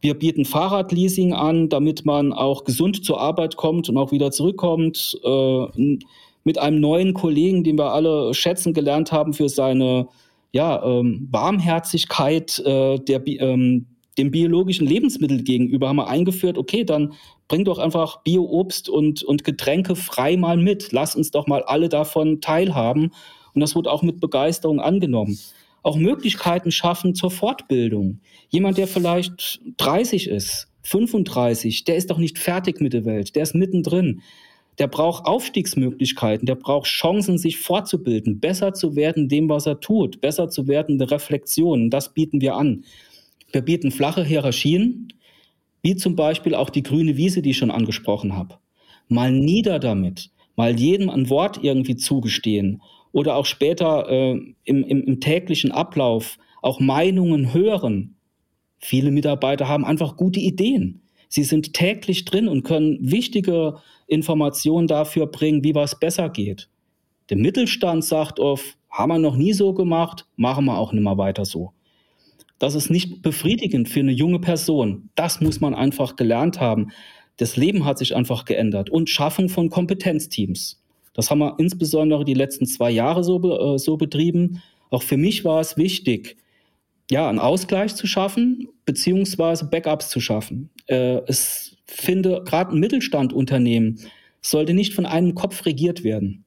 Wir 0.00 0.18
bieten 0.18 0.46
Fahrradleasing 0.46 1.34
an, 1.34 1.68
damit 1.68 2.06
man 2.06 2.32
auch 2.32 2.64
gesund 2.64 3.04
zur 3.04 3.20
Arbeit 3.20 3.56
kommt 3.56 3.90
und 3.90 3.98
auch 3.98 4.12
wieder 4.12 4.30
zurückkommt. 4.30 5.20
Äh, 5.22 5.98
mit 6.42 6.56
einem 6.56 6.80
neuen 6.80 7.12
Kollegen, 7.12 7.64
den 7.64 7.76
wir 7.76 7.92
alle 7.92 8.32
schätzen 8.32 8.72
gelernt 8.72 9.12
haben 9.12 9.34
für 9.34 9.50
seine 9.50 10.08
ja, 10.52 10.82
ähm, 10.82 11.28
Warmherzigkeit 11.30 12.58
äh, 12.60 12.98
der, 12.98 13.26
ähm, 13.26 13.84
dem 14.18 14.30
biologischen 14.30 14.86
Lebensmittel 14.86 15.42
gegenüber 15.42 15.88
haben 15.88 15.96
wir 15.96 16.08
eingeführt, 16.08 16.58
okay, 16.58 16.84
dann 16.84 17.14
bring 17.48 17.64
doch 17.64 17.78
einfach 17.78 18.22
Bio-Obst 18.22 18.88
und, 18.88 19.22
und 19.22 19.44
Getränke 19.44 19.96
frei 19.96 20.36
mal 20.36 20.56
mit. 20.56 20.92
Lass 20.92 21.16
uns 21.16 21.30
doch 21.30 21.46
mal 21.46 21.62
alle 21.62 21.88
davon 21.88 22.40
teilhaben. 22.40 23.12
Und 23.54 23.60
das 23.60 23.74
wurde 23.74 23.90
auch 23.90 24.02
mit 24.02 24.20
Begeisterung 24.20 24.80
angenommen. 24.80 25.38
Auch 25.82 25.96
Möglichkeiten 25.96 26.70
schaffen 26.70 27.14
zur 27.14 27.30
Fortbildung. 27.30 28.20
Jemand, 28.50 28.78
der 28.78 28.86
vielleicht 28.86 29.60
30 29.78 30.28
ist, 30.28 30.68
35, 30.82 31.84
der 31.84 31.96
ist 31.96 32.10
doch 32.10 32.18
nicht 32.18 32.38
fertig 32.38 32.80
mit 32.80 32.92
der 32.92 33.04
Welt, 33.04 33.34
der 33.36 33.42
ist 33.42 33.54
mittendrin 33.54 34.22
der 34.80 34.88
braucht 34.88 35.26
Aufstiegsmöglichkeiten, 35.26 36.46
der 36.46 36.54
braucht 36.54 36.86
Chancen, 36.86 37.36
sich 37.36 37.58
fortzubilden, 37.58 38.40
besser 38.40 38.72
zu 38.72 38.96
werden 38.96 39.28
dem, 39.28 39.48
was 39.50 39.66
er 39.66 39.78
tut, 39.80 40.22
besser 40.22 40.48
zu 40.48 40.66
werden 40.68 40.98
der 40.98 41.10
Reflexion. 41.10 41.90
Das 41.90 42.14
bieten 42.14 42.40
wir 42.40 42.56
an. 42.56 42.84
Wir 43.52 43.62
bieten 43.62 43.90
flache 43.90 44.24
Hierarchien, 44.24 45.12
wie 45.82 45.96
zum 45.96 46.16
Beispiel 46.16 46.54
auch 46.54 46.70
die 46.70 46.82
grüne 46.82 47.16
Wiese, 47.16 47.42
die 47.42 47.50
ich 47.50 47.58
schon 47.58 47.70
angesprochen 47.70 48.36
habe. 48.36 48.58
Mal 49.08 49.32
nieder 49.32 49.78
damit, 49.78 50.30
mal 50.56 50.78
jedem 50.78 51.10
ein 51.10 51.30
Wort 51.30 51.62
irgendwie 51.62 51.96
zugestehen 51.96 52.82
oder 53.12 53.36
auch 53.36 53.46
später 53.46 54.08
äh, 54.08 54.32
im, 54.64 54.84
im, 54.84 55.02
im 55.02 55.20
täglichen 55.20 55.72
Ablauf 55.72 56.38
auch 56.62 56.80
Meinungen 56.80 57.52
hören. 57.52 58.16
Viele 58.78 59.10
Mitarbeiter 59.10 59.68
haben 59.68 59.84
einfach 59.84 60.16
gute 60.16 60.40
Ideen. 60.40 61.02
Sie 61.28 61.44
sind 61.44 61.74
täglich 61.74 62.24
drin 62.24 62.48
und 62.48 62.64
können 62.64 62.98
wichtige 63.00 63.76
Informationen 64.06 64.86
dafür 64.86 65.26
bringen, 65.26 65.64
wie 65.64 65.74
was 65.74 65.98
besser 65.98 66.28
geht. 66.28 66.68
Der 67.30 67.36
Mittelstand 67.36 68.04
sagt 68.04 68.40
oft, 68.40 68.76
haben 68.90 69.10
wir 69.10 69.18
noch 69.18 69.36
nie 69.36 69.52
so 69.52 69.72
gemacht, 69.72 70.26
machen 70.36 70.64
wir 70.64 70.76
auch 70.76 70.92
nicht 70.92 71.04
mehr 71.04 71.18
weiter 71.18 71.44
so. 71.44 71.72
Das 72.60 72.74
ist 72.74 72.90
nicht 72.90 73.22
befriedigend 73.22 73.88
für 73.88 74.00
eine 74.00 74.12
junge 74.12 74.38
Person. 74.38 75.08
Das 75.14 75.40
muss 75.40 75.60
man 75.60 75.74
einfach 75.74 76.14
gelernt 76.14 76.60
haben. 76.60 76.92
Das 77.38 77.56
Leben 77.56 77.86
hat 77.86 77.96
sich 77.96 78.14
einfach 78.14 78.44
geändert 78.44 78.90
und 78.90 79.08
Schaffung 79.08 79.48
von 79.48 79.70
Kompetenzteams. 79.70 80.84
Das 81.14 81.30
haben 81.30 81.38
wir 81.38 81.56
insbesondere 81.58 82.24
die 82.24 82.34
letzten 82.34 82.66
zwei 82.66 82.90
Jahre 82.90 83.24
so, 83.24 83.74
äh, 83.74 83.78
so 83.78 83.96
betrieben. 83.96 84.62
Auch 84.90 85.02
für 85.02 85.16
mich 85.16 85.42
war 85.42 85.60
es 85.60 85.78
wichtig, 85.78 86.36
ja, 87.10 87.30
einen 87.30 87.38
Ausgleich 87.38 87.94
zu 87.96 88.06
schaffen, 88.06 88.68
beziehungsweise 88.84 89.64
Backups 89.64 90.10
zu 90.10 90.20
schaffen. 90.20 90.68
Äh, 90.86 91.22
es 91.26 91.78
finde, 91.86 92.42
gerade 92.44 92.76
ein 92.76 92.78
Mittelstandunternehmen 92.78 94.00
sollte 94.42 94.74
nicht 94.74 94.92
von 94.92 95.06
einem 95.06 95.34
Kopf 95.34 95.64
regiert 95.64 96.04
werden, 96.04 96.44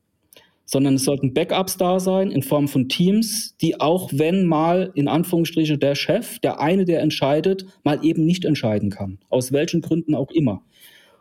sondern 0.66 0.95
es 0.95 1.03
sollten 1.03 1.34
Backups 1.34 1.78
da 1.78 1.99
sein 1.99 2.32
in 2.32 2.41
Form 2.41 2.68
von 2.68 2.89
Teams, 2.89 3.55
die 3.57 3.80
auch 3.80 4.09
wenn 4.14 4.45
mal 4.45 4.91
in 4.95 5.07
Anführungsstrichen 5.07 5.80
der 5.80 5.95
Chef, 5.95 6.39
der 6.39 6.59
eine, 6.59 6.86
der 6.86 7.01
entscheidet, 7.01 7.66
mal 7.84 8.03
eben 8.03 8.26
nicht 8.26 8.45
entscheiden 8.45 8.89
kann. 8.89 9.20
Aus 9.30 9.51
welchen 9.51 9.82
Gründen 9.82 10.16
auch 10.16 10.32
immer. 10.32 10.64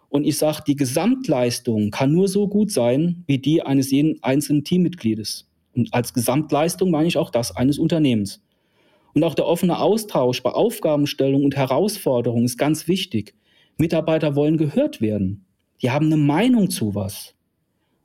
Und 0.09 0.24
ich 0.24 0.36
sage, 0.36 0.62
die 0.66 0.76
Gesamtleistung 0.76 1.90
kann 1.90 2.12
nur 2.12 2.28
so 2.28 2.47
gut 2.47 2.70
sein, 2.70 3.24
wie 3.26 3.38
die 3.38 3.62
eines 3.62 3.90
jeden 3.90 4.22
einzelnen 4.22 4.62
Teammitgliedes. 4.62 5.49
Und 5.74 5.93
als 5.95 6.12
Gesamtleistung 6.12 6.90
meine 6.90 7.09
ich 7.09 7.16
auch 7.16 7.30
das 7.30 7.57
eines 7.57 7.78
Unternehmens. 7.78 8.43
Und 9.14 9.24
auch 9.24 9.34
der 9.34 9.47
offene 9.47 9.78
Austausch 9.78 10.43
bei 10.43 10.51
Aufgabenstellung 10.51 11.45
und 11.45 11.57
Herausforderungen 11.57 12.45
ist 12.45 12.59
ganz 12.59 12.88
wichtig. 12.88 13.34
Mitarbeiter 13.78 14.36
wollen 14.36 14.59
gehört 14.59 15.01
werden. 15.01 15.47
Die 15.80 15.90
haben 15.90 16.07
eine 16.07 16.16
Meinung 16.16 16.70
zu 16.70 16.95
was. 16.95 17.34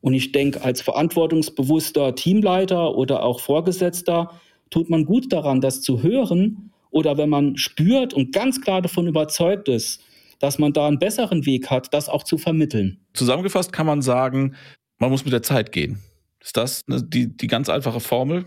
Und 0.01 0.13
ich 0.13 0.31
denke, 0.31 0.61
als 0.61 0.81
verantwortungsbewusster 0.81 2.15
Teamleiter 2.15 2.95
oder 2.95 3.23
auch 3.23 3.39
Vorgesetzter 3.39 4.31
tut 4.69 4.89
man 4.89 5.05
gut 5.05 5.31
daran, 5.33 5.61
das 5.61 5.81
zu 5.81 6.03
hören. 6.03 6.71
Oder 6.89 7.17
wenn 7.17 7.29
man 7.29 7.57
spürt 7.57 8.13
und 8.13 8.31
ganz 8.31 8.61
klar 8.61 8.81
davon 8.81 9.07
überzeugt 9.07 9.67
ist, 9.67 10.01
dass 10.39 10.59
man 10.59 10.73
da 10.73 10.87
einen 10.87 10.99
besseren 10.99 11.45
Weg 11.45 11.69
hat, 11.69 11.93
das 11.93 12.09
auch 12.09 12.23
zu 12.23 12.37
vermitteln. 12.37 12.99
Zusammengefasst 13.13 13.73
kann 13.73 13.87
man 13.87 14.01
sagen, 14.01 14.55
man 14.99 15.09
muss 15.09 15.25
mit 15.25 15.33
der 15.33 15.43
Zeit 15.43 15.71
gehen. 15.71 15.99
Ist 16.41 16.57
das 16.57 16.83
die, 16.87 17.35
die 17.35 17.47
ganz 17.47 17.69
einfache 17.69 17.99
Formel? 17.99 18.45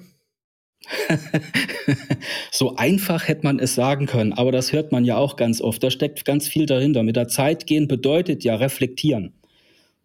so 2.51 2.76
einfach 2.76 3.28
hätte 3.28 3.44
man 3.44 3.59
es 3.59 3.74
sagen 3.74 4.07
können, 4.07 4.32
aber 4.32 4.51
das 4.51 4.72
hört 4.72 4.92
man 4.92 5.05
ja 5.05 5.16
auch 5.16 5.36
ganz 5.36 5.61
oft. 5.61 5.82
Da 5.82 5.90
steckt 5.90 6.24
ganz 6.24 6.48
viel 6.48 6.66
dahinter. 6.66 7.03
Mit 7.03 7.16
der 7.16 7.28
Zeit 7.28 7.66
gehen 7.66 7.86
bedeutet 7.88 8.44
ja 8.44 8.55
reflektieren, 8.55 9.34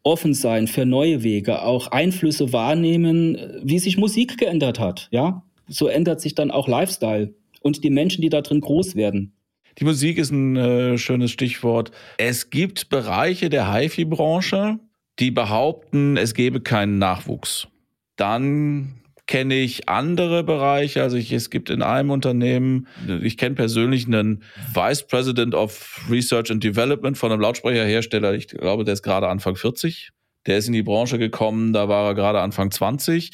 offen 0.06 0.34
sein 0.34 0.68
für 0.68 0.86
neue 0.86 1.24
Wege, 1.24 1.64
auch 1.64 1.88
Einflüsse 1.88 2.54
wahrnehmen, 2.54 3.38
wie 3.64 3.80
sich 3.80 3.98
Musik 3.98 4.38
geändert 4.38 4.80
hat. 4.80 5.10
Ja, 5.12 5.44
so 5.68 5.88
ändert 5.88 6.22
sich 6.22 6.36
dann 6.36 6.52
auch 6.52 6.68
Lifestyle 6.68 7.34
und 7.62 7.84
die 7.84 7.90
Menschen, 7.90 8.22
die 8.22 8.30
da 8.30 8.42
drin 8.42 8.62
groß 8.62 8.96
werden. 8.96 9.34
Die 9.80 9.84
Musik 9.84 10.18
ist 10.18 10.32
ein 10.32 10.56
äh, 10.56 10.98
schönes 10.98 11.32
Stichwort. 11.32 11.92
Es 12.18 12.50
gibt 12.50 12.90
Bereiche 12.90 13.50
der 13.50 13.74
HiFi-Branche, 13.74 14.80
die 15.20 15.32
behaupten, 15.32 16.18
es 16.18 16.34
gebe 16.34 16.62
keinen 16.62 16.98
Nachwuchs. 16.98 17.68
Dann 18.16 18.94
kenne 19.28 19.56
ich 19.56 19.90
andere 19.90 20.44
Bereiche. 20.44 21.02
Also 21.02 21.18
ich, 21.18 21.32
es 21.32 21.50
gibt 21.50 21.70
in 21.70 21.82
einem 21.82 22.12
Unternehmen, 22.12 22.88
ich 23.22 23.38
kenne 23.38 23.56
persönlich 23.56 24.06
einen 24.06 24.44
Vice 24.74 25.08
President 25.08 25.56
of 25.56 26.06
Research 26.10 26.52
and 26.52 26.64
Development 26.64 27.18
von 27.18 27.32
einem 27.32 27.42
Lautsprecherhersteller. 27.42 28.34
Ich 28.34 28.48
glaube, 28.48 28.84
der 28.84 28.94
ist 28.94 29.04
gerade 29.04 29.28
Anfang 29.28 29.56
40. 29.56 30.12
Der 30.46 30.60
ist 30.60 30.68
in 30.68 30.74
die 30.74 30.84
Branche 30.84 31.18
gekommen, 31.18 31.74
da 31.74 31.90
war 31.90 32.06
er 32.06 32.14
gerade 32.14 32.40
Anfang 32.40 32.70
20. 32.70 33.32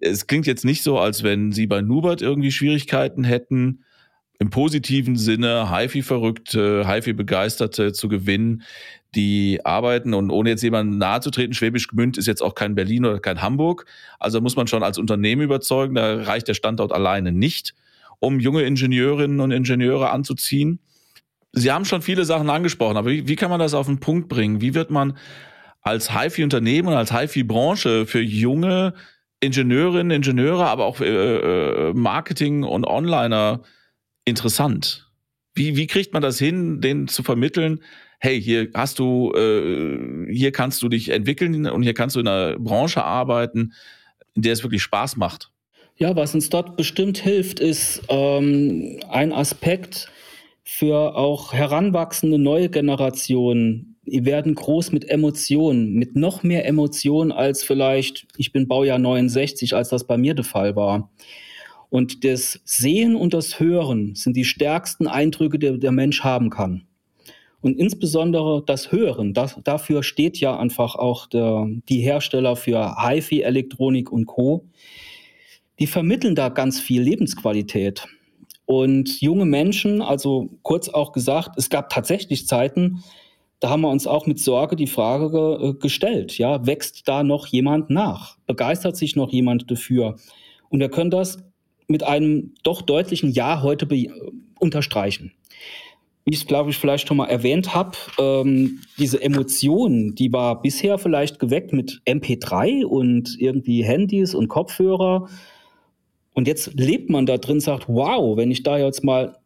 Es 0.00 0.28
klingt 0.28 0.46
jetzt 0.46 0.64
nicht 0.64 0.84
so, 0.84 0.98
als 0.98 1.24
wenn 1.24 1.50
Sie 1.50 1.66
bei 1.66 1.80
Nubert 1.80 2.22
irgendwie 2.22 2.52
Schwierigkeiten 2.52 3.24
hätten, 3.24 3.84
im 4.42 4.50
positiven 4.50 5.16
Sinne 5.16 5.70
HiFi-Verrückte, 5.70 6.84
HiFi-Begeisterte 6.86 7.92
zu 7.92 8.08
gewinnen, 8.08 8.62
die 9.14 9.60
arbeiten 9.64 10.14
und 10.14 10.30
ohne 10.30 10.50
jetzt 10.50 10.62
jemandem 10.62 10.98
nahezutreten, 10.98 11.54
Schwäbisch 11.54 11.86
Gmünd 11.86 12.18
ist 12.18 12.26
jetzt 12.26 12.42
auch 12.42 12.56
kein 12.56 12.74
Berlin 12.74 13.04
oder 13.04 13.20
kein 13.20 13.40
Hamburg. 13.40 13.86
Also 14.18 14.40
muss 14.40 14.56
man 14.56 14.66
schon 14.66 14.82
als 14.82 14.98
Unternehmen 14.98 15.42
überzeugen, 15.42 15.94
da 15.94 16.22
reicht 16.22 16.48
der 16.48 16.54
Standort 16.54 16.92
alleine 16.92 17.30
nicht, 17.30 17.74
um 18.18 18.40
junge 18.40 18.62
Ingenieurinnen 18.62 19.38
und 19.38 19.52
Ingenieure 19.52 20.10
anzuziehen. 20.10 20.80
Sie 21.52 21.70
haben 21.70 21.84
schon 21.84 22.02
viele 22.02 22.24
Sachen 22.24 22.50
angesprochen, 22.50 22.96
aber 22.96 23.10
wie, 23.10 23.28
wie 23.28 23.36
kann 23.36 23.50
man 23.50 23.60
das 23.60 23.74
auf 23.74 23.86
den 23.86 24.00
Punkt 24.00 24.28
bringen? 24.28 24.60
Wie 24.60 24.74
wird 24.74 24.90
man 24.90 25.16
als 25.82 26.18
HiFi-Unternehmen 26.18 26.88
und 26.88 26.94
als 26.94 27.12
HiFi-Branche 27.12 28.06
für 28.06 28.20
junge 28.20 28.94
Ingenieurinnen, 29.38 30.10
Ingenieure, 30.10 30.66
aber 30.66 30.86
auch 30.86 31.00
äh, 31.00 31.06
äh 31.06 31.92
Marketing- 31.94 32.64
und 32.64 32.84
Onliner 32.84 33.60
interessant. 34.24 35.08
Wie, 35.54 35.76
wie 35.76 35.86
kriegt 35.86 36.12
man 36.12 36.22
das 36.22 36.38
hin, 36.38 36.80
denen 36.80 37.08
zu 37.08 37.22
vermitteln, 37.22 37.82
hey, 38.18 38.40
hier 38.40 38.68
hast 38.74 38.98
du, 38.98 39.32
äh, 39.34 40.32
hier 40.32 40.52
kannst 40.52 40.80
du 40.82 40.88
dich 40.88 41.08
entwickeln 41.08 41.66
und 41.66 41.82
hier 41.82 41.94
kannst 41.94 42.16
du 42.16 42.20
in 42.20 42.28
einer 42.28 42.58
Branche 42.58 43.04
arbeiten, 43.04 43.72
in 44.34 44.42
der 44.42 44.52
es 44.52 44.62
wirklich 44.62 44.82
Spaß 44.82 45.16
macht? 45.16 45.50
Ja, 45.96 46.16
was 46.16 46.34
uns 46.34 46.48
dort 46.48 46.76
bestimmt 46.76 47.18
hilft, 47.18 47.60
ist 47.60 48.02
ähm, 48.08 49.00
ein 49.10 49.32
Aspekt 49.32 50.10
für 50.64 51.16
auch 51.16 51.52
heranwachsende 51.52 52.38
neue 52.38 52.70
Generationen. 52.70 53.96
Die 54.04 54.24
werden 54.24 54.54
groß 54.54 54.92
mit 54.92 55.08
Emotionen, 55.08 55.94
mit 55.94 56.16
noch 56.16 56.42
mehr 56.42 56.64
Emotionen 56.66 57.30
als 57.30 57.62
vielleicht, 57.62 58.26
ich 58.36 58.52
bin 58.52 58.68
Baujahr 58.68 58.98
69, 58.98 59.74
als 59.74 59.90
das 59.90 60.06
bei 60.06 60.16
mir 60.16 60.34
der 60.34 60.44
Fall 60.44 60.76
war. 60.76 61.10
Und 61.92 62.24
das 62.24 62.58
Sehen 62.64 63.14
und 63.14 63.34
das 63.34 63.60
Hören 63.60 64.14
sind 64.14 64.34
die 64.34 64.46
stärksten 64.46 65.06
Eindrücke, 65.06 65.58
die 65.58 65.78
der 65.78 65.92
Mensch 65.92 66.24
haben 66.24 66.48
kann. 66.48 66.86
Und 67.60 67.78
insbesondere 67.78 68.64
das 68.64 68.92
Hören, 68.92 69.34
das, 69.34 69.60
dafür 69.62 70.02
steht 70.02 70.38
ja 70.38 70.58
einfach 70.58 70.94
auch 70.94 71.26
der, 71.26 71.66
die 71.90 72.00
Hersteller 72.00 72.56
für 72.56 72.96
HiFi, 72.96 73.42
Elektronik 73.42 74.10
und 74.10 74.24
Co. 74.24 74.64
Die 75.80 75.86
vermitteln 75.86 76.34
da 76.34 76.48
ganz 76.48 76.80
viel 76.80 77.02
Lebensqualität. 77.02 78.06
Und 78.64 79.20
junge 79.20 79.44
Menschen, 79.44 80.00
also 80.00 80.48
kurz 80.62 80.88
auch 80.88 81.12
gesagt, 81.12 81.58
es 81.58 81.68
gab 81.68 81.90
tatsächlich 81.90 82.46
Zeiten, 82.46 83.04
da 83.60 83.68
haben 83.68 83.82
wir 83.82 83.90
uns 83.90 84.06
auch 84.06 84.26
mit 84.26 84.40
Sorge 84.40 84.76
die 84.76 84.86
Frage 84.86 85.30
ge 85.30 85.68
äh, 85.68 85.74
gestellt, 85.74 86.38
ja, 86.38 86.64
wächst 86.66 87.06
da 87.06 87.22
noch 87.22 87.48
jemand 87.48 87.90
nach? 87.90 88.38
Begeistert 88.46 88.96
sich 88.96 89.14
noch 89.14 89.30
jemand 89.30 89.70
dafür? 89.70 90.16
Und 90.70 90.80
wir 90.80 90.88
können 90.88 91.10
das 91.10 91.51
mit 91.92 92.02
einem 92.02 92.54
doch 92.62 92.80
deutlichen 92.80 93.30
Ja 93.30 93.62
heute 93.62 93.86
unterstreichen. 94.58 95.32
Wie 96.24 96.32
ich 96.32 96.40
es, 96.40 96.46
glaube 96.46 96.70
ich, 96.70 96.78
vielleicht 96.78 97.06
schon 97.06 97.18
mal 97.18 97.26
erwähnt 97.26 97.74
habe, 97.74 97.98
ähm, 98.18 98.80
diese 98.98 99.20
Emotion, 99.20 100.14
die 100.14 100.32
war 100.32 100.62
bisher 100.62 100.96
vielleicht 100.96 101.38
geweckt 101.38 101.72
mit 101.72 102.00
MP3 102.06 102.84
und 102.84 103.36
irgendwie 103.38 103.84
Handys 103.84 104.34
und 104.34 104.48
Kopfhörer. 104.48 105.28
Und 106.32 106.48
jetzt 106.48 106.72
lebt 106.74 107.10
man 107.10 107.26
da 107.26 107.36
drin, 107.36 107.60
sagt, 107.60 107.88
wow, 107.88 108.36
wenn 108.36 108.50
ich 108.50 108.62
da 108.62 108.78
jetzt 108.78 109.04
mal 109.04 109.36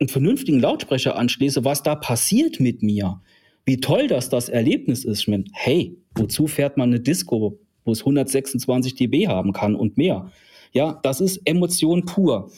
einen 0.00 0.08
vernünftigen 0.08 0.58
Lautsprecher 0.58 1.16
anschließe, 1.16 1.64
was 1.64 1.84
da 1.84 1.94
passiert 1.94 2.58
mit 2.58 2.82
mir, 2.82 3.20
wie 3.64 3.78
toll 3.78 4.08
das 4.08 4.28
das 4.28 4.48
Erlebnis 4.48 5.04
ist. 5.04 5.20
Ich 5.20 5.28
meine, 5.28 5.44
hey, 5.52 5.96
wozu 6.16 6.48
fährt 6.48 6.76
man 6.76 6.88
eine 6.88 6.98
Disco, 6.98 7.60
wo 7.84 7.92
es 7.92 8.00
126 8.00 8.96
dB 8.96 9.28
haben 9.28 9.52
kann 9.52 9.76
und 9.76 9.96
mehr? 9.96 10.32
Ja, 10.72 10.98
das 11.02 11.20
ist 11.20 11.40
Emotion 11.44 12.04
pur. 12.04 12.50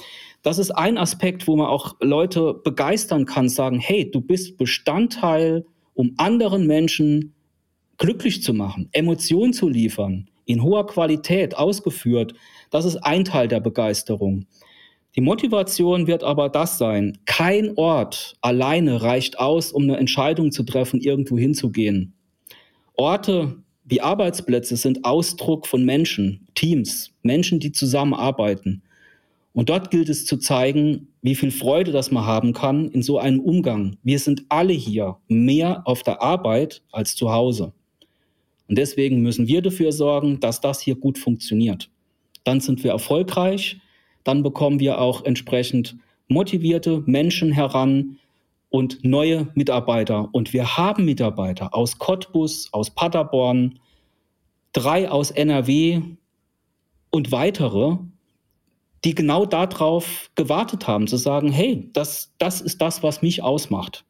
Das 0.42 0.58
ist 0.58 0.70
ein 0.70 0.98
Aspekt, 0.98 1.46
wo 1.46 1.56
man 1.56 1.66
auch 1.66 1.96
Leute 2.00 2.54
begeistern 2.54 3.24
kann, 3.24 3.48
sagen, 3.48 3.78
hey, 3.78 4.10
du 4.10 4.20
bist 4.20 4.56
Bestandteil, 4.56 5.64
um 5.94 6.14
anderen 6.16 6.66
Menschen 6.66 7.34
glücklich 7.98 8.42
zu 8.42 8.52
machen, 8.52 8.88
Emotionen 8.92 9.52
zu 9.52 9.68
liefern, 9.68 10.28
in 10.44 10.62
hoher 10.62 10.86
Qualität 10.86 11.56
ausgeführt. 11.56 12.34
Das 12.70 12.84
ist 12.84 12.96
ein 12.96 13.24
Teil 13.24 13.48
der 13.48 13.60
Begeisterung. 13.60 14.46
Die 15.16 15.20
Motivation 15.20 16.06
wird 16.06 16.24
aber 16.24 16.48
das 16.48 16.76
sein. 16.76 17.18
Kein 17.24 17.76
Ort 17.76 18.36
alleine 18.40 19.00
reicht 19.00 19.38
aus, 19.38 19.70
um 19.70 19.84
eine 19.84 19.96
Entscheidung 19.96 20.50
zu 20.50 20.64
treffen, 20.64 21.00
irgendwo 21.00 21.38
hinzugehen. 21.38 22.14
Orte 22.94 23.63
Die 23.86 24.00
Arbeitsplätze 24.00 24.76
sind 24.76 25.04
Ausdruck 25.04 25.66
von 25.66 25.84
Menschen, 25.84 26.46
Teams, 26.54 27.12
Menschen, 27.22 27.60
die 27.60 27.70
zusammenarbeiten. 27.70 28.82
Und 29.52 29.68
dort 29.68 29.90
gilt 29.90 30.08
es 30.08 30.24
zu 30.24 30.38
zeigen, 30.38 31.08
wie 31.20 31.34
viel 31.34 31.50
Freude 31.50 31.92
das 31.92 32.10
man 32.10 32.24
haben 32.24 32.54
kann 32.54 32.88
in 32.88 33.02
so 33.02 33.18
einem 33.18 33.40
Umgang. 33.40 33.98
Wir 34.02 34.18
sind 34.18 34.44
alle 34.48 34.72
hier 34.72 35.18
mehr 35.28 35.86
auf 35.86 36.02
der 36.02 36.22
Arbeit 36.22 36.82
als 36.92 37.14
zu 37.14 37.30
Hause. 37.30 37.74
Und 38.68 38.78
deswegen 38.78 39.20
müssen 39.20 39.46
wir 39.46 39.60
dafür 39.60 39.92
sorgen, 39.92 40.40
dass 40.40 40.62
das 40.62 40.80
hier 40.80 40.96
gut 40.96 41.18
funktioniert. 41.18 41.90
Dann 42.42 42.60
sind 42.60 42.82
wir 42.84 42.92
erfolgreich, 42.92 43.78
dann 44.24 44.42
bekommen 44.42 44.80
wir 44.80 44.98
auch 44.98 45.24
entsprechend 45.26 45.96
motivierte 46.28 47.02
Menschen 47.04 47.52
heran 47.52 48.18
und 48.74 49.04
neue 49.04 49.46
Mitarbeiter. 49.54 50.28
Und 50.32 50.52
wir 50.52 50.76
haben 50.76 51.04
Mitarbeiter 51.04 51.76
aus 51.76 51.96
Cottbus, 52.00 52.70
aus 52.72 52.90
Paderborn, 52.90 53.78
drei 54.72 55.08
aus 55.08 55.30
NRW 55.30 56.02
und 57.12 57.30
weitere, 57.30 57.98
die 59.04 59.14
genau 59.14 59.46
darauf 59.46 60.28
gewartet 60.34 60.88
haben, 60.88 61.06
zu 61.06 61.18
sagen, 61.18 61.52
hey, 61.52 61.88
das, 61.92 62.34
das 62.38 62.60
ist 62.60 62.82
das, 62.82 63.04
was 63.04 63.22
mich 63.22 63.44
ausmacht. 63.44 64.04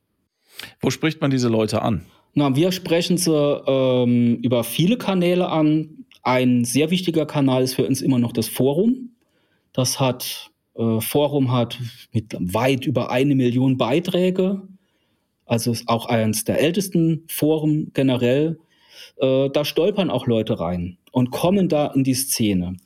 Wo 0.80 0.88
spricht 0.88 1.20
man 1.20 1.30
diese 1.30 1.50
Leute 1.50 1.82
an? 1.82 2.06
Na, 2.32 2.56
wir 2.56 2.72
sprechen 2.72 3.18
sie 3.18 3.36
ähm, 3.66 4.36
über 4.36 4.64
viele 4.64 4.96
Kanäle 4.96 5.50
an. 5.50 6.06
Ein 6.22 6.64
sehr 6.64 6.90
wichtiger 6.90 7.26
Kanal 7.26 7.64
ist 7.64 7.74
für 7.74 7.86
uns 7.86 8.00
immer 8.00 8.18
noch 8.18 8.32
das 8.32 8.48
Forum. 8.48 9.10
Das 9.74 10.00
hat, 10.00 10.52
äh, 10.76 11.00
Forum 11.00 11.52
hat 11.52 11.78
mit 12.12 12.36
weit 12.38 12.86
über 12.86 13.10
eine 13.10 13.34
Million 13.34 13.76
Beiträge. 13.76 14.62
Also 15.46 15.72
ist 15.72 15.88
auch 15.88 16.06
eines 16.06 16.44
der 16.44 16.60
ältesten 16.60 17.24
Foren 17.28 17.90
generell. 17.94 18.58
Äh, 19.16 19.50
da 19.50 19.64
stolpern 19.64 20.10
auch 20.10 20.26
Leute 20.26 20.58
rein 20.58 20.98
und 21.12 21.30
kommen 21.30 21.68
da 21.68 21.86
in 21.88 22.04
die 22.04 22.14
Szene 22.14 22.76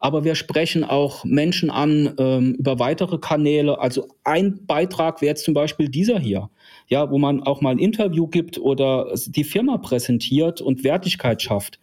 aber 0.00 0.24
wir 0.24 0.34
sprechen 0.34 0.82
auch 0.82 1.24
Menschen 1.24 1.70
an 1.70 2.14
ähm, 2.18 2.54
über 2.54 2.78
weitere 2.78 3.18
Kanäle. 3.18 3.78
Also 3.78 4.08
ein 4.24 4.66
Beitrag 4.66 5.20
wäre 5.20 5.28
jetzt 5.28 5.44
zum 5.44 5.52
Beispiel 5.52 5.90
dieser 5.90 6.18
hier, 6.18 6.48
ja, 6.88 7.10
wo 7.10 7.18
man 7.18 7.42
auch 7.42 7.60
mal 7.60 7.70
ein 7.70 7.78
Interview 7.78 8.26
gibt 8.26 8.58
oder 8.58 9.12
die 9.26 9.44
Firma 9.44 9.76
präsentiert 9.76 10.62
und 10.62 10.84
Wertigkeit 10.84 11.42
schafft. 11.42 11.78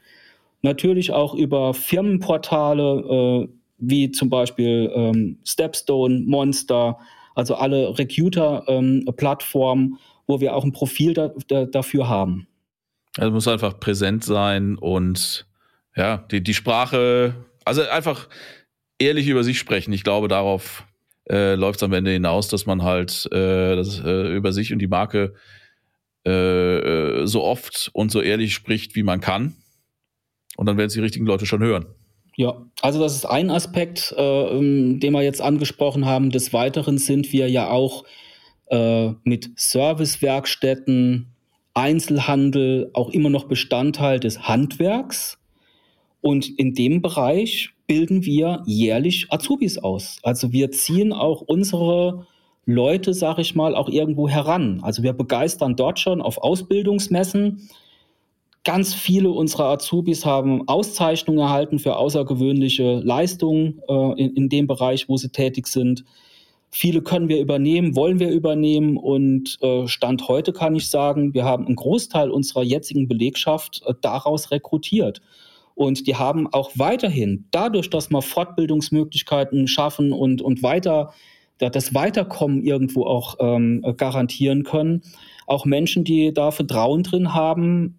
Natürlich 0.64 1.14
auch 1.14 1.36
über 1.36 1.76
Firmenportale 1.76 3.45
äh, 3.45 3.57
wie 3.78 4.11
zum 4.11 4.30
Beispiel 4.30 4.91
ähm, 4.93 5.39
Stepstone, 5.45 6.23
Monster, 6.25 6.97
also 7.36 7.55
alle 7.55 7.97
Recruiter-Plattformen, 7.97 9.84
ähm, 9.86 9.97
wo 10.25 10.39
wir 10.39 10.55
auch 10.55 10.63
ein 10.63 10.71
Profil 10.71 11.13
da, 11.13 11.32
da, 11.47 11.65
dafür 11.65 12.07
haben. 12.07 12.47
Also 13.17 13.32
muss 13.32 13.47
einfach 13.47 13.80
präsent 13.80 14.23
sein 14.23 14.78
und 14.78 15.47
ja, 15.95 16.17
die, 16.17 16.43
die 16.43 16.53
Sprache 16.53 17.34
also 17.67 17.82
einfach 17.82 18.30
ehrlich 18.97 19.28
über 19.28 19.43
sich 19.43 19.59
sprechen. 19.59 19.91
Ich 19.91 20.03
glaube, 20.03 20.28
darauf 20.28 20.86
äh, 21.30 21.55
läuft 21.55 21.80
es 21.80 21.84
am 21.84 21.93
Ende 21.93 22.11
hinaus, 22.11 22.47
dass 22.47 22.65
man 22.65 22.82
halt 22.82 23.28
äh, 23.32 23.75
das, 23.75 23.99
äh, 23.99 24.36
über 24.36 24.53
sich 24.53 24.71
und 24.71 24.80
die 24.80 24.88
Marke 24.88 25.36
äh, 26.25 26.32
äh, 27.21 27.28
so 27.28 27.43
oft 27.43 27.89
und 27.93 28.09
so 28.09 28.21
ehrlich 28.21 28.53
spricht, 28.53 28.95
wie 28.95 29.03
man 29.03 29.19
kann. 29.19 29.57
Und 30.55 30.65
dann 30.65 30.78
werden 30.78 30.88
es 30.88 30.93
die 30.93 31.01
richtigen 31.01 31.25
Leute 31.25 31.45
schon 31.45 31.61
hören. 31.61 31.88
Ja, 32.38 32.67
also 32.83 32.99
das 32.99 33.15
ist 33.15 33.25
ein 33.25 33.49
Aspekt, 33.49 34.13
äh, 34.15 34.21
ähm, 34.21 34.99
den 34.99 35.11
wir 35.13 35.23
jetzt 35.23 35.41
angesprochen 35.41 36.05
haben. 36.05 36.29
Des 36.29 36.53
Weiteren 36.53 36.99
sind 36.99 37.33
wir 37.33 37.49
ja 37.49 37.71
auch 37.71 38.03
äh, 38.67 39.09
mit 39.23 39.49
Servicewerkstätten, 39.59 41.33
Einzelhandel 41.73 42.91
auch 42.93 43.09
immer 43.09 43.31
noch 43.31 43.45
Bestandteil 43.45 44.19
des 44.19 44.47
Handwerks. 44.47 45.39
Und 46.21 46.47
in 46.59 46.75
dem 46.75 47.01
Bereich 47.01 47.71
bilden 47.88 48.23
wir 48.23 48.61
jährlich 48.67 49.25
Azubis 49.29 49.79
aus. 49.79 50.19
Also 50.21 50.51
wir 50.51 50.69
ziehen 50.69 51.13
auch 51.13 51.41
unsere 51.41 52.27
Leute, 52.67 53.15
sag 53.15 53.39
ich 53.39 53.55
mal, 53.55 53.75
auch 53.75 53.89
irgendwo 53.89 54.29
heran. 54.29 54.81
Also 54.83 55.01
wir 55.01 55.13
begeistern 55.13 55.75
dort 55.75 55.99
schon 55.99 56.21
auf 56.21 56.38
Ausbildungsmessen. 56.38 57.67
Ganz 58.68 58.93
viele 58.93 59.32
unserer 59.32 59.68
Azubis 59.68 60.26
haben 60.26 60.68
Auszeichnungen 60.68 61.39
erhalten 61.39 61.80
für 61.80 61.95
außergewöhnliche 61.95 62.99
Leistungen 62.99 63.82
äh, 63.88 64.22
in, 64.22 64.36
in 64.36 64.49
dem 64.49 64.68
Bereich, 64.68 65.07
wo 65.07 65.15
sie 65.15 65.30
tätig 65.30 65.68
sind. 65.68 66.03
Viele 66.70 67.01
können 67.01 67.30
wir 67.30 67.39
übernehmen, 67.39 67.95
wollen 67.95 68.20
wir 68.20 68.30
übernehmen 68.30 68.97
und 68.97 69.57
äh, 69.61 69.88
Stand 69.88 70.28
heute 70.28 70.51
kann 70.51 70.76
ich 70.76 70.89
sagen, 70.89 71.34
wir 71.34 71.45
haben 71.45 71.65
einen 71.65 71.78
Großteil 71.78 72.30
unserer 72.30 72.61
jetzigen 72.61 73.07
Belegschaft 73.07 73.84
äh, 73.86 73.93
daraus 74.01 74.51
rekrutiert. 74.51 75.22
Und 75.74 76.05
die 76.05 76.18
haben 76.18 76.51
auch 76.51 76.72
weiterhin, 76.76 77.45
dadurch, 77.51 77.89
dass 77.89 78.09
wir 78.09 78.22
Fortbildungsmöglichkeiten 78.22 79.70
schaffen 79.70 80.11
und, 80.11 80.41
und 80.41 80.61
weiter, 80.61 81.13
das 81.57 81.93
Weiterkommen 81.93 82.61
irgendwo 82.63 83.05
auch 83.05 83.38
ähm, 83.39 83.82
garantieren 83.95 84.63
können, 84.63 85.03
auch 85.45 85.63
Menschen, 85.63 86.03
die 86.03 86.34
da 86.34 86.51
Vertrauen 86.51 87.03
drin 87.03 87.34
haben, 87.34 87.97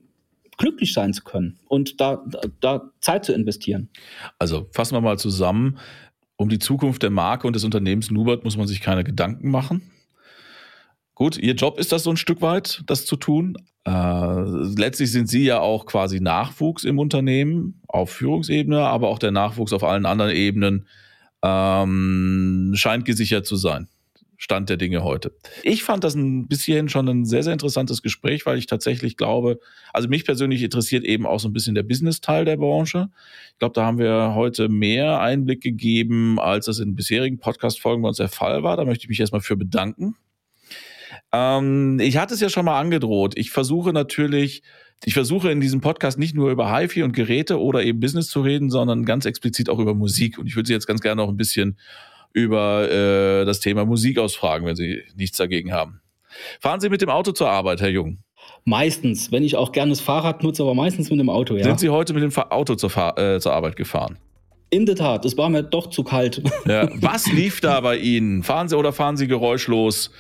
glücklich 0.59 0.93
sein 0.93 1.13
zu 1.15 1.25
können 1.25 1.59
und 1.67 2.01
da, 2.01 2.23
da, 2.61 2.91
Zeit 3.01 3.25
zu 3.25 3.33
investieren. 3.33 3.89
Also 4.39 4.69
fassen 4.73 4.95
wir 4.95 5.01
mal 5.01 5.19
zusammen. 5.19 5.79
Um 6.37 6.49
die 6.49 6.61
Zukunft 6.61 7.03
der 7.03 7.11
Marke 7.11 7.47
und 7.47 7.57
des 7.57 7.65
Unternehmens 7.65 8.11
Nubert 8.11 8.45
muss 8.45 8.57
man 8.57 8.69
sich 8.69 8.81
keine 8.81 9.03
Gedanken 9.03 9.51
machen. 9.51 9.91
Gut, 11.15 11.37
Ihr 11.37 11.55
Job 11.55 11.81
ist 11.81 11.91
das 11.91 12.05
so 12.05 12.11
ein 12.11 12.17
Stück 12.17 12.43
weit, 12.43 12.83
das 12.87 13.07
zu 13.07 13.17
tun. 13.17 13.57
Äh, 13.85 13.91
letztlich 14.79 15.11
sind 15.11 15.29
Sie 15.29 15.45
ja 15.45 15.59
auch 15.59 15.87
quasi 15.87 16.21
Nachwuchs 16.21 16.85
im 16.85 17.01
Unternehmen 17.01 17.83
auf 17.89 18.11
Führungsebene, 18.11 18.81
aber 18.81 19.09
auch 19.09 19.19
der 19.19 19.33
Nachwuchs 19.33 19.73
auf 19.73 19.83
allen 19.83 20.07
anderen 20.07 20.31
Ebenen 20.31 20.87
ähm, 21.43 22.73
scheint 22.77 23.05
gesichert 23.05 23.47
zu 23.47 23.57
sein. 23.57 23.89
Stand 24.41 24.71
der 24.71 24.77
Dinge 24.77 25.03
heute. 25.03 25.33
Ich 25.65 25.83
fand 25.83 26.05
das 26.05 26.15
ein 26.15 26.47
bisschen 26.47 26.89
schon 26.89 27.09
ein 27.09 27.25
sehr, 27.25 27.43
sehr 27.43 27.53
interessantes 27.53 28.03
Gespräch, 28.03 28.47
weil 28.47 28.57
ich 28.57 28.67
tatsächlich 28.67 29.17
glaube, 29.17 29.59
also 29.93 30.09
mich 30.09 30.25
persönlich 30.25 30.63
interessiert 30.63 31.05
eben 31.05 31.27
auch 31.27 31.41
so 31.41 31.49
ein 31.49 31.53
bisschen 31.53 31.75
der 31.75 31.83
Business-Teil 31.83 32.45
der 32.45 32.57
Branche. 32.57 33.09
Ich 33.53 33.59
glaube, 33.59 33.75
da 33.75 33.85
haben 33.85 33.99
wir 33.99 34.35
heute 34.37 34.69
mehr 34.69 35.21
Einblick 35.21 35.61
gegeben, 35.61 36.39
als 36.39 36.67
das 36.67 36.79
in 36.79 36.95
bisherigen 36.95 37.41
Podcast-Folgen 37.41 38.01
bei 38.01 38.09
uns 38.09 38.19
der 38.19 38.29
Fall 38.29 38.63
war. 38.63 38.77
Da 38.77 38.85
möchte 38.85 39.05
ich 39.05 39.09
mich 39.09 39.19
erstmal 39.19 39.41
für 39.41 39.57
bedanken. 39.57 40.15
Ähm, 41.33 41.99
ich 42.01 42.17
hatte 42.17 42.35
es 42.35 42.41
ja 42.41 42.49
schon 42.49 42.65
mal 42.65 42.79
angedroht. 42.79 43.37
Ich 43.37 43.51
versuche 43.51 43.93
natürlich, 43.93 44.63
ich 45.05 45.15
versuche 45.15 45.51
in 45.51 45.61
diesem 45.61 45.81
Podcast 45.81 46.17
nicht 46.17 46.37
nur 46.37 46.53
über 46.53 46.73
HiFi 46.73 47.03
und 47.03 47.13
Geräte 47.13 47.61
oder 47.61 47.83
eben 47.83 47.99
Business 47.99 48.29
zu 48.29 48.41
reden, 48.41 48.71
sondern 48.71 49.05
ganz 49.05 49.27
explizit 49.27 49.69
auch 49.69 49.81
über 49.81 49.95
Musik. 49.95 50.39
Und 50.39 50.47
ich 50.47 50.55
würde 50.55 50.69
Sie 50.69 50.73
jetzt 50.75 50.87
ganz 50.87 51.01
gerne 51.01 51.23
noch 51.23 51.29
ein 51.29 51.37
bisschen 51.37 51.77
über 52.33 52.91
äh, 52.91 53.45
das 53.45 53.61
Thema 53.61 53.85
Musik 53.85 54.19
ausfragen, 54.19 54.67
wenn 54.67 54.77
Sie 54.77 55.03
nichts 55.17 55.39
dagegen 55.39 55.73
haben. 55.73 56.01
Fahren 56.61 56.81
Sie 56.81 56.89
mit 56.89 57.03
dem 57.03 57.09
Auto 57.09 57.33
zur 57.33 57.51
Arbeit, 57.51 57.81
Herr 57.81 57.89
Jung? 57.89 58.19
Meistens, 58.65 59.33
wenn 59.33 59.43
ich 59.43 59.57
auch 59.57 59.73
gerne 59.73 59.91
das 59.91 60.01
Fahrrad 60.01 60.43
nutze, 60.43 60.63
aber 60.63 60.75
meistens 60.75 61.11
mit 61.11 61.19
dem 61.19 61.31
Auto, 61.31 61.57
ja. 61.57 61.65
Sind 61.65 61.81
Sie 61.81 61.89
heute 61.89 62.13
mit 62.13 62.23
dem 62.23 62.37
Auto 62.51 62.75
zur, 62.75 62.91
Fahr 62.91 63.19
äh, 63.19 63.41
zur 63.41 63.53
Arbeit 63.53 63.77
gefahren? 63.77 64.19
In 64.71 64.85
der 64.85 64.97
Tat, 64.97 65.25
es 65.25 65.37
war 65.39 65.49
mir 65.49 65.63
doch 65.63 65.89
zu 65.89 66.05
kalt. 66.05 66.43
Ja. 66.67 66.89
Was 67.01 67.27
lief 67.33 67.61
da 67.61 67.81
bei 67.81 67.97
Ihnen? 67.97 68.43
Fahren 68.43 68.69
Sie 68.69 68.77
oder 68.77 68.93
fahren 68.93 69.17
Sie 69.17 69.27
geräuschlos? 69.27 70.11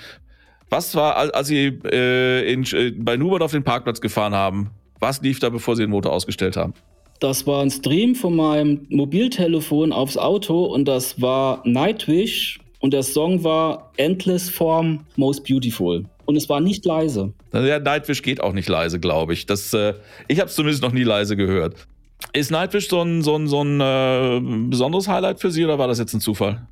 Was 0.70 0.94
war, 0.94 1.16
als 1.34 1.48
Sie 1.48 1.66
äh, 1.84 2.50
in, 2.52 2.64
äh, 2.64 2.92
bei 2.96 3.16
Nubert 3.16 3.42
auf 3.42 3.52
den 3.52 3.64
Parkplatz 3.64 4.00
gefahren 4.00 4.34
haben? 4.34 4.70
Was 4.98 5.20
lief 5.20 5.38
da, 5.38 5.50
bevor 5.50 5.76
Sie 5.76 5.82
den 5.82 5.90
Motor 5.90 6.12
ausgestellt 6.12 6.56
haben? 6.56 6.74
Das 7.20 7.46
war 7.46 7.62
ein 7.62 7.70
Stream 7.70 8.14
von 8.14 8.36
meinem 8.36 8.86
Mobiltelefon 8.90 9.92
aufs 9.92 10.16
Auto 10.16 10.64
und 10.64 10.86
das 10.86 11.20
war 11.20 11.62
Nightwish 11.64 12.60
und 12.80 12.92
der 12.92 13.02
Song 13.02 13.42
war 13.42 13.92
Endless 13.96 14.48
Form 14.48 15.04
Most 15.16 15.44
Beautiful. 15.44 16.04
Und 16.26 16.36
es 16.36 16.48
war 16.48 16.60
nicht 16.60 16.84
leise. 16.84 17.32
Ja, 17.52 17.78
Nightwish 17.78 18.22
geht 18.22 18.40
auch 18.40 18.52
nicht 18.52 18.68
leise, 18.68 19.00
glaube 19.00 19.32
ich. 19.32 19.46
Das, 19.46 19.72
äh, 19.72 19.94
ich 20.28 20.38
habe 20.40 20.48
es 20.48 20.54
zumindest 20.54 20.82
noch 20.82 20.92
nie 20.92 21.02
leise 21.02 21.36
gehört. 21.36 21.86
Ist 22.32 22.50
Nightwish 22.50 22.88
so 22.88 23.00
ein, 23.02 23.22
so 23.22 23.36
ein, 23.36 23.48
so 23.48 23.62
ein 23.62 23.80
äh, 23.80 24.68
besonderes 24.68 25.08
Highlight 25.08 25.40
für 25.40 25.50
Sie 25.50 25.64
oder 25.64 25.78
war 25.78 25.88
das 25.88 25.98
jetzt 25.98 26.12
ein 26.12 26.20
Zufall? 26.20 26.66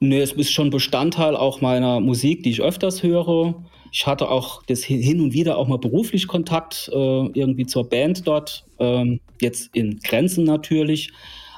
Nee, 0.00 0.20
es 0.20 0.32
ist 0.32 0.50
schon 0.50 0.70
Bestandteil 0.70 1.36
auch 1.36 1.60
meiner 1.60 2.00
Musik, 2.00 2.42
die 2.42 2.50
ich 2.50 2.60
öfters 2.60 3.02
höre. 3.02 3.54
Ich 3.92 4.06
hatte 4.06 4.30
auch 4.30 4.62
das 4.64 4.84
hin 4.84 5.20
und 5.20 5.32
wieder 5.32 5.56
auch 5.56 5.68
mal 5.68 5.78
beruflich 5.78 6.26
Kontakt 6.26 6.90
äh, 6.92 7.26
irgendwie 7.32 7.66
zur 7.66 7.88
Band 7.88 8.26
dort, 8.26 8.64
ähm, 8.78 9.20
jetzt 9.40 9.74
in 9.74 9.98
Grenzen 10.00 10.44
natürlich. 10.44 11.10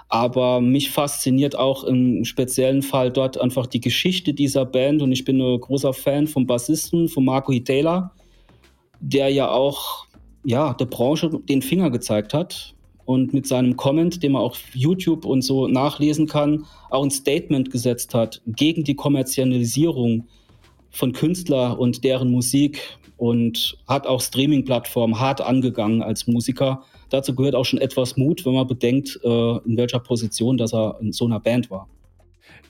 Aber 0.08 0.60
mich 0.60 0.90
fasziniert 0.90 1.56
auch 1.56 1.84
im 1.84 2.24
speziellen 2.24 2.82
Fall 2.82 3.12
dort 3.12 3.40
einfach 3.40 3.66
die 3.66 3.80
Geschichte 3.80 4.34
dieser 4.34 4.64
Band 4.64 5.02
und 5.02 5.12
ich 5.12 5.24
bin 5.24 5.40
ein 5.40 5.60
großer 5.60 5.92
Fan 5.92 6.26
vom 6.26 6.46
Bassisten, 6.46 7.08
von 7.08 7.24
Marco 7.24 7.52
Hitela, 7.52 8.12
der 9.00 9.28
ja 9.28 9.50
auch 9.50 10.06
ja, 10.44 10.74
der 10.74 10.86
Branche 10.86 11.30
den 11.48 11.62
Finger 11.62 11.90
gezeigt 11.90 12.34
hat 12.34 12.74
und 13.04 13.32
mit 13.32 13.46
seinem 13.46 13.76
Comment, 13.76 14.22
den 14.22 14.32
man 14.32 14.42
auf 14.42 14.58
YouTube 14.72 15.24
und 15.24 15.42
so 15.42 15.68
nachlesen 15.68 16.26
kann, 16.26 16.64
auch 16.90 17.04
ein 17.04 17.10
Statement 17.10 17.70
gesetzt 17.70 18.14
hat 18.14 18.42
gegen 18.46 18.84
die 18.84 18.94
Kommerzialisierung 18.94 20.28
von 20.90 21.12
Künstler 21.12 21.78
und 21.78 22.04
deren 22.04 22.30
Musik 22.30 22.80
und 23.16 23.76
hat 23.86 24.06
auch 24.06 24.20
Streaming-Plattformen 24.20 25.20
hart 25.20 25.40
angegangen 25.40 26.02
als 26.02 26.26
Musiker. 26.26 26.82
dazu 27.10 27.34
gehört 27.34 27.54
auch 27.54 27.64
schon 27.64 27.80
etwas 27.80 28.16
Mut, 28.16 28.46
wenn 28.46 28.54
man 28.54 28.66
bedenkt, 28.66 29.18
äh, 29.22 29.28
in 29.28 29.76
welcher 29.76 29.98
Position 29.98 30.56
dass 30.56 30.72
er 30.72 30.96
in 31.00 31.12
so 31.12 31.26
einer 31.26 31.40
Band 31.40 31.70
war. 31.70 31.88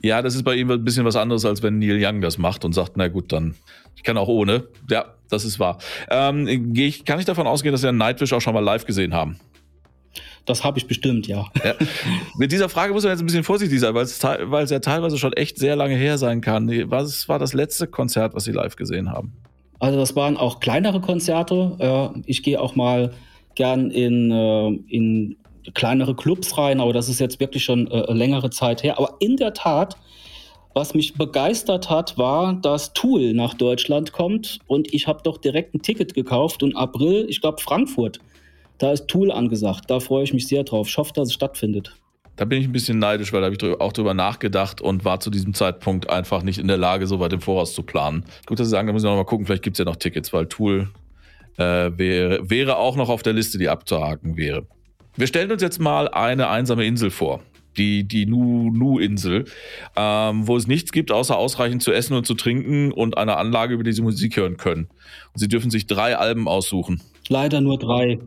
Ja, 0.03 0.21
das 0.21 0.35
ist 0.35 0.43
bei 0.43 0.55
ihm 0.55 0.71
ein 0.71 0.83
bisschen 0.83 1.05
was 1.05 1.15
anderes, 1.15 1.45
als 1.45 1.61
wenn 1.61 1.77
Neil 1.77 2.03
Young 2.03 2.21
das 2.21 2.37
macht 2.37 2.65
und 2.65 2.73
sagt, 2.73 2.93
na 2.95 3.07
gut, 3.07 3.31
dann 3.31 3.55
ich 3.95 4.03
kann 4.03 4.17
auch 4.17 4.27
ohne. 4.27 4.63
Ja, 4.89 5.05
das 5.29 5.45
ist 5.45 5.59
wahr. 5.59 5.77
Ähm, 6.09 6.73
kann 7.05 7.19
ich 7.19 7.25
davon 7.25 7.45
ausgehen, 7.45 7.71
dass 7.71 7.81
Sie 7.81 7.91
Nightwish 7.91 8.33
auch 8.33 8.41
schon 8.41 8.53
mal 8.53 8.63
live 8.63 8.85
gesehen 8.85 9.13
haben? 9.13 9.39
Das 10.45 10.63
habe 10.63 10.79
ich 10.79 10.87
bestimmt, 10.87 11.27
ja. 11.27 11.45
ja. 11.63 11.75
Mit 12.37 12.51
dieser 12.51 12.67
Frage 12.67 12.93
muss 12.93 13.03
man 13.03 13.11
jetzt 13.11 13.21
ein 13.21 13.27
bisschen 13.27 13.43
vorsichtig 13.43 13.79
sein, 13.79 13.93
weil 13.93 14.03
es, 14.03 14.21
weil 14.23 14.63
es 14.63 14.71
ja 14.71 14.79
teilweise 14.79 15.17
schon 15.17 15.33
echt 15.33 15.59
sehr 15.59 15.75
lange 15.75 15.95
her 15.95 16.17
sein 16.17 16.41
kann. 16.41 16.69
Was 16.89 17.29
war 17.29 17.37
das 17.37 17.53
letzte 17.53 17.87
Konzert, 17.87 18.33
was 18.33 18.45
Sie 18.45 18.51
live 18.51 18.75
gesehen 18.75 19.11
haben? 19.11 19.33
Also 19.79 19.99
das 19.99 20.15
waren 20.15 20.37
auch 20.37 20.59
kleinere 20.59 20.99
Konzerte. 21.01 22.13
Ich 22.25 22.43
gehe 22.43 22.59
auch 22.59 22.75
mal 22.75 23.11
gern 23.55 23.91
in, 23.91 24.31
äh, 24.31 24.67
in 24.87 25.37
kleinere 25.73 26.15
Clubs 26.15 26.57
rein, 26.57 26.79
aber 26.79 26.93
das 26.93 27.09
ist 27.09 27.19
jetzt 27.19 27.39
wirklich 27.39 27.63
schon 27.63 27.89
äh, 27.89 28.11
längere 28.13 28.49
Zeit 28.49 28.83
her. 28.83 28.97
Aber 28.97 29.15
in 29.19 29.37
der 29.37 29.53
Tat, 29.53 29.97
was 30.73 30.93
mich 30.93 31.15
begeistert 31.15 31.89
hat, 31.89 32.17
war, 32.17 32.53
dass 32.53 32.93
Tool 32.93 33.33
nach 33.33 33.53
Deutschland 33.53 34.13
kommt 34.13 34.59
und 34.67 34.93
ich 34.93 35.07
habe 35.07 35.21
doch 35.23 35.37
direkt 35.37 35.75
ein 35.75 35.81
Ticket 35.81 36.13
gekauft 36.13 36.63
und 36.63 36.75
April, 36.75 37.25
ich 37.29 37.41
glaube 37.41 37.61
Frankfurt, 37.61 38.19
da 38.81 38.91
ist 38.91 39.07
Tool 39.07 39.31
angesagt. 39.31 39.89
Da 39.89 39.99
freue 39.99 40.23
ich 40.23 40.33
mich 40.33 40.47
sehr 40.47 40.63
drauf. 40.63 40.87
Ich 40.87 40.97
hoffe, 40.97 41.13
dass 41.13 41.29
es 41.29 41.33
stattfindet. 41.33 41.95
Da 42.35 42.45
bin 42.45 42.59
ich 42.59 42.67
ein 42.67 42.71
bisschen 42.71 42.97
neidisch, 42.97 43.33
weil 43.33 43.41
da 43.41 43.45
habe 43.51 43.55
ich 43.55 43.79
auch 43.79 43.93
drüber 43.93 44.13
nachgedacht 44.13 44.81
und 44.81 45.05
war 45.05 45.19
zu 45.19 45.29
diesem 45.29 45.53
Zeitpunkt 45.53 46.09
einfach 46.09 46.43
nicht 46.43 46.57
in 46.57 46.67
der 46.67 46.77
Lage, 46.77 47.05
so 47.05 47.19
weit 47.19 47.33
im 47.33 47.41
Voraus 47.41 47.73
zu 47.73 47.83
planen. 47.83 48.23
Gut, 48.45 48.59
dass 48.59 48.67
Sie 48.67 48.71
sagen, 48.71 48.87
da 48.87 48.93
müssen 48.93 49.05
wir 49.05 49.11
noch 49.11 49.17
mal 49.17 49.25
gucken, 49.25 49.45
vielleicht 49.45 49.63
gibt 49.63 49.75
es 49.75 49.79
ja 49.79 49.85
noch 49.85 49.97
Tickets, 49.97 50.33
weil 50.33 50.47
Tool 50.47 50.89
äh, 51.57 51.91
wäre, 51.95 52.49
wäre 52.49 52.77
auch 52.77 52.95
noch 52.95 53.09
auf 53.09 53.21
der 53.21 53.33
Liste, 53.33 53.57
die 53.57 53.69
abzuhaken 53.69 54.37
wäre. 54.37 54.65
Wir 55.15 55.27
stellen 55.27 55.51
uns 55.51 55.61
jetzt 55.61 55.79
mal 55.79 56.07
eine 56.07 56.47
einsame 56.49 56.85
Insel 56.85 57.11
vor. 57.11 57.41
Die, 57.77 58.05
die 58.05 58.25
Nu-Nu-Insel, 58.25 59.45
ähm, 59.95 60.47
wo 60.47 60.57
es 60.57 60.67
nichts 60.67 60.91
gibt, 60.91 61.11
außer 61.11 61.37
ausreichend 61.37 61.83
zu 61.83 61.93
essen 61.93 62.15
und 62.15 62.25
zu 62.25 62.33
trinken 62.33 62.91
und 62.91 63.17
eine 63.17 63.37
Anlage, 63.37 63.75
über 63.75 63.83
die 63.83 63.93
sie 63.93 64.01
Musik 64.01 64.35
hören 64.35 64.57
können. 64.57 64.89
Und 65.33 65.39
sie 65.39 65.47
dürfen 65.47 65.71
sich 65.71 65.87
drei 65.87 66.17
Alben 66.17 66.47
aussuchen. 66.49 67.01
Leider 67.29 67.61
nur 67.61 67.77
drei. 67.77 68.19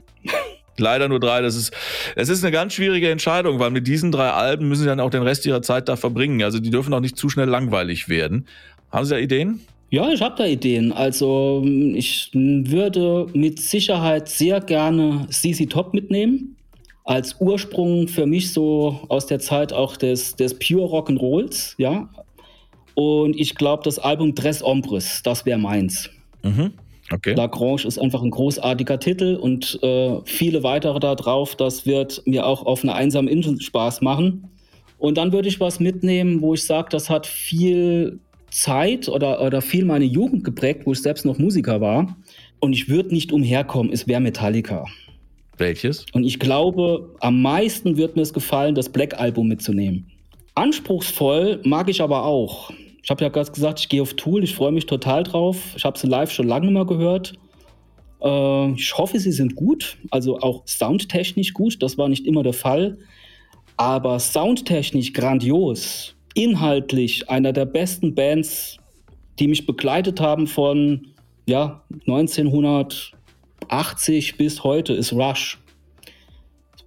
Leider 0.76 1.08
nur 1.08 1.20
drei. 1.20 1.40
Das 1.40 1.54
ist, 1.54 1.72
es 2.16 2.28
ist 2.28 2.42
eine 2.42 2.52
ganz 2.52 2.74
schwierige 2.74 3.10
Entscheidung, 3.10 3.58
weil 3.58 3.70
mit 3.70 3.86
diesen 3.86 4.10
drei 4.10 4.30
Alben 4.30 4.68
müssen 4.68 4.82
sie 4.82 4.88
dann 4.88 5.00
auch 5.00 5.10
den 5.10 5.22
Rest 5.22 5.46
ihrer 5.46 5.62
Zeit 5.62 5.88
da 5.88 5.96
verbringen. 5.96 6.42
Also 6.42 6.58
die 6.58 6.70
dürfen 6.70 6.92
auch 6.94 7.00
nicht 7.00 7.16
zu 7.16 7.28
schnell 7.28 7.48
langweilig 7.48 8.08
werden. 8.08 8.46
Haben 8.90 9.04
Sie 9.04 9.14
da 9.14 9.18
Ideen? 9.18 9.60
Ja, 9.90 10.10
ich 10.10 10.20
habe 10.22 10.34
da 10.36 10.44
Ideen. 10.44 10.92
Also 10.92 11.62
ich 11.64 12.30
würde 12.32 13.26
mit 13.34 13.60
Sicherheit 13.60 14.28
sehr 14.28 14.60
gerne 14.60 15.26
CC 15.30 15.66
Top 15.66 15.94
mitnehmen 15.94 16.56
als 17.04 17.36
Ursprung 17.38 18.08
für 18.08 18.26
mich 18.26 18.52
so 18.52 19.00
aus 19.08 19.26
der 19.26 19.38
Zeit 19.38 19.72
auch 19.72 19.96
des, 19.96 20.36
des 20.36 20.58
Pure 20.58 20.86
Rock'n'Rolls, 20.86 21.74
ja. 21.76 22.08
Und 22.94 23.38
ich 23.38 23.54
glaube, 23.54 23.82
das 23.84 23.98
Album 23.98 24.34
Dress 24.34 24.62
Ombres, 24.62 25.22
das 25.22 25.44
wäre 25.44 25.58
meins. 25.58 26.08
Mhm. 26.42 26.72
Okay. 27.12 27.34
Lagrange 27.34 27.84
ist 27.84 27.98
einfach 27.98 28.22
ein 28.22 28.30
großartiger 28.30 28.98
Titel 28.98 29.36
und 29.36 29.78
äh, 29.82 30.20
viele 30.24 30.62
weitere 30.62 30.98
da 31.00 31.14
drauf. 31.14 31.54
Das 31.54 31.84
wird 31.86 32.22
mir 32.26 32.46
auch 32.46 32.64
auf 32.64 32.82
einer 32.82 32.94
einsamen 32.94 33.28
Insel 33.28 33.60
Spaß 33.60 34.00
machen. 34.00 34.50
Und 34.98 35.18
dann 35.18 35.32
würde 35.32 35.48
ich 35.48 35.60
was 35.60 35.80
mitnehmen, 35.80 36.40
wo 36.40 36.54
ich 36.54 36.64
sage, 36.64 36.88
das 36.90 37.10
hat 37.10 37.26
viel 37.26 38.20
Zeit 38.50 39.08
oder, 39.08 39.42
oder 39.42 39.60
viel 39.60 39.84
meine 39.84 40.04
Jugend 40.04 40.44
geprägt, 40.44 40.86
wo 40.86 40.92
ich 40.92 41.02
selbst 41.02 41.26
noch 41.26 41.38
Musiker 41.38 41.80
war. 41.80 42.16
Und 42.60 42.72
ich 42.72 42.88
würde 42.88 43.12
nicht 43.12 43.32
umherkommen, 43.32 43.92
es 43.92 44.08
wäre 44.08 44.20
Metallica. 44.20 44.86
Welches? 45.58 46.06
Und 46.12 46.24
ich 46.24 46.38
glaube, 46.38 47.14
am 47.20 47.42
meisten 47.42 47.96
wird 47.96 48.16
mir 48.16 48.22
es 48.22 48.32
gefallen, 48.32 48.74
das 48.74 48.88
Black 48.88 49.20
Album 49.20 49.48
mitzunehmen. 49.48 50.10
Anspruchsvoll 50.54 51.60
mag 51.64 51.88
ich 51.90 52.00
aber 52.00 52.24
auch. 52.24 52.72
Ich 53.04 53.10
habe 53.10 53.22
ja 53.22 53.28
gerade 53.28 53.52
gesagt, 53.52 53.80
ich 53.80 53.90
gehe 53.90 54.00
auf 54.00 54.14
Tool, 54.14 54.42
ich 54.42 54.54
freue 54.54 54.72
mich 54.72 54.86
total 54.86 55.24
drauf. 55.24 55.58
Ich 55.76 55.84
habe 55.84 55.98
sie 55.98 56.06
live 56.06 56.32
schon 56.32 56.48
lange 56.48 56.70
mal 56.70 56.86
gehört. 56.86 57.34
Äh, 58.22 58.72
ich 58.72 58.96
hoffe, 58.96 59.20
sie 59.20 59.30
sind 59.30 59.56
gut, 59.56 59.98
also 60.10 60.38
auch 60.40 60.62
soundtechnisch 60.66 61.52
gut. 61.52 61.82
Das 61.82 61.98
war 61.98 62.08
nicht 62.08 62.26
immer 62.26 62.42
der 62.42 62.54
Fall. 62.54 62.96
Aber 63.76 64.18
soundtechnisch 64.18 65.12
grandios. 65.12 66.16
Inhaltlich 66.34 67.28
einer 67.28 67.52
der 67.52 67.66
besten 67.66 68.14
Bands, 68.14 68.78
die 69.38 69.48
mich 69.48 69.66
begleitet 69.66 70.20
haben 70.20 70.46
von 70.46 71.08
ja, 71.46 71.82
1900. 72.06 73.12
80 73.68 74.36
bis 74.36 74.62
heute 74.64 74.92
ist 74.92 75.12
Rush. 75.12 75.58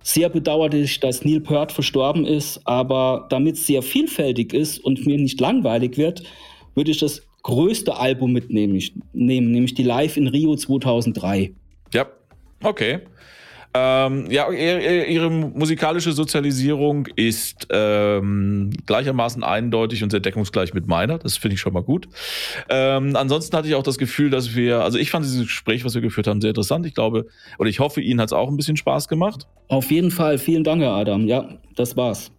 Sehr 0.07 0.29
bedauerlich, 0.29 1.01
dass 1.01 1.25
Neil 1.25 1.41
Peart 1.41 1.73
verstorben 1.73 2.25
ist, 2.25 2.61
aber 2.63 3.27
damit 3.29 3.55
es 3.55 3.67
sehr 3.67 3.81
vielfältig 3.81 4.53
ist 4.53 4.79
und 4.79 5.05
mir 5.05 5.17
nicht 5.17 5.37
langweilig 5.41 5.97
wird, 5.97 6.23
würde 6.75 6.91
ich 6.91 6.99
das 6.99 7.27
größte 7.43 7.97
Album 7.97 8.31
mitnehmen, 8.31 8.79
nämlich 9.11 9.73
die 9.73 9.83
Live 9.83 10.15
in 10.15 10.27
Rio 10.27 10.55
2003. 10.55 11.51
Ja, 11.93 12.07
okay. 12.63 12.99
Ähm, 13.77 14.31
ja, 14.31 14.49
ihre 14.51 15.29
musikalische 15.29 16.11
Sozialisierung 16.11 17.07
ist 17.15 17.67
ähm, 17.69 18.71
gleichermaßen 18.85 19.43
eindeutig 19.43 20.03
und 20.03 20.09
sehr 20.09 20.19
deckungsgleich 20.19 20.73
mit 20.73 20.87
meiner. 20.87 21.19
Das 21.19 21.37
finde 21.37 21.55
ich 21.55 21.61
schon 21.61 21.73
mal 21.73 21.83
gut. 21.83 22.07
Ähm, 22.69 23.15
ansonsten 23.15 23.55
hatte 23.55 23.67
ich 23.67 23.75
auch 23.75 23.83
das 23.83 23.97
Gefühl, 23.97 24.29
dass 24.29 24.55
wir, 24.55 24.81
also 24.81 24.97
ich 24.97 25.11
fand 25.11 25.25
dieses 25.25 25.41
Gespräch, 25.41 25.85
was 25.85 25.93
wir 25.93 26.01
geführt 26.01 26.27
haben, 26.27 26.41
sehr 26.41 26.49
interessant. 26.49 26.85
Ich 26.85 26.95
glaube, 26.95 27.27
oder 27.59 27.69
ich 27.69 27.79
hoffe, 27.79 28.01
Ihnen 28.01 28.19
hat 28.19 28.29
es 28.29 28.33
auch 28.33 28.49
ein 28.49 28.57
bisschen 28.57 28.77
Spaß 28.77 29.07
gemacht. 29.07 29.47
Auf 29.67 29.91
jeden 29.91 30.11
Fall. 30.11 30.37
Vielen 30.37 30.63
Dank, 30.63 30.81
Herr 30.81 30.93
Adam. 30.93 31.27
Ja, 31.27 31.47
das 31.75 31.95
war's. 31.95 32.31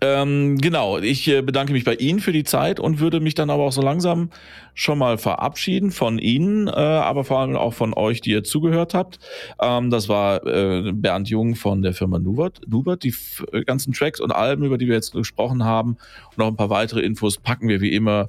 Ähm, 0.00 0.58
genau, 0.58 0.98
ich 0.98 1.26
äh, 1.28 1.42
bedanke 1.42 1.72
mich 1.72 1.84
bei 1.84 1.94
Ihnen 1.94 2.20
für 2.20 2.32
die 2.32 2.44
Zeit 2.44 2.78
und 2.78 3.00
würde 3.00 3.20
mich 3.20 3.34
dann 3.34 3.50
aber 3.50 3.64
auch 3.64 3.72
so 3.72 3.82
langsam 3.82 4.30
schon 4.74 4.98
mal 4.98 5.18
verabschieden 5.18 5.90
von 5.90 6.18
Ihnen, 6.18 6.68
äh, 6.68 6.70
aber 6.70 7.24
vor 7.24 7.40
allem 7.40 7.56
auch 7.56 7.74
von 7.74 7.94
euch, 7.94 8.20
die 8.20 8.30
ihr 8.30 8.44
zugehört 8.44 8.94
habt. 8.94 9.18
Ähm, 9.60 9.90
das 9.90 10.08
war 10.08 10.46
äh, 10.46 10.92
Bernd 10.92 11.28
Jung 11.28 11.56
von 11.56 11.82
der 11.82 11.94
Firma 11.94 12.18
Nubert. 12.18 12.60
Nubert, 12.68 13.02
die 13.02 13.14
äh, 13.52 13.64
ganzen 13.64 13.92
Tracks 13.92 14.20
und 14.20 14.30
Alben, 14.30 14.64
über 14.64 14.78
die 14.78 14.86
wir 14.86 14.94
jetzt 14.94 15.12
gesprochen 15.12 15.64
haben 15.64 15.96
und 16.30 16.38
noch 16.38 16.46
ein 16.46 16.56
paar 16.56 16.70
weitere 16.70 17.00
Infos 17.00 17.38
packen 17.38 17.68
wir 17.68 17.80
wie 17.80 17.92
immer 17.92 18.28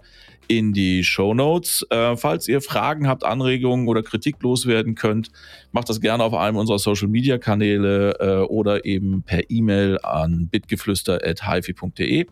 in 0.50 0.74
die 0.74 1.04
Show 1.06 1.34
Notes. 1.34 1.86
Äh, 1.90 2.18
falls 2.18 2.50
ihr 2.50 2.60
Fragen 2.60 3.08
habt, 3.08 3.24
Anregungen 3.24 3.88
oder 3.88 4.04
Kritik 4.04 4.42
loswerden 4.42 4.96
könnt, 4.96 5.30
macht 5.72 5.88
das 5.90 6.02
gerne 6.02 6.24
auf 6.24 6.34
einem 6.34 6.58
unserer 6.58 6.80
Social 6.80 7.08
Media 7.08 7.38
Kanäle 7.38 8.16
äh, 8.20 8.46
oder 8.46 8.84
eben 8.84 9.24
per 9.24 9.50
E-Mail 9.50 10.00
an 10.04 10.50
bitgeflüster.hifi.de. 10.50 12.26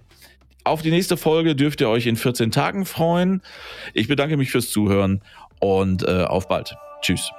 Auf 0.64 0.82
die 0.82 0.92
nächste 0.92 1.16
Folge 1.16 1.56
dürft 1.56 1.80
ihr 1.80 1.88
euch 1.88 2.08
in 2.08 2.18
14 2.18 2.52
Tagen 2.52 2.86
freuen. 2.86 3.42
Ich 3.94 4.10
bedanke 4.10 4.36
mich 4.36 4.52
fürs 4.52 4.70
Zuhören 4.70 5.22
und 5.60 6.04
äh, 6.04 6.24
auf 6.24 6.48
bald. 6.48 6.76
Tschüss. 7.02 7.32